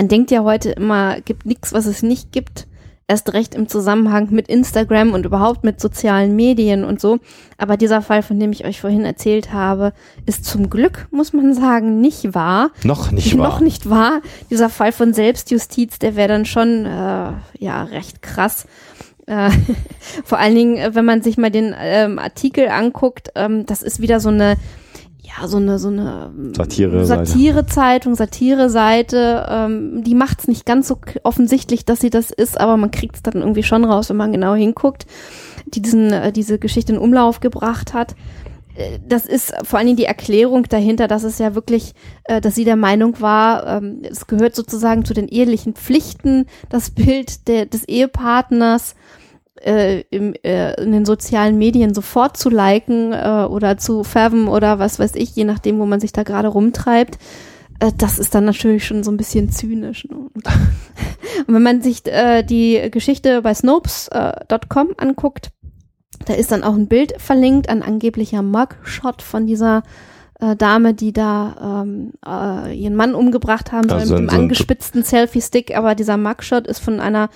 Man 0.00 0.08
denkt 0.08 0.30
ja 0.30 0.44
heute 0.44 0.70
immer, 0.70 1.20
gibt 1.20 1.44
nichts, 1.44 1.74
was 1.74 1.84
es 1.84 2.02
nicht 2.02 2.32
gibt. 2.32 2.66
Erst 3.06 3.34
recht 3.34 3.54
im 3.54 3.68
Zusammenhang 3.68 4.28
mit 4.30 4.48
Instagram 4.48 5.12
und 5.12 5.26
überhaupt 5.26 5.62
mit 5.62 5.78
sozialen 5.78 6.34
Medien 6.34 6.84
und 6.84 7.02
so. 7.02 7.18
Aber 7.58 7.76
dieser 7.76 8.00
Fall, 8.00 8.22
von 8.22 8.40
dem 8.40 8.50
ich 8.50 8.64
euch 8.64 8.80
vorhin 8.80 9.04
erzählt 9.04 9.52
habe, 9.52 9.92
ist 10.24 10.46
zum 10.46 10.70
Glück, 10.70 11.06
muss 11.10 11.34
man 11.34 11.52
sagen, 11.52 12.00
nicht 12.00 12.34
wahr. 12.34 12.70
Noch 12.82 13.10
nicht 13.10 13.36
wahr. 13.36 13.46
Noch 13.46 13.60
nicht 13.60 13.90
wahr. 13.90 14.22
Dieser 14.48 14.70
Fall 14.70 14.92
von 14.92 15.12
Selbstjustiz, 15.12 15.98
der 15.98 16.16
wäre 16.16 16.28
dann 16.28 16.46
schon, 16.46 16.86
äh, 16.86 17.32
ja, 17.58 17.84
recht 17.84 18.22
krass. 18.22 18.64
Äh, 19.26 19.50
vor 20.24 20.38
allen 20.38 20.54
Dingen, 20.54 20.78
äh, 20.78 20.94
wenn 20.94 21.04
man 21.04 21.20
sich 21.20 21.36
mal 21.36 21.50
den 21.50 21.74
ähm, 21.78 22.18
Artikel 22.18 22.68
anguckt, 22.68 23.32
ähm, 23.34 23.66
das 23.66 23.82
ist 23.82 24.00
wieder 24.00 24.18
so 24.18 24.30
eine, 24.30 24.56
ja, 25.38 25.46
so 25.46 25.58
eine, 25.58 25.78
so 25.78 25.88
eine 25.88 26.32
ähm. 26.36 26.54
Satire-Zeitung, 27.06 28.14
Satire-Seite, 28.14 29.46
ähm, 29.48 30.02
die 30.02 30.14
macht 30.14 30.40
es 30.40 30.48
nicht 30.48 30.66
ganz 30.66 30.88
so 30.88 30.98
offensichtlich, 31.22 31.84
dass 31.84 32.00
sie 32.00 32.10
das 32.10 32.30
ist, 32.30 32.60
aber 32.60 32.76
man 32.76 32.90
kriegt 32.90 33.16
es 33.16 33.22
dann 33.22 33.34
irgendwie 33.34 33.62
schon 33.62 33.84
raus, 33.84 34.10
wenn 34.10 34.16
man 34.16 34.32
genau 34.32 34.54
hinguckt, 34.54 35.06
die 35.66 35.82
diesen, 35.82 36.12
äh, 36.12 36.32
diese 36.32 36.58
Geschichte 36.58 36.92
in 36.92 36.98
Umlauf 36.98 37.40
gebracht 37.40 37.94
hat. 37.94 38.14
Äh, 38.74 38.98
Das 39.06 39.26
ist 39.26 39.52
vor 39.62 39.78
allen 39.78 39.86
Dingen 39.86 39.98
die 39.98 40.04
Erklärung 40.04 40.64
dahinter, 40.64 41.06
dass 41.06 41.22
es 41.22 41.38
ja 41.38 41.54
wirklich, 41.54 41.94
äh, 42.24 42.40
dass 42.40 42.54
sie 42.54 42.64
der 42.64 42.76
Meinung 42.76 43.20
war, 43.20 43.66
ähm, 43.66 44.02
es 44.02 44.26
gehört 44.26 44.54
sozusagen 44.54 45.04
zu 45.04 45.14
den 45.14 45.28
ehelichen 45.28 45.74
Pflichten, 45.74 46.46
das 46.68 46.90
Bild 46.90 47.46
der, 47.46 47.66
des 47.66 47.84
Ehepartners 47.86 48.94
äh, 49.64 50.00
im, 50.10 50.34
äh, 50.42 50.80
in 50.82 50.92
den 50.92 51.04
sozialen 51.04 51.58
Medien 51.58 51.94
sofort 51.94 52.36
zu 52.36 52.50
liken 52.50 53.12
äh, 53.12 53.46
oder 53.48 53.76
zu 53.76 54.04
färben 54.04 54.48
oder 54.48 54.78
was 54.78 54.98
weiß 54.98 55.14
ich, 55.14 55.34
je 55.34 55.44
nachdem, 55.44 55.78
wo 55.78 55.86
man 55.86 56.00
sich 56.00 56.12
da 56.12 56.22
gerade 56.22 56.48
rumtreibt. 56.48 57.18
Äh, 57.80 57.92
das 57.96 58.18
ist 58.18 58.34
dann 58.34 58.44
natürlich 58.44 58.86
schon 58.86 59.02
so 59.02 59.10
ein 59.10 59.16
bisschen 59.16 59.50
zynisch. 59.50 60.06
Ne? 60.08 60.16
Und, 60.16 60.46
und 61.46 61.54
wenn 61.54 61.62
man 61.62 61.82
sich 61.82 62.06
äh, 62.06 62.42
die 62.42 62.90
Geschichte 62.90 63.42
bei 63.42 63.54
Snopes.com 63.54 64.94
anguckt, 64.96 65.50
da 66.26 66.34
ist 66.34 66.52
dann 66.52 66.62
auch 66.62 66.74
ein 66.74 66.88
Bild 66.88 67.14
verlinkt, 67.18 67.68
ein 67.68 67.82
angeblicher 67.82 68.42
Mugshot 68.42 69.22
von 69.22 69.46
dieser 69.46 69.82
äh, 70.38 70.56
Dame, 70.56 70.94
die 70.94 71.12
da 71.12 71.82
ähm, 71.82 72.12
äh, 72.26 72.74
ihren 72.74 72.94
Mann 72.94 73.14
umgebracht 73.14 73.72
haben 73.72 73.88
soll 73.88 73.98
Also 73.98 74.14
mit 74.16 74.30
dem 74.30 74.30
angespitzten 74.30 75.02
Selfie-Stick, 75.02 75.76
aber 75.76 75.94
dieser 75.94 76.16
Mugshot 76.16 76.66
ist 76.66 76.80
von 76.80 77.00
einer 77.00 77.30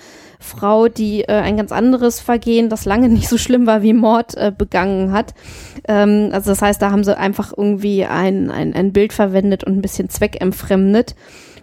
Frau, 0.45 0.87
die 0.87 1.23
äh, 1.23 1.33
ein 1.33 1.57
ganz 1.57 1.71
anderes 1.71 2.19
Vergehen, 2.19 2.69
das 2.69 2.85
lange 2.85 3.09
nicht 3.17 3.27
so 3.27 3.37
schlimm 3.37 3.67
war 3.67 3.81
wie 3.81 3.93
Mord, 3.93 4.35
äh, 4.35 4.51
begangen 4.57 5.11
hat. 5.11 5.33
Ähm, 5.87 6.29
also 6.31 6.51
das 6.51 6.61
heißt, 6.61 6.81
da 6.81 6.91
haben 6.91 7.03
sie 7.03 7.17
einfach 7.17 7.53
irgendwie 7.55 8.05
ein, 8.05 8.49
ein, 8.51 8.73
ein 8.73 8.93
Bild 8.93 9.11
verwendet 9.13 9.63
und 9.63 9.77
ein 9.77 9.81
bisschen 9.81 10.09
zweckentfremdet. 10.09 11.15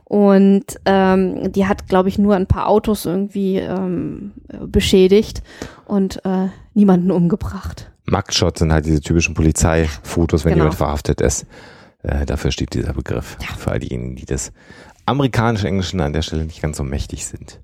Und 0.04 0.64
ähm, 0.84 1.52
die 1.52 1.66
hat, 1.66 1.88
glaube 1.88 2.10
ich, 2.10 2.18
nur 2.18 2.36
ein 2.36 2.46
paar 2.46 2.68
Autos 2.68 3.06
irgendwie 3.06 3.56
ähm, 3.56 4.32
beschädigt 4.66 5.42
und 5.86 6.22
äh, 6.26 6.48
niemanden 6.74 7.10
umgebracht. 7.10 7.90
Mugshots 8.04 8.58
sind 8.58 8.72
halt 8.72 8.84
diese 8.84 9.00
typischen 9.00 9.34
Polizeifotos, 9.34 10.44
wenn 10.44 10.52
Genau. 10.52 10.64
jemand 10.64 10.76
verhaftet 10.76 11.22
ist. 11.22 11.46
Äh, 12.02 12.26
dafür 12.26 12.50
steht 12.50 12.74
dieser 12.74 12.92
Begriff. 12.92 13.38
Für 13.56 13.70
all 13.70 13.78
diejenigen, 13.78 14.16
die 14.16 14.26
des 14.26 14.52
amerikanisch-englischen 15.06 16.00
an 16.00 16.12
der 16.12 16.22
Stelle 16.22 16.44
nicht 16.44 16.60
ganz 16.60 16.76
so 16.76 16.84
mächtig 16.84 17.24
sind. 17.26 17.60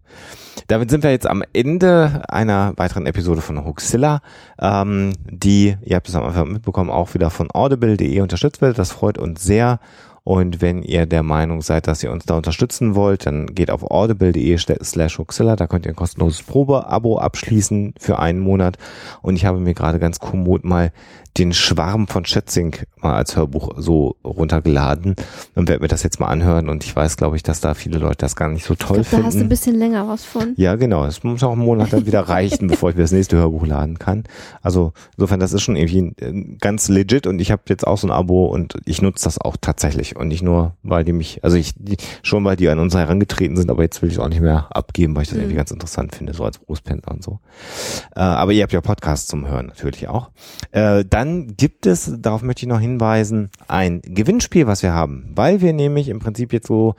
Damit 0.67 0.91
sind 0.91 1.03
wir 1.03 1.11
jetzt 1.11 1.27
am 1.27 1.43
Ende 1.53 2.23
einer 2.29 2.73
weiteren 2.77 3.07
Episode 3.07 3.41
von 3.41 3.65
Hoaxilla, 3.65 4.21
ähm, 4.61 5.13
die, 5.25 5.77
ihr 5.85 5.97
habt 5.97 6.09
es 6.09 6.15
am 6.15 6.25
Anfang 6.25 6.53
mitbekommen, 6.53 6.91
auch 6.91 7.15
wieder 7.15 7.31
von 7.31 7.49
audible.de 7.53 8.21
unterstützt 8.21 8.61
wird. 8.61 8.79
Das 8.79 8.93
freut 8.93 9.19
uns 9.19 9.43
sehr. 9.43 9.81
Und 10.29 10.61
wenn 10.61 10.83
ihr 10.83 11.07
der 11.07 11.23
Meinung 11.23 11.63
seid, 11.63 11.87
dass 11.87 12.03
ihr 12.03 12.13
uns 12.13 12.27
da 12.27 12.37
unterstützen 12.37 12.95
wollt, 12.95 13.25
dann 13.25 13.47
geht 13.47 13.71
auf 13.71 13.91
audible.de 13.91 14.59
slash 14.59 15.19
Hoaxilla. 15.19 15.57
Da 15.57 15.67
könnt 15.67 15.87
ihr 15.87 15.93
ein 15.93 15.97
kostenloses 15.97 16.43
Probeabo 16.43 17.19
abschließen 17.19 17.95
für 17.99 18.19
einen 18.19 18.41
Monat. 18.41 18.77
Und 19.23 19.37
ich 19.37 19.47
habe 19.47 19.59
mir 19.59 19.73
gerade 19.73 19.99
ganz 19.99 20.19
kommod 20.19 20.65
mal 20.65 20.93
den 21.39 21.53
Schwarm 21.53 22.09
von 22.09 22.25
Schätzing 22.25 22.75
mal 23.01 23.15
als 23.15 23.37
Hörbuch 23.37 23.75
so 23.77 24.17
runtergeladen 24.25 25.15
und 25.55 25.69
werde 25.69 25.83
mir 25.83 25.89
das 25.89 26.03
jetzt 26.03 26.19
mal 26.19 26.27
anhören. 26.27 26.69
Und 26.69 26.85
ich 26.85 26.95
weiß, 26.95 27.17
glaube 27.17 27.37
ich, 27.37 27.43
dass 27.43 27.61
da 27.61 27.75
viele 27.75 27.99
Leute 27.99 28.19
das 28.19 28.35
gar 28.35 28.49
nicht 28.49 28.65
so 28.65 28.75
toll 28.75 29.01
Ich 29.01 29.09
glaub, 29.09 29.21
da 29.21 29.27
hast 29.27 29.35
du 29.35 29.39
ein 29.39 29.41
finden. 29.43 29.49
bisschen 29.49 29.77
länger 29.77 30.09
was 30.09 30.25
von. 30.25 30.55
Ja, 30.57 30.75
genau. 30.75 31.05
Es 31.05 31.23
muss 31.23 31.43
auch 31.43 31.53
einen 31.53 31.65
Monat 31.65 31.93
dann 31.93 32.07
wieder 32.07 32.23
reichen, 32.23 32.67
bevor 32.69 32.91
ich 32.91 32.97
mir 32.97 33.03
das 33.03 33.13
nächste 33.13 33.37
Hörbuch 33.37 33.67
laden 33.67 33.99
kann. 33.99 34.25
Also 34.63 34.93
insofern, 35.17 35.41
das 35.41 35.53
ist 35.53 35.63
schon 35.63 35.77
irgendwie 35.77 36.13
äh, 36.21 36.57
ganz 36.61 36.89
legit 36.89 37.27
und 37.27 37.41
ich 37.41 37.51
habe 37.53 37.63
jetzt 37.69 37.87
auch 37.87 37.99
so 37.99 38.09
ein 38.09 38.13
Abo 38.13 38.47
und 38.47 38.75
ich 38.85 39.01
nutze 39.01 39.25
das 39.25 39.41
auch 39.41 39.57
tatsächlich 39.61 40.17
und 40.19 40.29
nicht 40.29 40.43
nur, 40.43 40.77
weil 40.83 41.05
die 41.05 41.13
mich, 41.13 41.43
also 41.45 41.57
ich 41.57 41.75
schon, 42.23 42.45
weil 42.45 42.57
die 42.57 42.69
an 42.69 42.79
uns 42.79 42.95
herangetreten 42.95 43.57
sind, 43.57 43.71
aber 43.71 43.83
jetzt 43.83 44.03
will 44.03 44.09
ich 44.09 44.17
es 44.17 44.21
auch 44.21 44.29
nicht 44.29 44.41
mehr 44.41 44.67
abgeben, 44.71 45.15
weil 45.17 45.23
ich 45.23 45.29
das 45.29 45.37
Mhm. 45.37 45.43
irgendwie 45.45 45.57
ganz 45.57 45.71
interessant 45.71 46.15
finde, 46.15 46.35
so 46.35 46.45
als 46.45 46.61
Großpendler 46.61 47.13
und 47.13 47.23
so. 47.23 47.41
Äh, 48.15 48.21
aber 48.21 48.53
ihr 48.53 48.63
habt 48.63 48.73
ja 48.73 48.81
Podcasts 48.81 49.27
zum 49.29 49.47
Hören 49.49 49.67
natürlich 49.67 50.09
auch. 50.09 50.31
Äh, 50.73 51.05
dann 51.09 51.57
gibt 51.57 51.87
es, 51.87 52.13
darauf 52.19 52.43
möchte 52.43 52.63
ich 52.63 52.69
noch 52.69 52.81
hinweisen, 52.81 53.51
ein 53.69 54.03
Gewinnspiel, 54.03 54.67
was 54.67 54.83
wir 54.83 54.93
haben, 54.93 55.33
weil 55.35 55.61
wir 55.61 55.73
nämlich 55.73 56.09
im 56.09 56.19
Prinzip 56.19 56.53
jetzt 56.53 56.67
so 56.67 56.95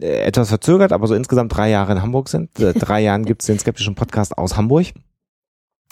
äh, 0.00 0.20
etwas 0.22 0.48
verzögert, 0.48 0.92
aber 0.92 1.06
so 1.06 1.14
insgesamt 1.14 1.54
drei 1.56 1.70
Jahre 1.70 1.92
in 1.92 2.02
Hamburg 2.02 2.28
sind. 2.28 2.50
Seit 2.56 2.76
drei 2.78 3.00
Jahren 3.02 3.24
gibt 3.26 3.42
es 3.42 3.46
den 3.46 3.58
skeptischen 3.58 3.94
Podcast 3.94 4.38
aus 4.38 4.56
Hamburg 4.56 4.86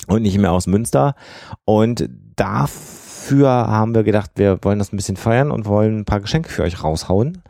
und 0.08 0.22
nicht 0.22 0.38
mehr 0.38 0.52
aus 0.52 0.66
Münster. 0.66 1.14
Und 1.64 2.08
dafür 3.22 3.48
haben 3.48 3.94
wir 3.94 4.02
gedacht, 4.02 4.32
wir 4.34 4.58
wollen 4.62 4.78
das 4.78 4.92
ein 4.92 4.96
bisschen 4.96 5.16
feiern 5.16 5.50
und 5.50 5.66
wollen 5.66 6.00
ein 6.00 6.04
paar 6.04 6.20
Geschenke 6.20 6.48
für 6.50 6.62
euch 6.62 6.82
raushauen. 6.82 7.42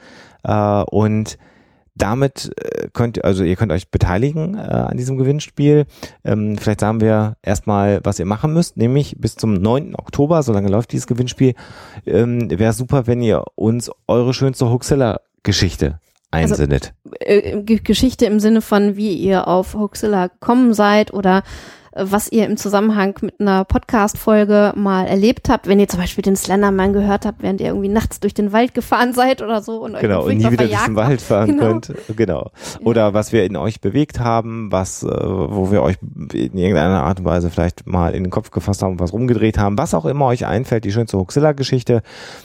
Äh, 0.44 0.82
und 0.84 1.38
damit 1.94 2.50
äh, 2.58 2.88
könnt 2.92 3.18
ihr, 3.18 3.24
also 3.24 3.44
ihr 3.44 3.56
könnt 3.56 3.72
euch 3.72 3.90
beteiligen 3.90 4.56
äh, 4.56 4.60
an 4.60 4.96
diesem 4.96 5.16
Gewinnspiel. 5.18 5.84
Ähm, 6.24 6.56
vielleicht 6.58 6.80
sagen 6.80 7.00
wir 7.00 7.36
erstmal, 7.42 8.00
was 8.04 8.18
ihr 8.18 8.24
machen 8.26 8.52
müsst, 8.54 8.76
nämlich 8.76 9.16
bis 9.18 9.36
zum 9.36 9.54
9. 9.54 9.94
Oktober, 9.96 10.42
solange 10.42 10.68
läuft 10.68 10.92
dieses 10.92 11.06
Gewinnspiel, 11.06 11.54
ähm, 12.06 12.48
wäre 12.50 12.72
super, 12.72 13.06
wenn 13.06 13.20
ihr 13.22 13.44
uns 13.56 13.90
eure 14.08 14.32
schönste 14.34 14.70
Hoaxilla-Geschichte 14.70 15.98
einsendet. 16.30 16.94
äh, 17.20 17.60
G- 17.62 17.76
Geschichte 17.80 18.24
im 18.24 18.40
Sinne 18.40 18.62
von, 18.62 18.96
wie 18.96 19.12
ihr 19.14 19.46
auf 19.48 19.74
Hoaxilla 19.74 20.28
gekommen 20.28 20.72
seid 20.72 21.12
oder 21.12 21.38
äh, 21.38 21.42
was 21.94 22.30
ihr 22.32 22.46
im 22.46 22.56
Zusammenhang 22.56 23.14
mit 23.20 23.40
einer 23.40 23.64
Podcast-Folge 23.64 24.72
mal 24.76 25.06
erlebt 25.06 25.48
habt, 25.48 25.66
wenn 25.66 25.78
ihr 25.78 25.88
zum 25.88 26.00
Beispiel 26.00 26.22
den 26.22 26.36
Slenderman 26.36 26.92
gehört 26.92 27.26
habt, 27.26 27.42
während 27.42 27.60
ihr 27.60 27.68
irgendwie 27.68 27.88
nachts 27.88 28.20
durch 28.20 28.34
den 28.34 28.52
Wald 28.52 28.74
gefahren 28.74 29.12
seid 29.14 29.42
oder 29.42 29.62
so 29.62 29.82
und 29.82 29.94
euch 29.94 30.00
Genau, 30.00 30.24
und 30.24 30.36
nie 30.38 30.50
wieder 30.50 30.66
durch 30.66 30.84
den 30.84 30.96
Wald 30.96 31.20
fahren 31.20 31.50
Genau. 31.50 31.62
könnt. 31.62 31.92
Genau. 32.16 32.50
Oder 32.84 33.14
was 33.14 33.32
wir 33.32 33.44
in 33.44 33.56
euch 33.56 33.80
bewegt 33.80 34.20
haben, 34.20 34.72
was, 34.72 35.02
äh, 35.02 35.06
wo 35.08 35.70
wir 35.70 35.82
euch 35.82 35.96
in 36.32 36.56
irgendeiner 36.56 37.02
Art 37.02 37.20
und 37.20 37.24
Weise 37.26 37.50
vielleicht 37.50 37.86
mal 37.86 38.14
in 38.14 38.24
den 38.24 38.30
Kopf 38.30 38.50
gefasst 38.50 38.82
haben, 38.82 38.98
was 38.98 39.12
rumgedreht 39.12 39.58
haben, 39.58 39.78
was 39.78 39.94
auch 39.94 40.06
immer 40.06 40.26
euch 40.26 40.46
einfällt, 40.46 40.84
die 40.84 40.92
schönste 40.92 41.18
Hoaxilla-Geschichte. 41.18 42.02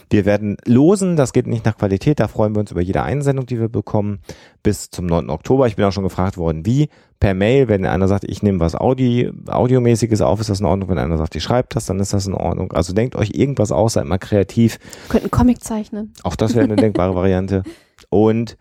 Wir 0.10 0.26
werden 0.26 0.58
losen, 0.66 1.16
das 1.16 1.34
geht 1.34 1.48
nicht 1.48 1.66
nach 1.66 1.78
Qualität, 1.78 2.20
da 2.20 2.28
freuen 2.28 2.56
wir 2.56 2.60
uns 2.60 2.72
über 2.72 2.82
jede 2.82 3.04
Einsendung, 3.04 3.46
die 3.46 3.60
wir 3.60 3.70
bekommen, 3.70 4.20
bis 4.64 4.90
zum 4.90 5.06
9. 5.06 5.30
Oktober. 5.30 5.68
Ich 5.68 5.76
bin 5.78 5.86
auch 5.86 5.92
schon 5.92 6.04
gefragt 6.04 6.38
worden, 6.38 6.66
wie, 6.66 6.90
per 7.20 7.34
Mail, 7.34 7.68
wenn 7.68 7.86
einer 7.86 8.08
sagt, 8.08 8.24
ich 8.26 8.44
nehme 8.44 8.60
was 8.60 8.76
Audi, 8.76 9.32
Audiomäßiges 9.48 10.22
auf, 10.22 10.40
ist 10.40 10.50
das 10.50 10.60
in 10.60 10.66
Ordnung, 10.66 10.90
wenn 10.90 11.00
einer 11.00 11.18
sagt, 11.18 11.36
ich 11.36 11.44
schreibe 11.44 11.70
das, 11.72 11.86
dann 11.86 12.00
ist 12.00 12.14
das 12.14 12.28
in 12.28 12.34
Ordnung. 12.34 12.72
Also 12.74 12.94
denkt 12.94 13.16
euch 13.16 13.32
irgendwas 13.34 13.72
aus, 13.72 13.94
seid 13.94 14.06
mal 14.06 14.18
kreativ. 14.18 14.80
Könnt 15.10 15.24
einen 15.24 15.32
Comic 15.32 15.64
zeichnen. 15.64 16.14
Auch 16.24 16.36
das 16.36 16.54
wäre 16.54 16.66
eine 16.66 16.76
denkbare 16.76 17.16
Variante. 17.16 17.64
Und 18.10 18.58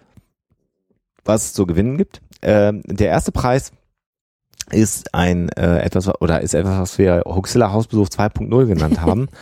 was 1.27 1.47
es 1.47 1.53
zu 1.53 1.67
gewinnen 1.67 1.97
gibt. 1.97 2.21
Ähm, 2.43 2.83
der 2.87 3.09
erste 3.09 3.33
Preis 3.33 3.73
ist 4.71 5.15
ein 5.15 5.49
äh, 5.51 5.81
etwas 5.81 6.09
oder 6.21 6.41
ist 6.41 6.55
etwas, 6.55 6.79
was 6.79 6.99
wir 6.99 7.23
Huxilla 7.27 7.73
Hausbesuch 7.73 8.09
2.0 8.09 8.67
genannt 8.67 9.01
haben. 9.01 9.29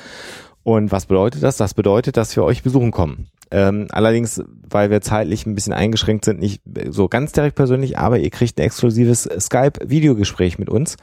Und 0.65 0.93
was 0.93 1.05
bedeutet 1.05 1.43
das? 1.43 1.59
Das 1.59 1.75
bedeutet, 1.75 2.17
dass 2.17 2.35
wir 2.37 2.43
euch 2.43 2.63
besuchen 2.63 2.91
kommen. 2.91 3.29
Ähm, 3.57 3.87
allerdings, 3.93 4.43
weil 4.69 4.91
wir 4.91 5.01
zeitlich 5.01 5.47
ein 5.47 5.55
bisschen 5.55 5.73
eingeschränkt 5.73 6.25
sind, 6.25 6.41
nicht 6.41 6.61
so 6.89 7.07
ganz 7.07 7.31
direkt 7.31 7.55
persönlich, 7.55 7.97
aber 7.97 8.19
ihr 8.19 8.31
kriegt 8.31 8.59
ein 8.59 8.65
exklusives 8.65 9.29
Skype-Videogespräch 9.39 10.59
mit 10.59 10.69
uns. 10.69 10.97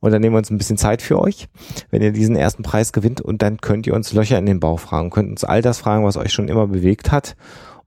Und 0.00 0.10
dann 0.10 0.20
nehmen 0.20 0.34
wir 0.34 0.38
uns 0.38 0.50
ein 0.50 0.58
bisschen 0.58 0.76
Zeit 0.76 1.00
für 1.00 1.18
euch, 1.18 1.48
wenn 1.90 2.02
ihr 2.02 2.12
diesen 2.12 2.36
ersten 2.36 2.62
Preis 2.62 2.92
gewinnt. 2.92 3.22
Und 3.22 3.40
dann 3.40 3.56
könnt 3.56 3.86
ihr 3.86 3.94
uns 3.94 4.12
Löcher 4.12 4.36
in 4.36 4.44
den 4.44 4.60
Bauch 4.60 4.80
fragen, 4.80 5.08
könnt 5.08 5.30
uns 5.30 5.44
all 5.44 5.62
das 5.62 5.78
fragen, 5.78 6.04
was 6.04 6.18
euch 6.18 6.30
schon 6.30 6.48
immer 6.48 6.66
bewegt 6.66 7.10
hat. 7.10 7.36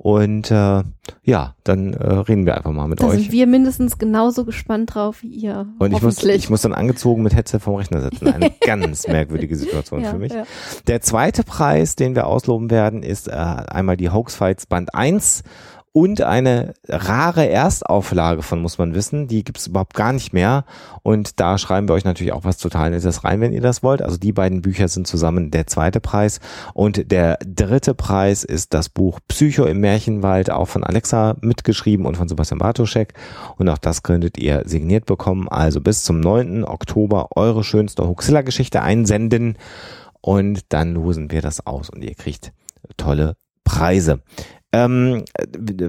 Und 0.07 0.51
äh, 0.51 0.83
ja, 1.23 1.55
dann 1.65 1.91
äh, 1.91 2.13
reden 2.13 2.45
wir 2.45 2.55
einfach 2.55 2.71
mal 2.71 2.87
mit 2.87 3.01
Da 3.01 3.07
euch. 3.07 3.23
sind 3.23 3.31
wir 3.33 3.45
mindestens 3.45 3.97
genauso 3.97 4.45
gespannt 4.45 4.95
drauf 4.95 5.21
wie 5.21 5.27
ihr. 5.27 5.67
Und 5.79 5.91
ich 5.91 6.01
muss, 6.01 6.23
ich 6.23 6.49
muss 6.49 6.61
dann 6.61 6.73
angezogen 6.73 7.23
mit 7.23 7.35
Headset 7.35 7.59
vom 7.59 7.75
Rechner 7.75 7.99
sitzen. 7.99 8.25
Eine 8.29 8.53
ganz 8.65 9.05
merkwürdige 9.05 9.57
Situation 9.57 10.03
ja, 10.03 10.11
für 10.11 10.17
mich. 10.17 10.31
Ja. 10.31 10.45
Der 10.87 11.01
zweite 11.01 11.43
Preis, 11.43 11.97
den 11.97 12.15
wir 12.15 12.27
ausloben 12.27 12.71
werden, 12.71 13.03
ist 13.03 13.27
äh, 13.27 13.31
einmal 13.33 13.97
die 13.97 14.09
Hoax 14.09 14.35
Fights 14.35 14.65
Band 14.65 14.95
1 14.95 15.43
und 15.97 16.21
eine 16.21 16.75
rare 16.87 17.49
Erstauflage 17.49 18.43
von, 18.43 18.61
muss 18.61 18.77
man 18.77 18.93
wissen. 18.93 19.27
Die 19.27 19.43
gibt 19.43 19.57
es 19.57 19.65
überhaupt 19.65 19.95
gar 19.95 20.13
nicht 20.13 20.31
mehr. 20.31 20.63
Und 21.01 21.39
da 21.39 21.57
schreiben 21.57 21.89
wir 21.89 21.95
euch 21.95 22.05
natürlich 22.05 22.33
auch 22.33 22.43
was 22.43 22.59
total 22.59 22.91
Nettes 22.91 23.23
rein, 23.23 23.41
wenn 23.41 23.51
ihr 23.51 23.61
das 23.61 23.81
wollt. 23.81 24.03
Also 24.03 24.17
die 24.17 24.31
beiden 24.31 24.61
Bücher 24.61 24.89
sind 24.89 25.07
zusammen 25.07 25.49
der 25.49 25.65
zweite 25.65 25.99
Preis. 25.99 26.39
Und 26.75 27.11
der 27.11 27.39
dritte 27.39 27.95
Preis 27.95 28.43
ist 28.43 28.75
das 28.75 28.89
Buch 28.89 29.19
Psycho 29.27 29.65
im 29.65 29.79
Märchenwald, 29.79 30.51
auch 30.51 30.67
von 30.67 30.83
Alexa 30.83 31.35
mitgeschrieben 31.41 32.05
und 32.05 32.15
von 32.15 32.27
Sebastian 32.27 32.59
Bartoschek. 32.59 33.15
Und 33.55 33.67
auch 33.67 33.79
das 33.79 34.03
könntet 34.03 34.37
ihr 34.37 34.61
signiert 34.67 35.07
bekommen. 35.07 35.47
Also 35.49 35.81
bis 35.81 36.03
zum 36.03 36.19
9. 36.19 36.63
Oktober 36.63 37.29
eure 37.35 37.63
schönste 37.63 38.07
Huxilla-Geschichte 38.07 38.83
einsenden. 38.83 39.57
Und 40.21 40.61
dann 40.69 40.93
losen 40.93 41.31
wir 41.31 41.41
das 41.41 41.65
aus 41.65 41.89
und 41.89 42.03
ihr 42.03 42.13
kriegt 42.13 42.53
tolle 42.97 43.35
Preise. 43.63 44.21
Ähm, 44.77 45.25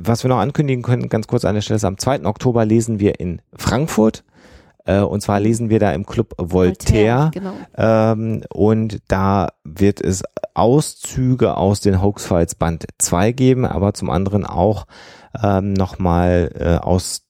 was 0.02 0.24
wir 0.24 0.28
noch 0.28 0.38
ankündigen 0.38 0.82
können, 0.82 1.08
ganz 1.08 1.26
kurz 1.26 1.44
an 1.44 1.54
der 1.54 1.62
Stelle, 1.62 1.76
ist 1.76 1.84
am 1.84 1.98
2. 1.98 2.24
Oktober 2.24 2.64
lesen 2.64 3.00
wir 3.00 3.20
in 3.20 3.42
Frankfurt. 3.54 4.24
Äh, 4.86 5.00
und 5.00 5.20
zwar 5.20 5.40
lesen 5.40 5.68
wir 5.68 5.78
da 5.78 5.92
im 5.92 6.06
Club 6.06 6.34
Voltaire. 6.38 7.30
Genau. 7.32 7.52
Ähm, 7.76 8.42
und 8.50 8.98
da 9.08 9.48
wird 9.64 10.00
es 10.00 10.22
Auszüge 10.54 11.56
aus 11.56 11.80
den 11.80 12.02
Hoax 12.02 12.26
Files 12.26 12.54
Band 12.54 12.86
2 12.98 13.32
geben, 13.32 13.66
aber 13.66 13.92
zum 13.94 14.10
anderen 14.10 14.46
auch 14.46 14.86
ähm, 15.42 15.74
nochmal 15.74 16.50
äh, 16.58 16.76
aus 16.76 17.26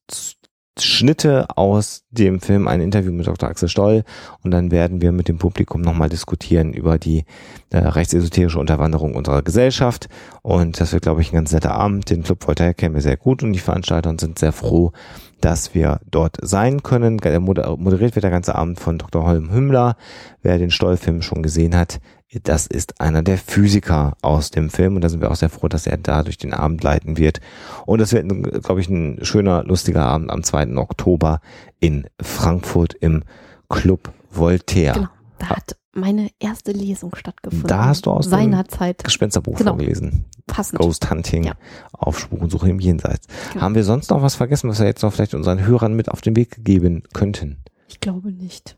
Schnitte 0.82 1.46
aus 1.56 2.04
dem 2.10 2.40
Film 2.40 2.68
ein 2.68 2.80
Interview 2.80 3.12
mit 3.12 3.26
Dr. 3.26 3.48
Axel 3.48 3.68
Stoll 3.68 4.04
und 4.42 4.50
dann 4.50 4.70
werden 4.70 5.00
wir 5.00 5.12
mit 5.12 5.28
dem 5.28 5.38
Publikum 5.38 5.80
nochmal 5.80 6.08
diskutieren 6.08 6.72
über 6.72 6.98
die 6.98 7.24
äh, 7.70 7.78
rechtsesoterische 7.78 8.58
Unterwanderung 8.58 9.14
unserer 9.14 9.42
Gesellschaft 9.42 10.08
und 10.42 10.80
das 10.80 10.92
wird, 10.92 11.02
glaube 11.02 11.20
ich, 11.20 11.32
ein 11.32 11.36
ganz 11.36 11.52
netter 11.52 11.72
Abend. 11.72 12.10
Den 12.10 12.22
Club 12.22 12.46
Voltaire 12.46 12.74
kennen 12.74 12.94
wir 12.94 13.02
sehr 13.02 13.16
gut 13.16 13.42
und 13.42 13.52
die 13.52 13.58
Veranstalter 13.58 14.14
sind 14.18 14.38
sehr 14.38 14.52
froh, 14.52 14.92
dass 15.40 15.74
wir 15.74 16.00
dort 16.10 16.36
sein 16.42 16.82
können. 16.82 17.18
Der 17.18 17.40
moder- 17.40 17.76
Moderiert 17.76 18.14
wird 18.14 18.24
der 18.24 18.30
ganze 18.30 18.54
Abend 18.54 18.80
von 18.80 18.98
Dr. 18.98 19.24
Holm 19.24 19.52
Hümmler. 19.52 19.96
Wer 20.42 20.58
den 20.58 20.70
Stoll-Film 20.70 21.22
schon 21.22 21.42
gesehen 21.42 21.76
hat, 21.76 22.00
das 22.42 22.66
ist 22.66 23.00
einer 23.00 23.22
der 23.22 23.38
Physiker 23.38 24.14
aus 24.20 24.50
dem 24.50 24.68
Film 24.68 24.96
und 24.96 25.02
da 25.02 25.08
sind 25.08 25.20
wir 25.22 25.30
auch 25.30 25.36
sehr 25.36 25.48
froh, 25.48 25.68
dass 25.68 25.86
er 25.86 25.96
da 25.96 26.22
durch 26.22 26.36
den 26.36 26.52
Abend 26.52 26.82
leiten 26.82 27.16
wird. 27.16 27.40
Und 27.86 28.00
das 28.00 28.12
wird, 28.12 28.28
glaube 28.64 28.80
ich, 28.80 28.88
ein 28.90 29.18
schöner, 29.22 29.64
lustiger 29.64 30.02
Abend 30.04 30.30
am 30.30 30.42
2. 30.42 30.76
Oktober 30.76 31.40
in 31.80 32.06
Frankfurt 32.20 32.94
im 32.94 33.22
Club 33.70 34.12
Voltaire. 34.30 34.92
Genau. 34.94 35.08
Da 35.38 35.46
hat 35.50 35.76
meine 35.98 36.30
erste 36.40 36.72
Lesung 36.72 37.14
stattgefunden. 37.14 37.68
Da 37.68 37.86
hast 37.86 38.06
du 38.06 38.10
aus 38.10 38.26
seinerzeit. 38.26 39.04
Gespensterbuch 39.04 39.56
Genau. 39.58 39.72
vorgelesen. 39.72 40.24
Passend. 40.46 40.80
Ghost 40.80 41.10
Hunting 41.10 41.44
Ja. 41.44 41.54
auf 41.92 42.18
Spurensuche 42.18 42.70
im 42.70 42.80
Jenseits. 42.80 43.26
Genau. 43.52 43.62
Haben 43.64 43.74
wir 43.74 43.84
sonst 43.84 44.08
noch 44.10 44.22
was 44.22 44.34
vergessen, 44.36 44.70
was 44.70 44.78
wir 44.80 44.86
jetzt 44.86 45.02
noch 45.02 45.12
vielleicht 45.12 45.34
unseren 45.34 45.66
Hörern 45.66 45.92
mit 45.94 46.08
auf 46.10 46.22
den 46.22 46.34
Weg 46.36 46.64
geben 46.64 47.02
könnten? 47.12 47.58
Ich 47.88 48.00
glaube 48.00 48.32
nicht. 48.32 48.77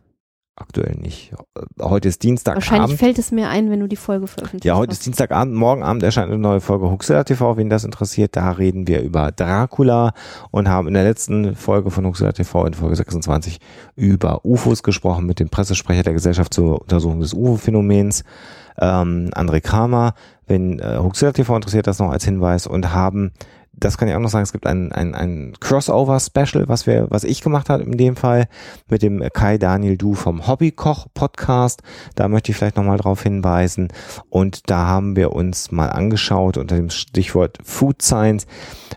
Aktuell 0.61 0.95
nicht. 0.97 1.33
Heute 1.81 2.09
ist 2.09 2.23
Wahrscheinlich 2.23 2.45
Dienstagabend. 2.45 2.99
fällt 2.99 3.19
es 3.19 3.33
mir 3.33 3.49
ein, 3.49 3.71
wenn 3.71 3.81
du 3.81 3.87
die 3.89 3.97
Folge 3.97 4.27
veröffentlicht 4.27 4.65
Ja, 4.67 4.77
heute 4.77 4.91
hast. 4.91 4.99
ist 4.99 5.07
Dienstagabend, 5.07 5.55
morgen 5.55 5.83
Abend 5.83 6.03
erscheint 6.03 6.29
eine 6.29 6.39
neue 6.39 6.61
Folge 6.61 6.91
Huxilla 6.91 7.25
TV, 7.25 7.57
wen 7.57 7.71
das 7.71 7.85
interessiert. 7.85 8.37
Da 8.37 8.51
reden 8.53 8.87
wir 8.87 9.01
über 9.03 9.33
Dracula 9.33 10.13
und 10.51 10.69
haben 10.69 10.87
in 10.87 10.95
der 10.95 11.05
letzten 11.05 11.57
Folge 11.57 11.91
von 11.91 12.05
Huxilla 12.05 12.33
TV 12.33 12.67
in 12.67 12.75
Folge 12.75 12.95
26 12.95 13.59
über 13.97 14.45
UFOs 14.45 14.83
gesprochen 14.83 15.25
mit 15.27 15.41
dem 15.41 15.49
Pressesprecher 15.49 16.03
der 16.03 16.13
Gesellschaft 16.13 16.53
zur 16.53 16.83
Untersuchung 16.83 17.21
des 17.21 17.33
UFO-Phänomens, 17.33 18.23
ähm, 18.79 19.31
André 19.35 19.61
Kramer. 19.61 20.13
Wenn 20.47 20.79
äh, 20.79 20.99
Huxilla 20.99 21.33
TV 21.33 21.57
interessiert, 21.57 21.87
das 21.87 21.99
noch 22.01 22.11
als 22.11 22.25
Hinweis 22.25 22.67
und 22.67 22.93
haben 22.93 23.33
das 23.81 23.99
kann 23.99 24.09
ich 24.09 24.15
auch 24.15 24.21
noch 24.21 24.29
sagen, 24.29 24.45
es 24.45 24.53
gibt 24.53 24.67
ein, 24.67 24.93
ein, 24.93 25.15
ein 25.15 25.55
Crossover-Special, 25.59 26.69
was 26.69 26.87
wir, 26.87 27.07
was 27.11 27.25
ich 27.25 27.41
gemacht 27.41 27.69
habe 27.71 27.83
in 27.83 27.97
dem 27.97 28.15
Fall, 28.15 28.47
mit 28.89 29.03
dem 29.03 29.27
Kai 29.33 29.59
Daniel 29.59 29.97
Du 29.97 30.15
vom 30.15 30.47
Hobbykoch-Podcast. 30.47 31.83
Da 32.15 32.29
möchte 32.29 32.53
ich 32.53 32.59
vielleicht 32.59 32.77
nochmal 32.77 32.99
drauf 32.99 33.23
hinweisen. 33.23 33.89
Und 34.29 34.71
da 34.71 34.87
haben 34.87 35.17
wir 35.17 35.33
uns 35.33 35.73
mal 35.73 35.89
angeschaut 35.89 36.59
unter 36.59 36.77
dem 36.77 36.91
Stichwort 36.91 37.59
Food 37.65 38.03
Science, 38.03 38.47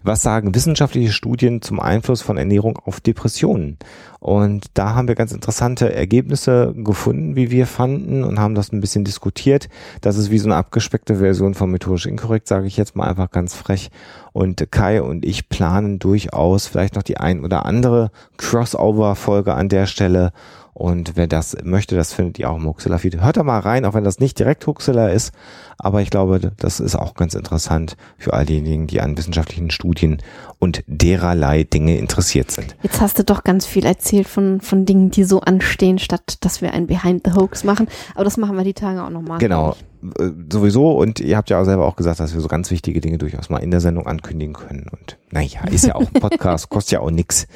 was 0.03 0.21
sagen 0.21 0.53
wissenschaftliche 0.53 1.13
Studien 1.13 1.61
zum 1.61 1.79
Einfluss 1.79 2.21
von 2.21 2.37
Ernährung 2.37 2.77
auf 2.77 2.99
Depressionen. 2.99 3.77
Und 4.23 4.67
da 4.75 4.95
haben 4.95 5.09
wir 5.09 5.15
ganz 5.15 5.33
interessante 5.33 5.93
Ergebnisse 5.93 6.73
gefunden, 6.77 7.35
wie 7.35 7.51
wir 7.51 7.67
fanden, 7.67 8.23
und 8.23 8.39
haben 8.39 8.55
das 8.55 8.71
ein 8.71 8.79
bisschen 8.79 9.03
diskutiert. 9.03 9.67
Das 9.99 10.15
ist 10.15 10.31
wie 10.31 10.37
so 10.37 10.47
eine 10.47 10.55
abgespeckte 10.55 11.17
Version 11.17 11.55
von 11.55 11.69
methodisch 11.69 12.05
inkorrekt, 12.05 12.47
sage 12.47 12.65
ich 12.65 12.77
jetzt 12.77 12.95
mal 12.95 13.09
einfach 13.09 13.31
ganz 13.31 13.53
frech. 13.53 13.91
Und 14.31 14.65
Kai 14.71 15.01
und 15.01 15.25
ich 15.25 15.49
planen 15.49 15.99
durchaus 15.99 16.67
vielleicht 16.67 16.95
noch 16.95 17.03
die 17.03 17.17
ein 17.17 17.43
oder 17.43 17.65
andere 17.65 18.11
Crossover-Folge 18.37 19.53
an 19.55 19.67
der 19.67 19.87
Stelle. 19.87 20.31
Und 20.73 21.15
wer 21.15 21.27
das 21.27 21.57
möchte, 21.63 21.95
das 21.95 22.13
findet 22.13 22.39
ihr 22.39 22.49
auch 22.49 22.55
im 22.55 22.65
Huxilla-Feed. 22.65 23.21
Hört 23.21 23.37
da 23.37 23.43
mal 23.43 23.59
rein, 23.59 23.83
auch 23.83 23.93
wenn 23.93 24.05
das 24.05 24.19
nicht 24.19 24.39
direkt 24.39 24.65
Huxilla 24.65 25.09
ist. 25.09 25.33
Aber 25.77 26.01
ich 26.01 26.09
glaube, 26.09 26.39
das 26.57 26.79
ist 26.79 26.95
auch 26.95 27.13
ganz 27.13 27.35
interessant 27.35 27.95
für 28.17 28.33
all 28.33 28.45
diejenigen, 28.45 28.87
die 28.87 29.01
an 29.01 29.17
wissenschaftlichen 29.17 29.69
Studien 29.69 30.19
und 30.63 30.81
dererlei 30.87 31.65
Dinge 31.65 31.97
interessiert 31.97 32.49
sind. 32.49 32.77
Jetzt 32.83 33.01
hast 33.01 33.19
du 33.19 33.25
doch 33.25 33.43
ganz 33.43 33.65
viel 33.65 33.85
erzählt 33.85 34.29
von, 34.29 34.61
von 34.61 34.85
Dingen, 34.85 35.11
die 35.11 35.25
so 35.25 35.41
anstehen, 35.41 35.99
statt 35.99 36.37
dass 36.39 36.61
wir 36.61 36.73
ein 36.73 36.87
Behind 36.87 37.21
the 37.25 37.33
Hoax 37.33 37.65
machen. 37.65 37.89
Aber 38.15 38.23
das 38.23 38.37
machen 38.37 38.55
wir 38.55 38.63
die 38.63 38.73
Tage 38.73 39.03
auch 39.03 39.09
nochmal. 39.09 39.39
Genau, 39.39 39.75
äh, 40.19 40.29
sowieso. 40.51 40.91
Und 40.91 41.19
ihr 41.19 41.35
habt 41.35 41.49
ja 41.49 41.59
auch 41.59 41.65
selber 41.65 41.85
auch 41.85 41.97
gesagt, 41.97 42.21
dass 42.21 42.33
wir 42.33 42.39
so 42.39 42.47
ganz 42.47 42.71
wichtige 42.71 43.01
Dinge 43.01 43.17
durchaus 43.17 43.49
mal 43.49 43.57
in 43.57 43.71
der 43.71 43.81
Sendung 43.81 44.07
ankündigen 44.07 44.53
können. 44.53 44.87
Und 44.89 45.17
naja, 45.31 45.65
ist 45.69 45.85
ja 45.85 45.95
auch 45.95 46.07
ein 46.13 46.21
Podcast, 46.21 46.69
kostet 46.69 46.93
ja 46.93 46.99
auch 47.01 47.11
nix 47.11 47.47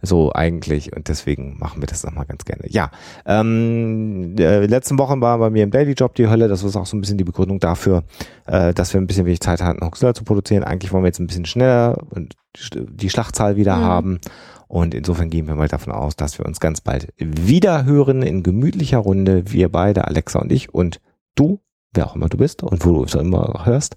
so 0.00 0.32
eigentlich. 0.32 0.94
Und 0.94 1.08
deswegen 1.08 1.58
machen 1.58 1.82
wir 1.82 1.86
das 1.86 2.04
nochmal 2.04 2.26
ganz 2.26 2.44
gerne. 2.44 2.64
Ja, 2.68 2.90
ähm, 3.26 4.36
äh, 4.38 4.66
letzten 4.66 4.98
Wochen 4.98 5.20
war 5.20 5.38
bei 5.38 5.50
mir 5.50 5.64
im 5.64 5.70
Daily 5.70 5.92
Job 5.92 6.14
die 6.14 6.28
Hölle. 6.28 6.48
Das 6.48 6.62
war 6.62 6.82
auch 6.82 6.86
so 6.86 6.96
ein 6.96 7.00
bisschen 7.00 7.18
die 7.18 7.24
Begründung 7.24 7.60
dafür, 7.60 8.04
äh, 8.46 8.74
dass 8.74 8.92
wir 8.92 9.00
ein 9.00 9.06
bisschen 9.06 9.26
wenig 9.26 9.40
Zeit 9.40 9.62
hatten, 9.62 9.84
Huxler 9.84 10.14
zu 10.14 10.24
produzieren. 10.24 10.64
Eigentlich 10.64 10.92
wollen 10.92 11.04
wir 11.04 11.08
jetzt 11.08 11.20
ein 11.20 11.26
bisschen 11.26 11.46
schneller 11.46 11.98
und 12.10 12.34
die 12.72 13.10
Schlachtzahl 13.10 13.56
wieder 13.56 13.76
Mhm. 13.76 13.82
haben. 13.82 14.20
Und 14.68 14.94
insofern 14.94 15.28
gehen 15.30 15.46
wir 15.48 15.54
mal 15.54 15.68
davon 15.68 15.92
aus, 15.92 16.16
dass 16.16 16.38
wir 16.38 16.46
uns 16.46 16.58
ganz 16.60 16.80
bald 16.80 17.08
wieder 17.18 17.84
hören 17.84 18.22
in 18.22 18.42
gemütlicher 18.42 18.98
Runde. 18.98 19.52
Wir 19.52 19.70
beide, 19.70 20.06
Alexa 20.06 20.38
und 20.38 20.50
ich 20.50 20.72
und 20.72 21.00
du, 21.34 21.60
wer 21.92 22.06
auch 22.06 22.16
immer 22.16 22.28
du 22.30 22.38
bist 22.38 22.62
und 22.62 22.84
wo 22.86 22.92
du 22.94 23.04
es 23.04 23.14
auch 23.14 23.20
immer 23.20 23.62
hörst. 23.66 23.96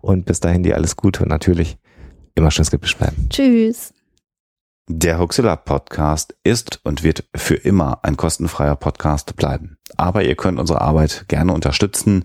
Und 0.00 0.26
bis 0.26 0.38
dahin 0.40 0.62
dir 0.62 0.76
alles 0.76 0.96
Gute 0.96 1.22
und 1.24 1.28
natürlich 1.28 1.76
immer 2.36 2.50
schön 2.52 2.64
skeptisch 2.64 2.96
bleiben. 2.96 3.26
Tschüss. 3.30 3.92
Der 4.88 5.18
Huxilla 5.18 5.56
Podcast 5.56 6.34
ist 6.44 6.80
und 6.84 7.02
wird 7.02 7.24
für 7.34 7.54
immer 7.54 8.00
ein 8.04 8.16
kostenfreier 8.16 8.76
Podcast 8.76 9.36
bleiben. 9.36 9.78
Aber 9.96 10.24
ihr 10.24 10.34
könnt 10.34 10.58
unsere 10.58 10.80
Arbeit 10.80 11.24
gerne 11.28 11.52
unterstützen 11.52 12.24